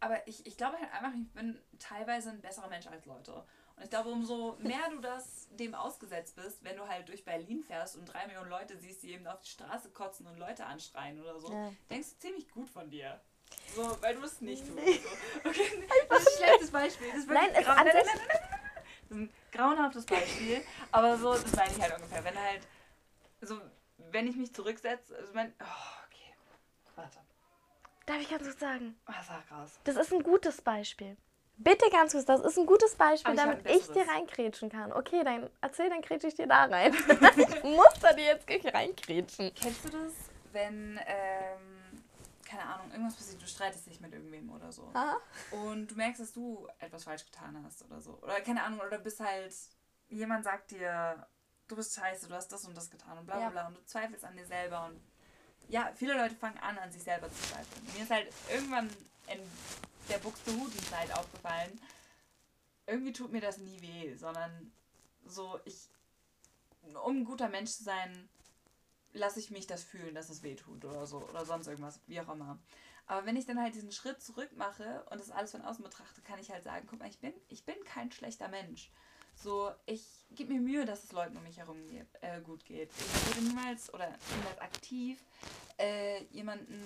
aber 0.00 0.26
ich, 0.26 0.46
ich 0.46 0.56
glaube 0.56 0.78
halt 0.78 0.92
einfach, 0.92 1.12
ich 1.14 1.30
bin 1.32 1.60
teilweise 1.78 2.30
ein 2.30 2.40
besserer 2.40 2.68
Mensch 2.68 2.86
als 2.86 3.04
Leute. 3.06 3.44
Und 3.80 3.84
ich 3.84 3.90
glaube, 3.90 4.10
umso 4.10 4.58
mehr 4.58 4.90
du 4.90 4.98
das 4.98 5.48
dem 5.52 5.74
ausgesetzt 5.74 6.36
bist, 6.36 6.62
wenn 6.62 6.76
du 6.76 6.86
halt 6.86 7.08
durch 7.08 7.24
Berlin 7.24 7.62
fährst 7.62 7.96
und 7.96 8.04
drei 8.04 8.26
Millionen 8.26 8.50
Leute 8.50 8.76
siehst, 8.76 9.02
die 9.02 9.12
eben 9.12 9.26
auf 9.26 9.40
die 9.40 9.48
Straße 9.48 9.88
kotzen 9.88 10.26
und 10.26 10.36
Leute 10.36 10.66
anschreien 10.66 11.18
oder 11.18 11.40
so, 11.40 11.50
ja. 11.50 11.72
denkst 11.88 12.10
du 12.10 12.18
ziemlich 12.18 12.50
gut 12.50 12.68
von 12.68 12.90
dir. 12.90 13.18
So, 13.74 13.96
weil 14.02 14.16
du 14.16 14.22
es 14.22 14.42
nicht 14.42 14.66
tust. 14.66 14.76
So. 14.76 15.48
Okay, 15.48 15.88
das 16.10 16.20
ist 16.20 16.28
ein 16.28 16.44
schlechtes 16.44 16.70
Beispiel. 16.70 17.08
Das 17.08 17.18
ist 17.20 17.28
nein, 17.28 17.52
grau 17.54 17.74
nein, 17.74 17.86
nein, 17.86 17.94
nein, 17.94 18.04
nein, 18.04 18.28
Das 19.08 19.10
ist 19.10 19.16
ein 19.16 19.30
grauenhaftes 19.50 20.04
Beispiel. 20.04 20.62
Aber 20.92 21.16
so, 21.16 21.32
das 21.32 21.56
meine 21.56 21.72
ich 21.72 21.80
halt 21.80 21.94
ungefähr. 21.96 22.22
Wenn 22.22 22.38
halt, 22.38 22.60
so, 23.40 23.58
wenn 24.10 24.26
ich 24.26 24.36
mich 24.36 24.54
zurücksetze, 24.54 25.16
also 25.16 25.32
mein, 25.32 25.54
oh, 25.58 26.04
okay, 26.06 26.34
warte. 26.96 27.18
Darf 28.04 28.20
ich 28.20 28.28
ganz 28.28 28.42
kurz 28.42 28.60
sagen? 28.60 29.00
Was 29.06 29.26
sag 29.26 29.50
raus. 29.50 29.80
Das 29.84 29.96
ist 29.96 30.12
ein 30.12 30.22
gutes 30.22 30.60
Beispiel. 30.60 31.16
Bitte 31.62 31.90
ganz 31.90 32.12
kurz, 32.12 32.24
das 32.24 32.40
ist 32.40 32.58
ein 32.58 32.64
gutes 32.64 32.94
Beispiel, 32.94 33.34
ich 33.34 33.40
damit 33.40 33.68
ich 33.68 33.86
dir 33.88 34.08
reinkrätschen 34.08 34.70
kann. 34.70 34.92
Okay, 34.92 35.22
dann 35.22 35.50
erzähl, 35.60 35.90
dann 35.90 36.00
krätsche 36.00 36.28
ich 36.28 36.34
dir 36.34 36.46
da 36.46 36.64
rein. 36.64 36.94
ich 36.94 37.64
muss 37.64 37.92
da 38.00 38.14
dir 38.14 38.24
jetzt 38.24 38.46
gleich 38.46 38.72
reinkrätschen. 38.72 39.52
Kennst 39.54 39.84
du 39.84 39.90
das, 39.90 40.12
wenn, 40.52 40.98
ähm, 41.06 42.02
keine 42.48 42.62
Ahnung, 42.62 42.90
irgendwas 42.90 43.16
passiert, 43.16 43.42
du 43.42 43.46
streitest 43.46 43.86
dich 43.86 44.00
mit 44.00 44.10
irgendwem 44.14 44.50
oder 44.50 44.72
so. 44.72 44.90
Aha. 44.94 45.18
Und 45.50 45.90
du 45.90 45.96
merkst, 45.96 46.22
dass 46.22 46.32
du 46.32 46.66
etwas 46.78 47.04
falsch 47.04 47.26
getan 47.26 47.62
hast 47.62 47.84
oder 47.84 48.00
so. 48.00 48.18
Oder 48.22 48.40
keine 48.40 48.62
Ahnung, 48.62 48.80
oder 48.80 48.98
bist 48.98 49.20
halt, 49.20 49.54
jemand 50.08 50.44
sagt 50.44 50.70
dir, 50.70 51.26
du 51.68 51.76
bist 51.76 51.94
scheiße, 51.94 52.26
du 52.26 52.34
hast 52.34 52.48
das 52.48 52.64
und 52.64 52.74
das 52.74 52.88
getan 52.88 53.18
und 53.18 53.26
bla 53.26 53.36
bla 53.36 53.44
ja. 53.44 53.50
bla. 53.50 53.66
Und 53.66 53.76
du 53.76 53.84
zweifelst 53.84 54.24
an 54.24 54.34
dir 54.34 54.46
selber 54.46 54.86
und 54.86 54.98
ja, 55.68 55.90
viele 55.94 56.16
Leute 56.16 56.34
fangen 56.34 56.58
an, 56.58 56.78
an 56.78 56.90
sich 56.90 57.02
selber 57.02 57.28
zu 57.28 57.42
zweifeln. 57.42 57.86
Mir 57.94 58.02
ist 58.02 58.10
halt 58.10 58.32
irgendwann 58.50 58.88
der 60.10 60.18
Buxtehude-Zeit 60.18 61.12
aufgefallen. 61.16 61.80
Irgendwie 62.86 63.12
tut 63.12 63.32
mir 63.32 63.40
das 63.40 63.58
nie 63.58 63.80
weh, 63.80 64.14
sondern 64.14 64.72
so, 65.24 65.60
ich, 65.64 65.88
um 67.04 67.18
ein 67.18 67.24
guter 67.24 67.48
Mensch 67.48 67.70
zu 67.70 67.84
sein, 67.84 68.28
lasse 69.12 69.40
ich 69.40 69.50
mich 69.50 69.66
das 69.66 69.84
fühlen, 69.84 70.14
dass 70.14 70.28
es 70.28 70.42
weh 70.42 70.54
tut 70.54 70.84
oder 70.84 71.06
so 71.06 71.18
oder 71.18 71.44
sonst 71.44 71.66
irgendwas, 71.66 72.00
wie 72.06 72.20
auch 72.20 72.28
immer. 72.28 72.58
Aber 73.06 73.26
wenn 73.26 73.36
ich 73.36 73.46
dann 73.46 73.60
halt 73.60 73.74
diesen 73.74 73.90
Schritt 73.90 74.22
zurück 74.22 74.50
mache 74.56 75.04
und 75.10 75.20
das 75.20 75.30
alles 75.30 75.50
von 75.50 75.62
außen 75.62 75.82
betrachte, 75.82 76.20
kann 76.22 76.38
ich 76.38 76.50
halt 76.50 76.62
sagen, 76.62 76.86
guck 76.88 77.00
mal, 77.00 77.08
ich 77.08 77.18
bin, 77.18 77.32
ich 77.48 77.64
bin 77.64 77.74
kein 77.84 78.12
schlechter 78.12 78.48
Mensch. 78.48 78.90
So, 79.34 79.72
ich 79.86 80.04
gebe 80.30 80.52
mir 80.52 80.60
Mühe, 80.60 80.84
dass 80.84 81.02
es 81.02 81.12
Leuten 81.12 81.36
um 81.36 81.42
mich 81.42 81.58
herum 81.58 81.78
äh, 82.20 82.40
gut 82.40 82.64
geht. 82.64 82.90
Ich 82.90 83.26
würde 83.26 83.48
niemals 83.48 83.92
oder 83.92 84.06
niemals 84.36 84.58
aktiv 84.60 85.24
äh, 85.80 86.24
jemanden 86.30 86.84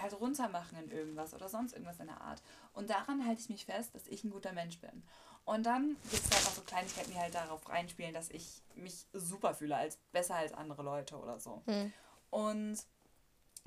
halt 0.00 0.18
runtermachen 0.18 0.78
in 0.78 0.90
irgendwas 0.90 1.34
oder 1.34 1.48
sonst 1.48 1.72
irgendwas 1.72 2.00
in 2.00 2.06
der 2.06 2.20
Art. 2.20 2.42
Und 2.72 2.90
daran 2.90 3.26
halte 3.26 3.42
ich 3.42 3.50
mich 3.50 3.66
fest, 3.66 3.94
dass 3.94 4.06
ich 4.06 4.24
ein 4.24 4.30
guter 4.30 4.52
Mensch 4.52 4.80
bin. 4.80 5.02
Und 5.44 5.64
dann 5.64 5.96
gibt 6.10 6.24
es 6.24 6.30
halt 6.30 6.46
auch 6.46 6.54
so 6.54 6.62
Kleinigkeiten, 6.62 7.10
die 7.10 7.18
halt 7.18 7.34
darauf 7.34 7.68
reinspielen, 7.68 8.14
dass 8.14 8.30
ich 8.30 8.62
mich 8.74 9.06
super 9.12 9.54
fühle, 9.54 9.76
als 9.76 9.98
besser 10.12 10.36
als 10.36 10.52
andere 10.52 10.82
Leute 10.82 11.16
oder 11.16 11.38
so. 11.38 11.62
Hm. 11.66 11.92
Und 12.30 12.78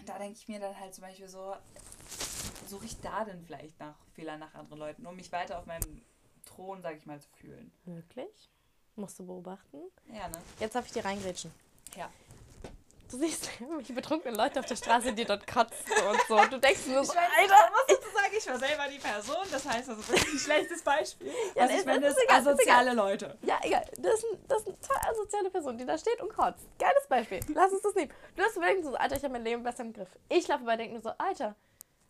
da 0.05 0.17
denke 0.17 0.37
ich 0.39 0.47
mir 0.47 0.59
dann 0.59 0.79
halt 0.79 0.95
zum 0.95 1.03
Beispiel 1.03 1.27
so, 1.27 1.55
suche 2.67 2.85
ich 2.85 2.99
da 3.01 3.25
denn 3.25 3.43
vielleicht 3.43 3.79
nach 3.79 3.95
Fehler 4.13 4.37
nach 4.37 4.53
anderen 4.55 4.79
Leuten, 4.79 5.05
um 5.05 5.15
mich 5.15 5.31
weiter 5.31 5.59
auf 5.59 5.65
meinem 5.65 6.01
Thron, 6.45 6.81
sag 6.81 6.97
ich 6.97 7.05
mal, 7.05 7.19
zu 7.19 7.29
fühlen. 7.29 7.71
Wirklich? 7.85 8.49
Musst 8.95 9.19
du 9.19 9.25
beobachten? 9.25 9.79
Ja, 10.07 10.27
ne? 10.27 10.37
Jetzt 10.59 10.75
darf 10.75 10.85
ich 10.85 10.93
dir 10.93 11.03
reingrätschen. 11.03 11.51
Ja. 11.95 12.09
Du 13.13 13.19
siehst 13.19 13.47
irgendwelche 13.59 13.93
betrunkenen 13.93 14.35
Leute 14.35 14.59
auf 14.59 14.65
der 14.65 14.75
Straße, 14.75 15.13
die 15.13 15.23
dort 15.23 15.45
kotzen 15.45 15.77
und 16.09 16.19
so. 16.27 16.35
Du 16.49 16.59
denkst 16.59 16.87
nur 16.87 17.05
so, 17.05 17.13
ich 17.13 17.19
mein, 17.19 17.29
Alter. 17.37 17.71
Was 17.71 17.99
du 17.99 18.09
sagen, 18.11 18.33
ich 18.35 18.47
war 18.47 18.57
selber 18.57 18.83
die 18.91 18.97
Person. 18.97 19.45
Das 19.51 19.69
heißt 19.69 19.89
also 19.89 20.07
wirklich 20.07 20.33
ein 20.33 20.39
schlechtes 20.39 20.81
Beispiel. 20.81 21.31
Ja, 21.53 21.65
Was 21.65 21.71
ich 21.73 21.85
meine, 21.85 22.01
das 22.01 22.15
sind 22.15 22.31
asoziale 22.31 22.93
Leute. 22.93 23.37
Ja, 23.43 23.59
egal. 23.61 23.85
Das 23.99 24.15
ist, 24.15 24.23
ein, 24.23 24.39
das 24.47 24.61
ist 24.61 24.67
eine 24.67 24.79
total 24.79 25.11
asoziale 25.11 25.49
Person, 25.51 25.77
die 25.77 25.85
da 25.85 25.95
steht 25.95 26.19
und 26.23 26.33
kotzt. 26.33 26.65
Geiles 26.79 27.05
Beispiel. 27.07 27.39
Lass 27.53 27.71
uns 27.71 27.83
das 27.83 27.93
nehmen. 27.93 28.11
Du 28.35 28.41
hast 28.41 28.57
überlegt 28.57 28.83
so, 28.83 28.95
Alter, 28.95 29.15
ich 29.15 29.23
habe 29.23 29.33
mein 29.33 29.43
Leben 29.43 29.61
besser 29.61 29.83
im 29.83 29.93
Griff. 29.93 30.09
Ich 30.29 30.47
laufe 30.47 30.63
aber 30.63 30.75
denke 30.75 30.93
nur 30.93 31.03
so, 31.03 31.11
Alter, 31.19 31.55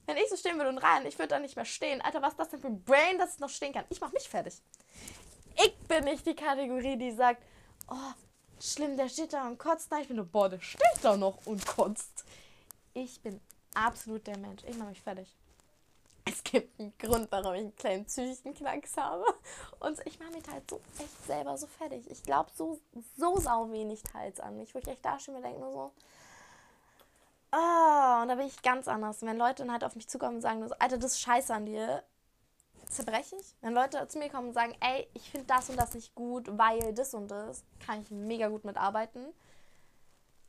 wenn 0.05 0.15
ich 0.15 0.29
so 0.29 0.37
stehen 0.37 0.55
würde 0.55 0.69
und 0.69 0.77
rein, 0.77 1.05
ich 1.05 1.19
würde 1.19 1.27
da 1.27 1.39
nicht 1.39 1.57
mehr 1.57 1.65
stehen. 1.65 1.99
Alter, 1.99 2.21
was 2.21 2.31
ist 2.31 2.39
das 2.39 2.49
denn 2.49 2.61
für 2.61 2.67
ein 2.67 2.81
Brain, 2.81 3.17
dass 3.17 3.31
es 3.31 3.39
noch 3.39 3.49
stehen 3.49 3.73
kann? 3.73 3.83
Ich 3.89 3.99
mach 3.99 4.13
mich 4.13 4.29
fertig. 4.29 4.53
Ich 5.57 5.77
bin 5.85 6.05
nicht 6.05 6.25
die 6.25 6.35
Kategorie, 6.35 6.95
die 6.95 7.11
sagt, 7.11 7.43
oh, 7.91 8.13
schlimm, 8.59 8.97
der 8.97 9.09
steht 9.09 9.33
da 9.33 9.47
und 9.47 9.57
kotzt. 9.57 9.91
Nein, 9.91 10.01
ich 10.01 10.07
bin 10.07 10.17
nur, 10.17 10.25
boah, 10.25 10.49
der 10.49 10.59
steht 10.59 10.99
da 11.01 11.17
noch 11.17 11.45
und 11.45 11.65
kotzt. 11.65 12.23
Ich 12.93 13.21
bin 13.21 13.39
absolut 13.73 14.25
der 14.27 14.37
Mensch. 14.37 14.63
Ich 14.67 14.77
mach 14.77 14.87
mich 14.87 15.01
fertig. 15.01 15.33
Es 16.25 16.41
gibt 16.43 16.79
einen 16.79 16.93
Grund, 16.97 17.29
warum 17.31 17.53
ich 17.53 17.59
einen 17.61 17.75
kleinen 17.75 18.05
psychischen 18.05 18.53
Knacks 18.53 18.95
habe. 18.95 19.25
Und 19.79 19.99
ich 20.05 20.19
mache 20.19 20.31
mich 20.31 20.47
halt 20.49 20.69
so 20.69 20.79
echt 20.97 21.25
selber 21.25 21.57
so 21.57 21.67
fertig. 21.67 22.09
Ich 22.09 22.23
glaube, 22.23 22.49
so, 22.55 22.79
so 23.17 23.37
sau 23.39 23.69
wenig 23.71 24.01
teils 24.03 24.39
an 24.39 24.57
mich, 24.57 24.73
wo 24.73 24.79
ich 24.79 24.87
echt 24.87 25.03
da 25.03 25.17
und 25.27 25.33
mir 25.33 25.41
denke 25.41 25.59
nur 25.59 25.71
so, 25.71 25.91
Oh, 27.55 28.21
und 28.23 28.29
da 28.29 28.35
bin 28.35 28.47
ich 28.47 28.63
ganz 28.63 28.87
anders. 28.87 29.21
wenn 29.21 29.37
Leute 29.37 29.61
dann 29.61 29.71
halt 29.71 29.83
auf 29.83 29.95
mich 29.95 30.07
zukommen 30.09 30.37
und 30.37 30.41
sagen, 30.41 30.67
so, 30.67 30.73
Alter, 30.79 30.97
das 30.97 31.11
ist 31.13 31.21
scheiße 31.21 31.53
an 31.53 31.67
dir, 31.67 32.03
zerbreche 32.93 33.35
ich. 33.35 33.55
Wenn 33.61 33.73
Leute 33.73 34.07
zu 34.07 34.19
mir 34.19 34.29
kommen 34.29 34.49
und 34.49 34.53
sagen, 34.53 34.75
ey, 34.79 35.07
ich 35.13 35.29
finde 35.29 35.47
das 35.47 35.69
und 35.69 35.77
das 35.77 35.93
nicht 35.93 36.13
gut, 36.15 36.47
weil 36.57 36.93
das 36.93 37.13
und 37.13 37.29
das, 37.29 37.63
kann 37.85 38.01
ich 38.01 38.11
mega 38.11 38.47
gut 38.47 38.65
mitarbeiten. 38.65 39.25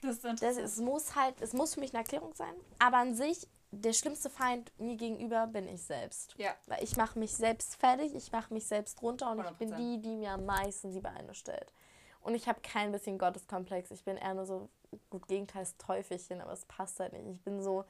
Das 0.03 0.16
ist 0.16 0.42
das, 0.42 0.57
es 0.57 0.78
muss 0.78 1.14
halt, 1.14 1.40
es 1.40 1.53
muss 1.53 1.74
für 1.74 1.80
mich 1.80 1.95
eine 1.95 2.03
Erklärung 2.03 2.34
sein. 2.34 2.55
Aber 2.78 2.99
an 2.99 3.14
sich, 3.14 3.49
der 3.70 3.92
schlimmste 3.92 4.30
Feind 4.30 4.72
mir 4.78 4.97
gegenüber 4.97 5.47
bin 5.47 5.66
ich 5.66 5.82
selbst. 5.82 6.34
Ja. 6.38 6.55
Weil 6.66 6.82
ich 6.84 6.97
mache 6.97 7.18
mich 7.18 7.34
selbst 7.34 7.76
fertig, 7.76 8.14
ich 8.14 8.30
mache 8.30 8.53
mich 8.53 8.66
selbst 8.66 9.03
runter 9.03 9.30
und 9.30 9.40
100%. 9.40 9.51
ich 9.51 9.59
bin 9.59 9.76
die, 9.76 10.01
die 10.01 10.16
mir 10.16 10.32
am 10.32 10.45
meisten 10.45 10.92
die 10.92 11.01
Beine 11.01 11.34
stellt. 11.34 11.72
Und 12.20 12.34
ich 12.34 12.49
habe 12.49 12.61
kein 12.61 12.92
bisschen 12.92 13.18
Gotteskomplex. 13.18 13.90
Ich 13.90 14.05
bin 14.05 14.16
eher 14.16 14.34
nur 14.34 14.47
so, 14.47 14.68
gut, 15.11 15.26
Gegenteil 15.28 15.62
ist 15.62 15.78
Teufelchen, 15.78 16.40
aber 16.40 16.53
es 16.53 16.64
passt 16.64 17.01
halt 17.01 17.12
nicht. 17.12 17.26
Ich 17.26 17.42
bin 17.42 17.62
so, 17.62 17.84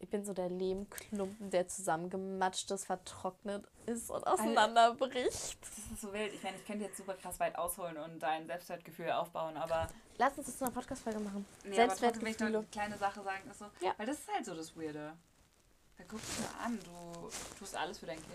ich 0.00 0.08
bin 0.08 0.24
so 0.24 0.32
der 0.32 0.48
Lehmklumpen, 0.48 1.50
der 1.50 1.68
zusammengematscht 1.68 2.70
ist, 2.70 2.84
vertrocknet 2.84 3.66
ist 3.86 4.10
und 4.10 4.26
auseinanderbricht. 4.26 5.58
Das 5.60 5.78
ist 5.92 6.00
so 6.00 6.12
wild. 6.12 6.32
Ich 6.32 6.42
meine, 6.42 6.56
ich 6.56 6.64
könnte 6.64 6.84
jetzt 6.84 6.96
super 6.96 7.14
krass 7.14 7.40
weit 7.40 7.56
ausholen 7.56 7.96
und 7.96 8.22
dein 8.22 8.46
Selbstwertgefühl 8.46 9.10
aufbauen, 9.10 9.56
aber. 9.56 9.88
Lass 10.18 10.36
uns 10.36 10.46
das 10.46 10.58
zu 10.58 10.64
einer 10.64 10.74
Podcast-Folge 10.74 11.20
machen. 11.20 11.46
Nee, 11.64 11.74
Selbstwertgefühl. 11.74 12.28
ich 12.30 12.38
noch 12.38 12.46
eine 12.46 12.62
kleine 12.64 12.98
Sache 12.98 13.22
sagen. 13.22 13.50
Ist 13.50 13.58
so, 13.58 13.66
ja. 13.80 13.94
Weil 13.96 14.06
das 14.06 14.18
ist 14.18 14.32
halt 14.32 14.44
so 14.44 14.54
das 14.54 14.76
Weirde. 14.76 15.14
Da 15.96 16.04
guckst 16.04 16.38
du 16.38 16.64
an, 16.64 16.78
du 16.78 17.28
tust 17.58 17.76
alles 17.76 17.98
für 17.98 18.06
dein 18.06 18.18
Kind. 18.18 18.28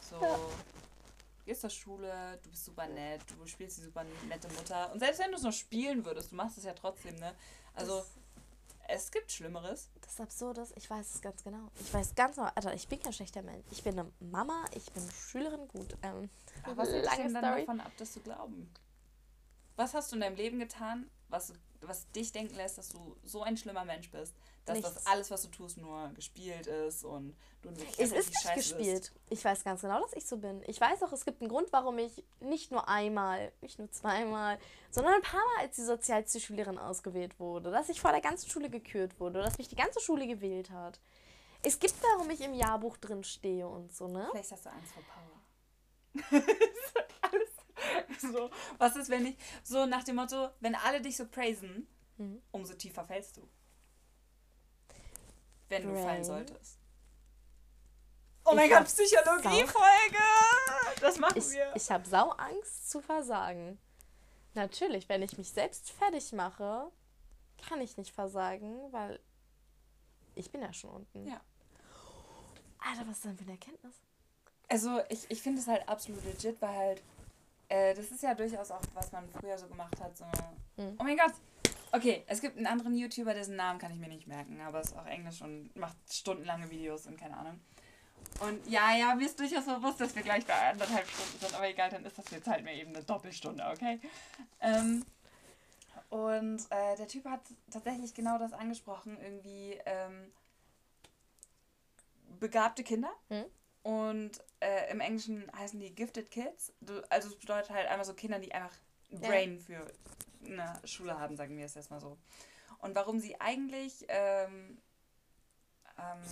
So. 0.00 0.20
Ja 0.20 0.38
gehst 1.50 1.62
zur 1.62 1.70
Schule, 1.70 2.38
du 2.44 2.50
bist 2.50 2.64
super 2.64 2.86
nett, 2.86 3.22
du 3.28 3.46
spielst 3.46 3.78
die 3.78 3.82
super 3.82 4.04
nette 4.28 4.48
Mutter. 4.48 4.92
Und 4.92 5.00
selbst 5.00 5.20
wenn 5.20 5.30
du 5.30 5.36
es 5.36 5.42
noch 5.42 5.52
spielen 5.52 6.04
würdest, 6.04 6.30
du 6.30 6.36
machst 6.36 6.58
es 6.58 6.64
ja 6.64 6.72
trotzdem, 6.74 7.16
ne? 7.16 7.34
Also, 7.74 7.98
das, 7.98 8.10
es 8.92 9.10
gibt 9.10 9.30
Schlimmeres. 9.30 9.90
Das 10.00 10.12
ist 10.12 10.20
absurd, 10.20 10.58
ich 10.76 10.88
weiß 10.88 11.14
es 11.14 11.20
ganz 11.20 11.42
genau. 11.44 11.70
Ich 11.80 11.92
weiß 11.92 12.14
ganz 12.14 12.36
genau, 12.36 12.48
Alter, 12.54 12.74
ich 12.74 12.88
bin 12.88 13.00
kein 13.00 13.12
schlechter 13.12 13.42
Mensch. 13.42 13.64
Ich 13.70 13.82
bin 13.82 13.98
eine 13.98 14.10
Mama, 14.20 14.64
ich 14.74 14.90
bin 14.92 15.02
Schülerin, 15.10 15.68
gut. 15.68 15.96
Ähm, 16.02 16.28
Aber 16.64 16.76
was 16.78 16.90
hält 16.90 17.06
denn 17.18 17.34
dann 17.34 17.42
davon 17.42 17.80
ab, 17.80 17.92
das 17.98 18.12
zu 18.12 18.20
glauben? 18.20 18.72
Was 19.76 19.94
hast 19.94 20.12
du 20.12 20.16
in 20.16 20.20
deinem 20.20 20.36
Leben 20.36 20.58
getan, 20.58 21.08
was, 21.28 21.52
was 21.80 22.10
dich 22.10 22.32
denken 22.32 22.56
lässt, 22.56 22.78
dass 22.78 22.90
du 22.90 23.16
so 23.24 23.42
ein 23.42 23.56
schlimmer 23.56 23.84
Mensch 23.84 24.10
bist? 24.10 24.34
Dass 24.70 24.78
Nichts. 24.78 24.94
das 24.94 25.06
alles, 25.06 25.30
was 25.30 25.42
du 25.42 25.48
tust, 25.48 25.76
nur 25.76 26.08
gespielt 26.14 26.66
ist 26.66 27.04
und 27.04 27.36
du 27.62 27.70
nicht 27.70 27.98
Es 27.98 28.12
ist 28.12 28.30
nicht 28.30 28.54
gespielt. 28.54 29.00
Bist. 29.00 29.12
Ich 29.28 29.44
weiß 29.44 29.64
ganz 29.64 29.82
genau, 29.82 30.00
dass 30.00 30.12
ich 30.14 30.26
so 30.26 30.36
bin. 30.36 30.62
Ich 30.66 30.80
weiß 30.80 31.02
auch, 31.02 31.12
es 31.12 31.24
gibt 31.24 31.40
einen 31.40 31.50
Grund, 31.50 31.72
warum 31.72 31.98
ich 31.98 32.24
nicht 32.40 32.70
nur 32.70 32.88
einmal, 32.88 33.52
nicht 33.60 33.78
nur 33.78 33.90
zweimal, 33.90 34.58
sondern 34.90 35.14
ein 35.14 35.22
paar 35.22 35.40
Mal 35.40 35.64
als 35.64 35.76
die 35.76 35.82
Sozialpsychologin 35.82 36.78
ausgewählt 36.78 37.38
wurde, 37.38 37.70
dass 37.70 37.88
ich 37.88 38.00
vor 38.00 38.12
der 38.12 38.20
ganzen 38.20 38.48
Schule 38.48 38.70
gekürt 38.70 39.18
wurde, 39.20 39.42
dass 39.42 39.58
mich 39.58 39.68
die 39.68 39.76
ganze 39.76 40.00
Schule 40.00 40.26
gewählt 40.26 40.70
hat. 40.70 41.00
Es 41.62 41.78
gibt, 41.78 41.94
warum 42.02 42.30
ich 42.30 42.40
im 42.40 42.54
Jahrbuch 42.54 42.96
drin 42.96 43.22
stehe 43.22 43.68
und 43.68 43.92
so, 43.92 44.08
ne? 44.08 44.28
Vielleicht 44.30 44.52
hast 44.52 44.64
du 44.64 44.70
Angst 44.70 44.92
vor 44.92 45.02
Power. 45.02 46.42
alles 47.20 47.50
so. 48.20 48.50
Was 48.78 48.96
ist, 48.96 49.10
wenn 49.10 49.26
ich, 49.26 49.36
so 49.62 49.84
nach 49.84 50.04
dem 50.04 50.16
Motto, 50.16 50.48
wenn 50.60 50.74
alle 50.74 51.02
dich 51.02 51.16
so 51.16 51.26
praisen, 51.26 51.86
mhm. 52.16 52.40
umso 52.50 52.74
tiefer 52.74 53.04
fällst 53.04 53.36
du 53.36 53.48
wenn 55.70 55.84
Brain. 55.84 55.94
du 55.94 56.02
fallen 56.02 56.24
solltest. 56.24 56.78
Oh 58.44 58.54
mein 58.54 58.68
Gott, 58.68 58.84
Psychologie-Folge! 58.84 60.18
Das 61.00 61.18
machen 61.18 61.38
ich, 61.38 61.50
wir. 61.50 61.72
Ich 61.74 61.90
habe 61.90 62.06
sau 62.08 62.30
Angst 62.30 62.90
zu 62.90 63.00
versagen. 63.00 63.78
Natürlich, 64.54 65.08
wenn 65.08 65.22
ich 65.22 65.38
mich 65.38 65.50
selbst 65.50 65.90
fertig 65.92 66.32
mache, 66.32 66.90
kann 67.68 67.80
ich 67.80 67.96
nicht 67.96 68.12
versagen, 68.12 68.92
weil 68.92 69.20
ich 70.34 70.50
bin 70.50 70.62
ja 70.62 70.72
schon 70.72 70.90
unten. 70.90 71.26
Ja. 71.26 71.40
Alter, 72.78 73.06
was 73.06 73.16
ist 73.16 73.24
denn 73.24 73.36
für 73.36 73.42
eine 73.44 73.52
Erkenntnis? 73.52 73.94
Also, 74.68 75.00
ich, 75.08 75.30
ich 75.30 75.42
finde 75.42 75.60
es 75.60 75.68
halt 75.68 75.88
absolut 75.88 76.24
legit, 76.24 76.60
weil 76.60 76.74
halt, 76.74 77.02
äh, 77.68 77.94
das 77.94 78.10
ist 78.10 78.22
ja 78.22 78.34
durchaus 78.34 78.70
auch, 78.70 78.82
was 78.94 79.12
man 79.12 79.28
früher 79.28 79.58
so 79.58 79.66
gemacht 79.66 80.00
hat, 80.00 80.16
so, 80.16 80.24
hm. 80.76 80.96
oh 80.98 81.02
mein 81.02 81.16
Gott, 81.16 81.32
Okay, 81.92 82.24
es 82.26 82.40
gibt 82.40 82.56
einen 82.56 82.66
anderen 82.66 82.94
YouTuber, 82.94 83.34
dessen 83.34 83.56
Namen 83.56 83.78
kann 83.78 83.92
ich 83.92 83.98
mir 83.98 84.08
nicht 84.08 84.26
merken, 84.26 84.60
aber 84.60 84.80
ist 84.80 84.96
auch 84.96 85.06
Englisch 85.06 85.42
und 85.42 85.74
macht 85.74 85.96
stundenlange 86.10 86.70
Videos 86.70 87.06
und 87.06 87.18
keine 87.18 87.36
Ahnung. 87.36 87.60
Und 88.40 88.66
ja, 88.68 88.94
ja, 88.96 89.14
mir 89.14 89.26
ist 89.26 89.38
durchaus 89.38 89.64
bewusst, 89.64 90.00
dass 90.00 90.14
wir 90.14 90.22
gleich 90.22 90.46
bei 90.46 90.54
anderthalb 90.54 91.08
Stunden 91.08 91.38
sind, 91.40 91.54
aber 91.54 91.68
egal, 91.68 91.90
dann 91.90 92.04
ist 92.04 92.16
das 92.16 92.30
jetzt 92.30 92.46
halt 92.46 92.64
mir 92.64 92.74
eben 92.74 92.94
eine 92.94 93.04
Doppelstunde, 93.04 93.64
okay? 93.66 94.00
Ähm, 94.60 95.04
und 96.10 96.60
äh, 96.70 96.96
der 96.96 97.08
Typ 97.08 97.24
hat 97.26 97.40
tatsächlich 97.70 98.14
genau 98.14 98.38
das 98.38 98.52
angesprochen, 98.52 99.18
irgendwie 99.20 99.78
ähm, 99.84 100.32
begabte 102.38 102.82
Kinder. 102.82 103.10
Mhm. 103.28 103.44
Und 103.82 104.32
äh, 104.60 104.90
im 104.90 105.00
Englischen 105.00 105.50
heißen 105.56 105.80
die 105.80 105.94
Gifted 105.94 106.30
Kids. 106.30 106.72
Also 107.08 107.28
es 107.28 107.36
bedeutet 107.36 107.70
halt 107.70 107.88
einfach 107.88 108.04
so 108.04 108.14
Kinder, 108.14 108.38
die 108.38 108.52
einfach 108.52 108.76
Brain 109.10 109.58
ja. 109.68 109.80
für 109.80 109.92
eine 110.46 110.80
Schule 110.84 111.18
haben, 111.18 111.36
sagen 111.36 111.56
wir 111.56 111.64
es 111.64 111.76
erstmal 111.76 112.00
so. 112.00 112.16
Und 112.78 112.94
warum 112.94 113.18
sie 113.18 113.40
eigentlich 113.40 114.06
ähm, 114.08 114.78
ähm, 115.98 116.22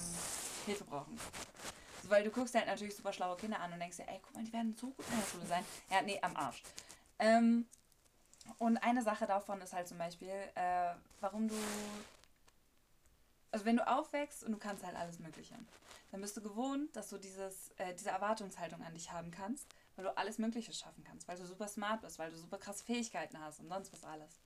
Hilfe 0.66 0.84
brauchen. 0.84 1.18
Weil 2.04 2.24
du 2.24 2.30
guckst 2.30 2.54
halt 2.54 2.66
natürlich 2.66 2.96
super 2.96 3.12
schlaue 3.12 3.36
Kinder 3.36 3.60
an 3.60 3.72
und 3.72 3.80
denkst 3.80 3.98
dir, 3.98 4.08
ey, 4.08 4.20
guck 4.22 4.34
mal, 4.34 4.44
die 4.44 4.52
werden 4.52 4.74
so 4.74 4.90
gut 4.90 5.04
in 5.10 5.18
der 5.18 5.26
Schule 5.26 5.46
sein. 5.46 5.64
Ja, 5.90 6.02
nee, 6.02 6.18
am 6.22 6.36
Arsch. 6.36 6.62
Ähm, 7.18 7.66
und 8.58 8.78
eine 8.78 9.02
Sache 9.02 9.26
davon 9.26 9.60
ist 9.60 9.72
halt 9.72 9.88
zum 9.88 9.98
Beispiel, 9.98 10.32
äh, 10.54 10.94
warum 11.20 11.48
du. 11.48 11.54
Also 13.50 13.64
wenn 13.64 13.76
du 13.76 13.86
aufwächst 13.86 14.44
und 14.44 14.52
du 14.52 14.58
kannst 14.58 14.84
halt 14.84 14.94
alles 14.94 15.18
Mögliche, 15.18 15.54
dann 16.10 16.20
bist 16.20 16.36
du 16.36 16.42
gewohnt, 16.42 16.94
dass 16.94 17.08
du 17.08 17.18
dieses, 17.18 17.70
äh, 17.78 17.94
diese 17.94 18.10
Erwartungshaltung 18.10 18.82
an 18.82 18.94
dich 18.94 19.10
haben 19.10 19.30
kannst 19.30 19.66
weil 19.98 20.04
du 20.04 20.16
alles 20.16 20.38
Mögliche 20.38 20.72
schaffen 20.72 21.02
kannst, 21.02 21.26
weil 21.26 21.36
du 21.36 21.44
super 21.44 21.66
smart 21.66 22.02
bist, 22.02 22.18
weil 22.20 22.30
du 22.30 22.36
super 22.36 22.56
krasse 22.56 22.84
Fähigkeiten 22.84 23.38
hast 23.40 23.58
und 23.58 23.68
sonst 23.68 23.92
was 23.92 24.04
alles. 24.04 24.40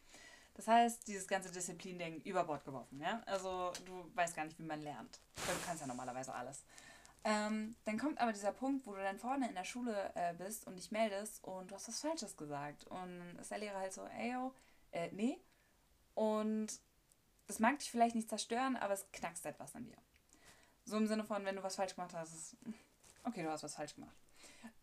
Das 0.55 0.66
heißt, 0.66 1.07
dieses 1.07 1.28
ganze 1.28 1.53
Disziplin-Ding 1.53 2.22
über 2.22 2.44
Bord 2.44 2.64
geworfen, 2.64 3.00
ja? 3.00 3.22
Also 3.26 3.72
du 3.84 4.11
weißt 4.14 4.34
gar 4.34 4.44
nicht, 4.44 4.59
wie 4.59 4.64
man 4.64 4.80
lernt. 4.80 5.20
Weil 5.46 5.55
du 5.55 5.61
kannst 5.66 5.82
ja 5.82 5.86
normalerweise 5.86 6.34
alles. 6.34 6.64
Ähm, 7.24 7.76
dann 7.84 7.98
kommt 7.98 8.18
aber 8.18 8.32
dieser 8.32 8.53
Punkt, 8.53 8.86
wo 8.86 8.94
du 8.94 9.03
dann 9.03 9.18
vorne 9.18 9.48
in 9.48 9.55
der 9.55 9.64
Schule 9.64 10.11
äh, 10.14 10.34
bist 10.34 10.66
und 10.66 10.76
dich 10.76 10.90
meldest 10.90 11.44
und 11.44 11.70
du 11.70 11.74
hast 11.74 11.88
was 11.88 12.00
Falsches 12.00 12.36
gesagt. 12.36 12.84
Und 12.86 13.38
ist 13.38 13.50
der 13.50 13.59
Lehrer 13.59 13.78
halt 13.78 13.92
so, 13.92 14.07
ey, 14.07 14.32
yo, 14.32 14.55
äh, 14.90 15.11
nee. 15.12 15.38
Und 16.14 16.80
das 17.46 17.59
mag 17.59 17.78
dich 17.78 17.90
vielleicht 17.90 18.14
nicht 18.14 18.28
zerstören, 18.28 18.76
aber 18.76 18.94
es 18.94 19.07
knackst 19.12 19.44
etwas 19.44 19.74
an 19.74 19.84
dir. 19.84 19.98
So 20.84 20.96
im 20.96 21.07
Sinne 21.07 21.24
von, 21.24 21.44
wenn 21.44 21.57
du 21.57 21.62
was 21.62 21.76
falsch 21.76 21.94
gemacht 21.94 22.14
hast, 22.14 22.34
ist, 22.34 22.57
okay, 23.24 23.42
du 23.42 23.50
hast 23.50 23.62
was 23.62 23.74
falsch 23.74 23.94
gemacht. 23.94 24.16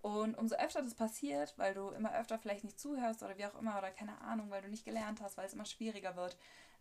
Und 0.02 0.38
umso 0.38 0.56
öfter 0.56 0.82
das 0.82 0.96
passiert, 0.96 1.54
weil 1.58 1.74
du 1.74 1.90
immer 1.90 2.14
öfter 2.18 2.40
vielleicht 2.40 2.64
nicht 2.64 2.80
zuhörst 2.80 3.24
oder 3.24 3.38
wie 3.38 3.46
auch 3.46 3.56
immer, 3.56 3.78
oder 3.78 3.92
keine 3.92 4.20
Ahnung, 4.22 4.50
weil 4.50 4.62
du 4.62 4.70
nicht 4.70 4.86
gelernt 4.86 5.22
hast, 5.22 5.38
weil 5.38 5.46
es 5.46 5.54
immer 5.54 5.66
schwieriger 5.66 6.16
wird, 6.16 6.38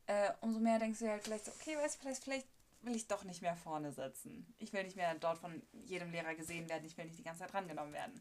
äh, 0.06 0.32
umso 0.40 0.60
mehr 0.60 0.78
denkst 0.78 1.00
du 1.00 1.08
halt 1.08 1.24
vielleicht 1.24 1.44
so, 1.44 1.52
okay, 1.52 1.76
weißt 1.76 1.96
du, 1.96 2.00
vielleicht, 2.00 2.24
vielleicht 2.24 2.46
will 2.82 2.96
ich 2.96 3.08
doch 3.08 3.24
nicht 3.24 3.42
mehr 3.42 3.56
vorne 3.56 3.92
sitzen. 3.92 4.52
Ich 4.58 4.72
will 4.72 4.84
nicht 4.84 4.96
mehr 4.96 5.14
dort 5.16 5.38
von 5.38 5.62
jedem 5.72 6.10
Lehrer 6.10 6.34
gesehen 6.34 6.68
werden, 6.68 6.84
ich 6.84 6.96
will 6.96 7.06
nicht 7.06 7.18
die 7.18 7.24
ganze 7.24 7.40
Zeit 7.40 7.52
drangenommen 7.52 7.92
werden. 7.92 8.14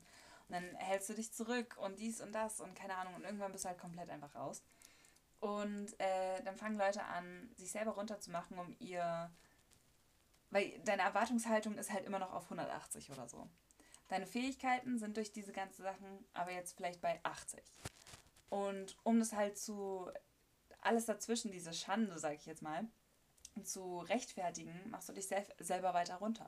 Und 0.47 0.55
dann 0.55 0.75
hältst 0.75 1.09
du 1.09 1.13
dich 1.13 1.33
zurück 1.33 1.77
und 1.77 1.99
dies 1.99 2.21
und 2.21 2.33
das 2.33 2.61
und 2.61 2.75
keine 2.75 2.95
Ahnung 2.95 3.15
und 3.15 3.23
irgendwann 3.23 3.51
bist 3.51 3.65
du 3.65 3.69
halt 3.69 3.79
komplett 3.79 4.09
einfach 4.09 4.33
raus. 4.35 4.63
Und 5.39 5.99
äh, 5.99 6.41
dann 6.43 6.57
fangen 6.57 6.77
Leute 6.77 7.03
an, 7.03 7.49
sich 7.55 7.71
selber 7.71 7.91
runterzumachen, 7.91 8.57
um 8.57 8.75
ihr. 8.79 9.29
Weil 10.49 10.79
deine 10.79 11.03
Erwartungshaltung 11.03 11.77
ist 11.77 11.91
halt 11.91 12.05
immer 12.05 12.19
noch 12.19 12.33
auf 12.33 12.45
180 12.45 13.11
oder 13.11 13.27
so. 13.27 13.47
Deine 14.07 14.25
Fähigkeiten 14.25 14.97
sind 14.99 15.17
durch 15.17 15.31
diese 15.31 15.51
ganzen 15.51 15.83
Sachen 15.83 16.25
aber 16.33 16.51
jetzt 16.51 16.75
vielleicht 16.77 17.01
bei 17.01 17.19
80. 17.23 17.61
Und 18.49 18.97
um 19.03 19.19
das 19.19 19.33
halt 19.33 19.57
zu. 19.57 20.09
Alles 20.81 21.05
dazwischen, 21.05 21.51
diese 21.51 21.73
Schande, 21.73 22.17
sag 22.17 22.35
ich 22.35 22.45
jetzt 22.45 22.61
mal, 22.61 22.85
zu 23.63 23.99
rechtfertigen, 23.99 24.89
machst 24.89 25.09
du 25.09 25.13
dich 25.13 25.27
sel 25.27 25.45
selber 25.59 25.93
weiter 25.93 26.15
runter. 26.15 26.47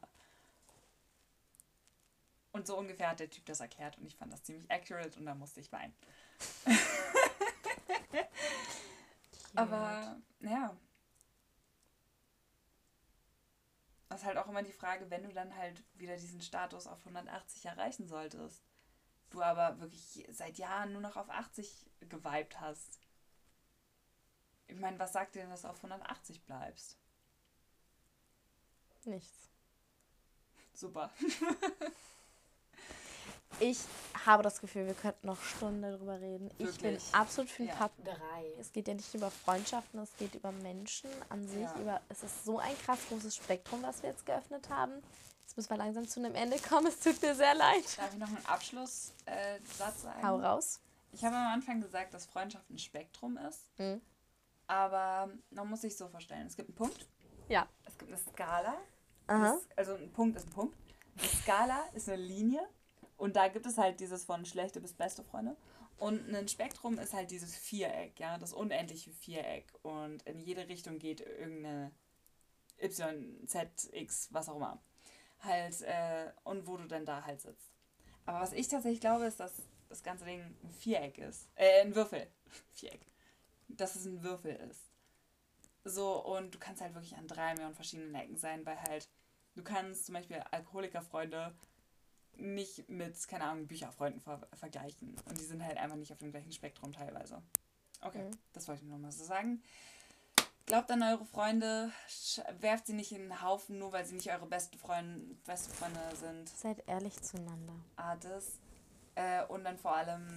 Und 2.51 2.65
so 2.67 2.77
ungefähr 2.77 3.09
hat 3.09 3.19
der 3.19 3.29
Typ 3.29 3.45
das 3.45 3.59
erklärt 3.59 3.97
und 3.97 4.05
ich 4.05 4.15
fand 4.15 4.31
das 4.31 4.43
ziemlich 4.43 4.71
accurate 4.71 5.19
und 5.19 5.25
da 5.25 5.35
musste 5.35 5.59
ich 5.59 5.71
weinen. 5.71 5.93
Aber 9.55 10.17
ja. 10.39 10.75
Das 14.09 14.21
ist 14.21 14.25
halt 14.25 14.37
auch 14.37 14.47
immer 14.47 14.63
die 14.63 14.73
Frage, 14.73 15.09
wenn 15.11 15.23
du 15.23 15.29
dann 15.31 15.55
halt 15.55 15.83
wieder 15.93 16.17
diesen 16.17 16.41
Status 16.41 16.87
auf 16.87 16.99
180 16.99 17.65
erreichen 17.65 18.07
solltest, 18.07 18.63
du 19.29 19.41
aber 19.41 19.79
wirklich 19.79 20.25
seit 20.31 20.57
Jahren 20.57 20.93
nur 20.93 21.01
noch 21.01 21.15
auf 21.15 21.29
80 21.29 21.85
geweibt 22.09 22.59
hast. 22.59 22.99
Ich 24.67 24.77
meine, 24.77 24.97
was 24.99 25.13
sagt 25.13 25.35
dir 25.35 25.41
denn, 25.41 25.51
dass 25.51 25.61
du 25.61 25.67
auf 25.67 25.77
180 25.77 26.43
bleibst? 26.43 26.97
Nichts. 29.05 29.49
Super. 30.73 31.11
Ich 33.59 33.79
habe 34.25 34.43
das 34.43 34.61
Gefühl, 34.61 34.85
wir 34.85 34.93
könnten 34.93 35.27
noch 35.27 35.41
Stunden 35.41 35.81
darüber 35.81 36.19
reden. 36.19 36.49
Ich 36.57 36.77
bin 36.77 36.91
Wirklich? 36.93 37.13
absolut 37.13 37.49
für 37.49 37.63
den 37.63 37.69
Ja. 37.69 37.89
3. 38.03 38.15
Es 38.59 38.71
geht 38.71 38.87
ja 38.87 38.93
nicht 38.93 39.13
über 39.13 39.29
Freundschaften, 39.29 39.99
es 39.99 40.15
geht 40.17 40.35
über 40.35 40.51
Menschen 40.51 41.09
an 41.29 41.47
sich. 41.47 41.61
Ja. 41.61 41.75
Über, 41.79 42.01
es 42.09 42.23
ist 42.23 42.45
so 42.45 42.59
ein 42.59 42.77
krass 42.85 42.99
großes 43.09 43.35
Spektrum, 43.35 43.83
was 43.83 44.01
wir 44.01 44.09
jetzt 44.11 44.25
geöffnet 44.25 44.69
haben. 44.69 44.93
Jetzt 45.41 45.57
müssen 45.57 45.69
wir 45.71 45.77
langsam 45.77 46.07
zu 46.07 46.19
einem 46.19 46.35
Ende 46.35 46.57
kommen. 46.59 46.87
Es 46.87 46.99
tut 46.99 47.21
mir 47.21 47.35
sehr 47.35 47.55
leid. 47.55 47.97
Darf 47.97 48.13
ich 48.13 48.19
noch 48.19 48.27
einen 48.27 48.45
Abschlusssatz 48.45 49.15
äh, 49.25 49.59
sagen? 50.01 50.23
Hau 50.27 50.37
raus. 50.37 50.79
Ich 51.11 51.25
habe 51.25 51.35
am 51.35 51.47
Anfang 51.47 51.81
gesagt, 51.81 52.13
dass 52.13 52.25
Freundschaft 52.27 52.69
ein 52.69 52.77
Spektrum 52.77 53.37
ist. 53.37 53.67
Mhm. 53.79 54.01
Aber 54.67 55.29
man 55.49 55.67
muss 55.67 55.81
sich 55.81 55.97
so 55.97 56.07
vorstellen, 56.07 56.45
es 56.45 56.55
gibt 56.55 56.69
einen 56.69 56.75
Punkt, 56.75 57.07
Ja. 57.47 57.67
es 57.85 57.97
gibt 57.97 58.11
eine 58.11 58.21
Skala. 58.21 58.75
Aha. 59.27 59.53
Das, 59.53 59.67
also 59.75 59.95
ein 59.95 60.11
Punkt 60.13 60.37
ist 60.37 60.47
ein 60.47 60.51
Punkt. 60.51 60.77
Eine 61.17 61.27
Skala 61.27 61.83
ist 61.93 62.07
eine 62.07 62.21
Linie. 62.21 62.61
Und 63.19 63.35
da 63.35 63.49
gibt 63.49 63.65
es 63.65 63.77
halt 63.77 63.99
dieses 63.99 64.23
von 64.23 64.45
schlechte 64.45 64.79
bis 64.79 64.93
beste 64.93 65.23
Freunde. 65.23 65.57
Und 65.97 66.33
ein 66.33 66.47
Spektrum 66.47 66.97
ist 66.97 67.13
halt 67.13 67.31
dieses 67.31 67.53
Viereck, 67.53 68.17
ja, 68.17 68.37
das 68.37 68.53
unendliche 68.53 69.11
Viereck. 69.11 69.67
Und 69.81 70.23
in 70.23 70.39
jede 70.39 70.69
Richtung 70.69 70.99
geht 70.99 71.19
irgendeine 71.19 71.91
Y, 72.81 73.45
Z, 73.45 73.89
X, 73.91 74.29
was 74.31 74.47
auch 74.47 74.55
immer. 74.55 74.81
Halt, 75.41 75.81
äh, 75.81 76.31
und 76.45 76.65
wo 76.65 76.77
du 76.77 76.87
dann 76.87 77.05
da 77.05 77.25
halt 77.25 77.41
sitzt. 77.41 77.73
Aber 78.25 78.39
was 78.39 78.53
ich 78.53 78.69
tatsächlich 78.69 79.01
glaube, 79.01 79.25
ist, 79.25 79.41
dass 79.41 79.63
das 79.89 80.01
ganze 80.01 80.23
Ding 80.23 80.39
ein 80.39 80.71
Viereck 80.71 81.17
ist. 81.17 81.49
Äh, 81.55 81.81
ein 81.81 81.93
Würfel. 81.95 82.25
Viereck. 82.71 83.05
Dass 83.67 83.95
es 83.95 84.05
ein 84.05 84.23
Würfel 84.23 84.55
ist. 84.69 84.85
So, 85.83 86.23
und 86.23 86.55
du 86.55 86.59
kannst 86.59 86.81
halt 86.81 86.93
wirklich 86.93 87.17
an 87.17 87.27
drei 87.27 87.53
Millionen 87.53 87.75
verschiedenen 87.75 88.15
Ecken 88.15 88.37
sein, 88.37 88.65
weil 88.65 88.81
halt, 88.83 89.09
du 89.55 89.63
kannst 89.63 90.05
zum 90.05 90.15
Beispiel 90.15 90.37
Alkoholikerfreunde 90.51 91.53
nicht 92.39 92.89
mit, 92.89 93.27
keine 93.27 93.45
Ahnung, 93.45 93.67
Bücherfreunden 93.67 94.21
ver 94.21 94.47
vergleichen. 94.53 95.15
Und 95.25 95.37
die 95.39 95.43
sind 95.45 95.63
halt 95.63 95.77
einfach 95.77 95.97
nicht 95.97 96.11
auf 96.11 96.17
dem 96.19 96.31
gleichen 96.31 96.51
Spektrum 96.51 96.93
teilweise. 96.93 97.41
Okay, 98.01 98.23
Mhm. 98.29 98.37
das 98.53 98.67
wollte 98.67 98.83
ich 98.83 98.89
nur 98.89 98.97
mal 98.97 99.11
so 99.11 99.23
sagen. 99.23 99.61
Glaubt 100.65 100.91
an 100.91 101.01
eure 101.01 101.25
Freunde, 101.25 101.91
werft 102.59 102.85
sie 102.87 102.93
nicht 102.93 103.11
in 103.11 103.23
den 103.23 103.41
Haufen, 103.41 103.79
nur 103.79 103.91
weil 103.91 104.05
sie 104.05 104.13
nicht 104.15 104.29
eure 104.31 104.45
besten 104.45 104.77
Freunde, 104.77 105.35
beste 105.45 105.73
Freunde 105.73 105.99
sind. 106.15 106.47
Seid 106.47 106.87
ehrlich 106.87 107.19
zueinander. 107.21 107.73
Ah, 107.95 108.15
das. 108.17 108.59
Äh, 109.15 109.43
und 109.47 109.63
dann 109.63 109.77
vor 109.79 109.95
allem, 109.95 110.27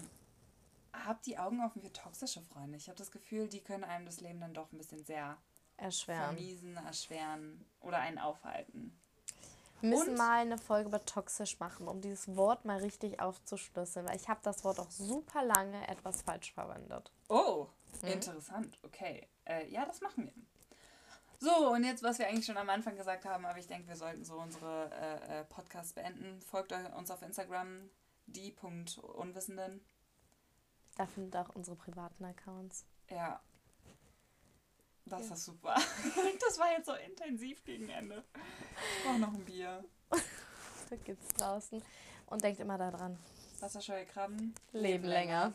habt 0.93 1.27
die 1.27 1.37
Augen 1.39 1.61
offen 1.63 1.83
für 1.83 1.93
toxische 1.93 2.41
Freunde. 2.41 2.79
Ich 2.79 2.89
habe 2.89 2.97
das 2.99 3.11
Gefühl, 3.11 3.47
die 3.49 3.61
können 3.61 3.85
einem 3.85 4.07
das 4.07 4.21
Leben 4.21 4.41
dann 4.41 4.55
doch 4.55 4.73
ein 4.73 4.79
bisschen 4.79 5.05
sehr 5.05 5.37
Erschweren. 5.77 6.23
vermiesen, 6.25 6.77
erschweren 6.79 7.65
oder 7.81 7.99
einen 7.99 8.19
aufhalten. 8.19 8.99
Wir 9.83 9.91
müssen 9.91 10.11
Und- 10.11 10.19
mal 10.19 10.39
eine 10.41 10.57
Folge 10.59 10.89
über 10.89 11.05
toxisch 11.05 11.59
machen, 11.61 11.87
um 11.89 12.01
dieses 12.01 12.35
Wort 12.37 12.65
mal 12.65 12.79
richtig 12.79 13.21
aufzuschlüsseln, 13.21 14.07
weil 14.07 14.17
ich 14.17 14.29
habe 14.29 14.41
das 14.43 14.65
Wort 14.65 14.79
auch 14.81 14.91
super 14.91 15.45
lange 15.45 15.87
etwas 15.89 16.23
falsch 16.23 16.53
verwendet. 16.53 17.13
Oh, 17.29 17.67
Mhm. 18.01 18.09
interessant. 18.09 18.79
Okay. 18.85 19.29
Äh, 19.45 19.69
ja, 19.69 19.85
das 19.85 20.01
machen 20.01 20.25
wir. 20.27 20.33
So, 21.41 21.73
und 21.73 21.83
jetzt, 21.83 22.05
was 22.05 22.21
wir 22.21 22.29
eigentlich 22.29 22.47
schon 22.47 22.57
am 22.57 22.71
Anfang 22.71 22.97
gesagt 22.97 23.25
haben, 23.25 23.45
aber 23.45 23.59
ich 23.59 23.67
denke, 23.67 23.89
wir 23.89 23.97
sollten 23.97 24.25
so 24.25 24.37
unsere 24.37 24.91
äh, 24.93 25.41
äh, 25.41 25.45
Podcasts 25.47 25.93
beenden. 25.93 26.41
Folgt 26.41 26.71
uns 26.73 27.11
auf 27.11 27.21
Instagram, 27.23 27.91
die.unwissenden. 28.27 29.85
Da 30.97 31.07
findet 31.07 31.37
auch 31.37 31.49
unsere 31.57 31.77
privaten 31.77 32.25
Accounts. 32.25 32.85
Ja. 33.11 33.41
Das 35.07 35.29
Ja. 35.29 35.35
ist 35.35 35.45
super. 35.45 35.75
Das 36.41 36.59
war 36.59 36.71
jetzt 36.73 36.87
so 36.87 36.95
intensiv 36.95 37.65
gegen 37.65 37.89
Ende. 37.89 38.23
Ich 38.99 39.05
brauche 39.05 39.19
noch 39.19 39.33
ein 39.35 39.45
Bier. 39.45 39.85
Da 40.91 40.97
gibt's 40.97 41.27
draußen. 41.37 41.83
Und 42.27 42.43
denkt 42.45 42.61
immer 42.61 42.77
daran, 42.77 43.19
Wasserscheue 43.61 44.05
Krabben. 44.05 44.55
Leben 44.73 45.05
länger. 45.05 45.53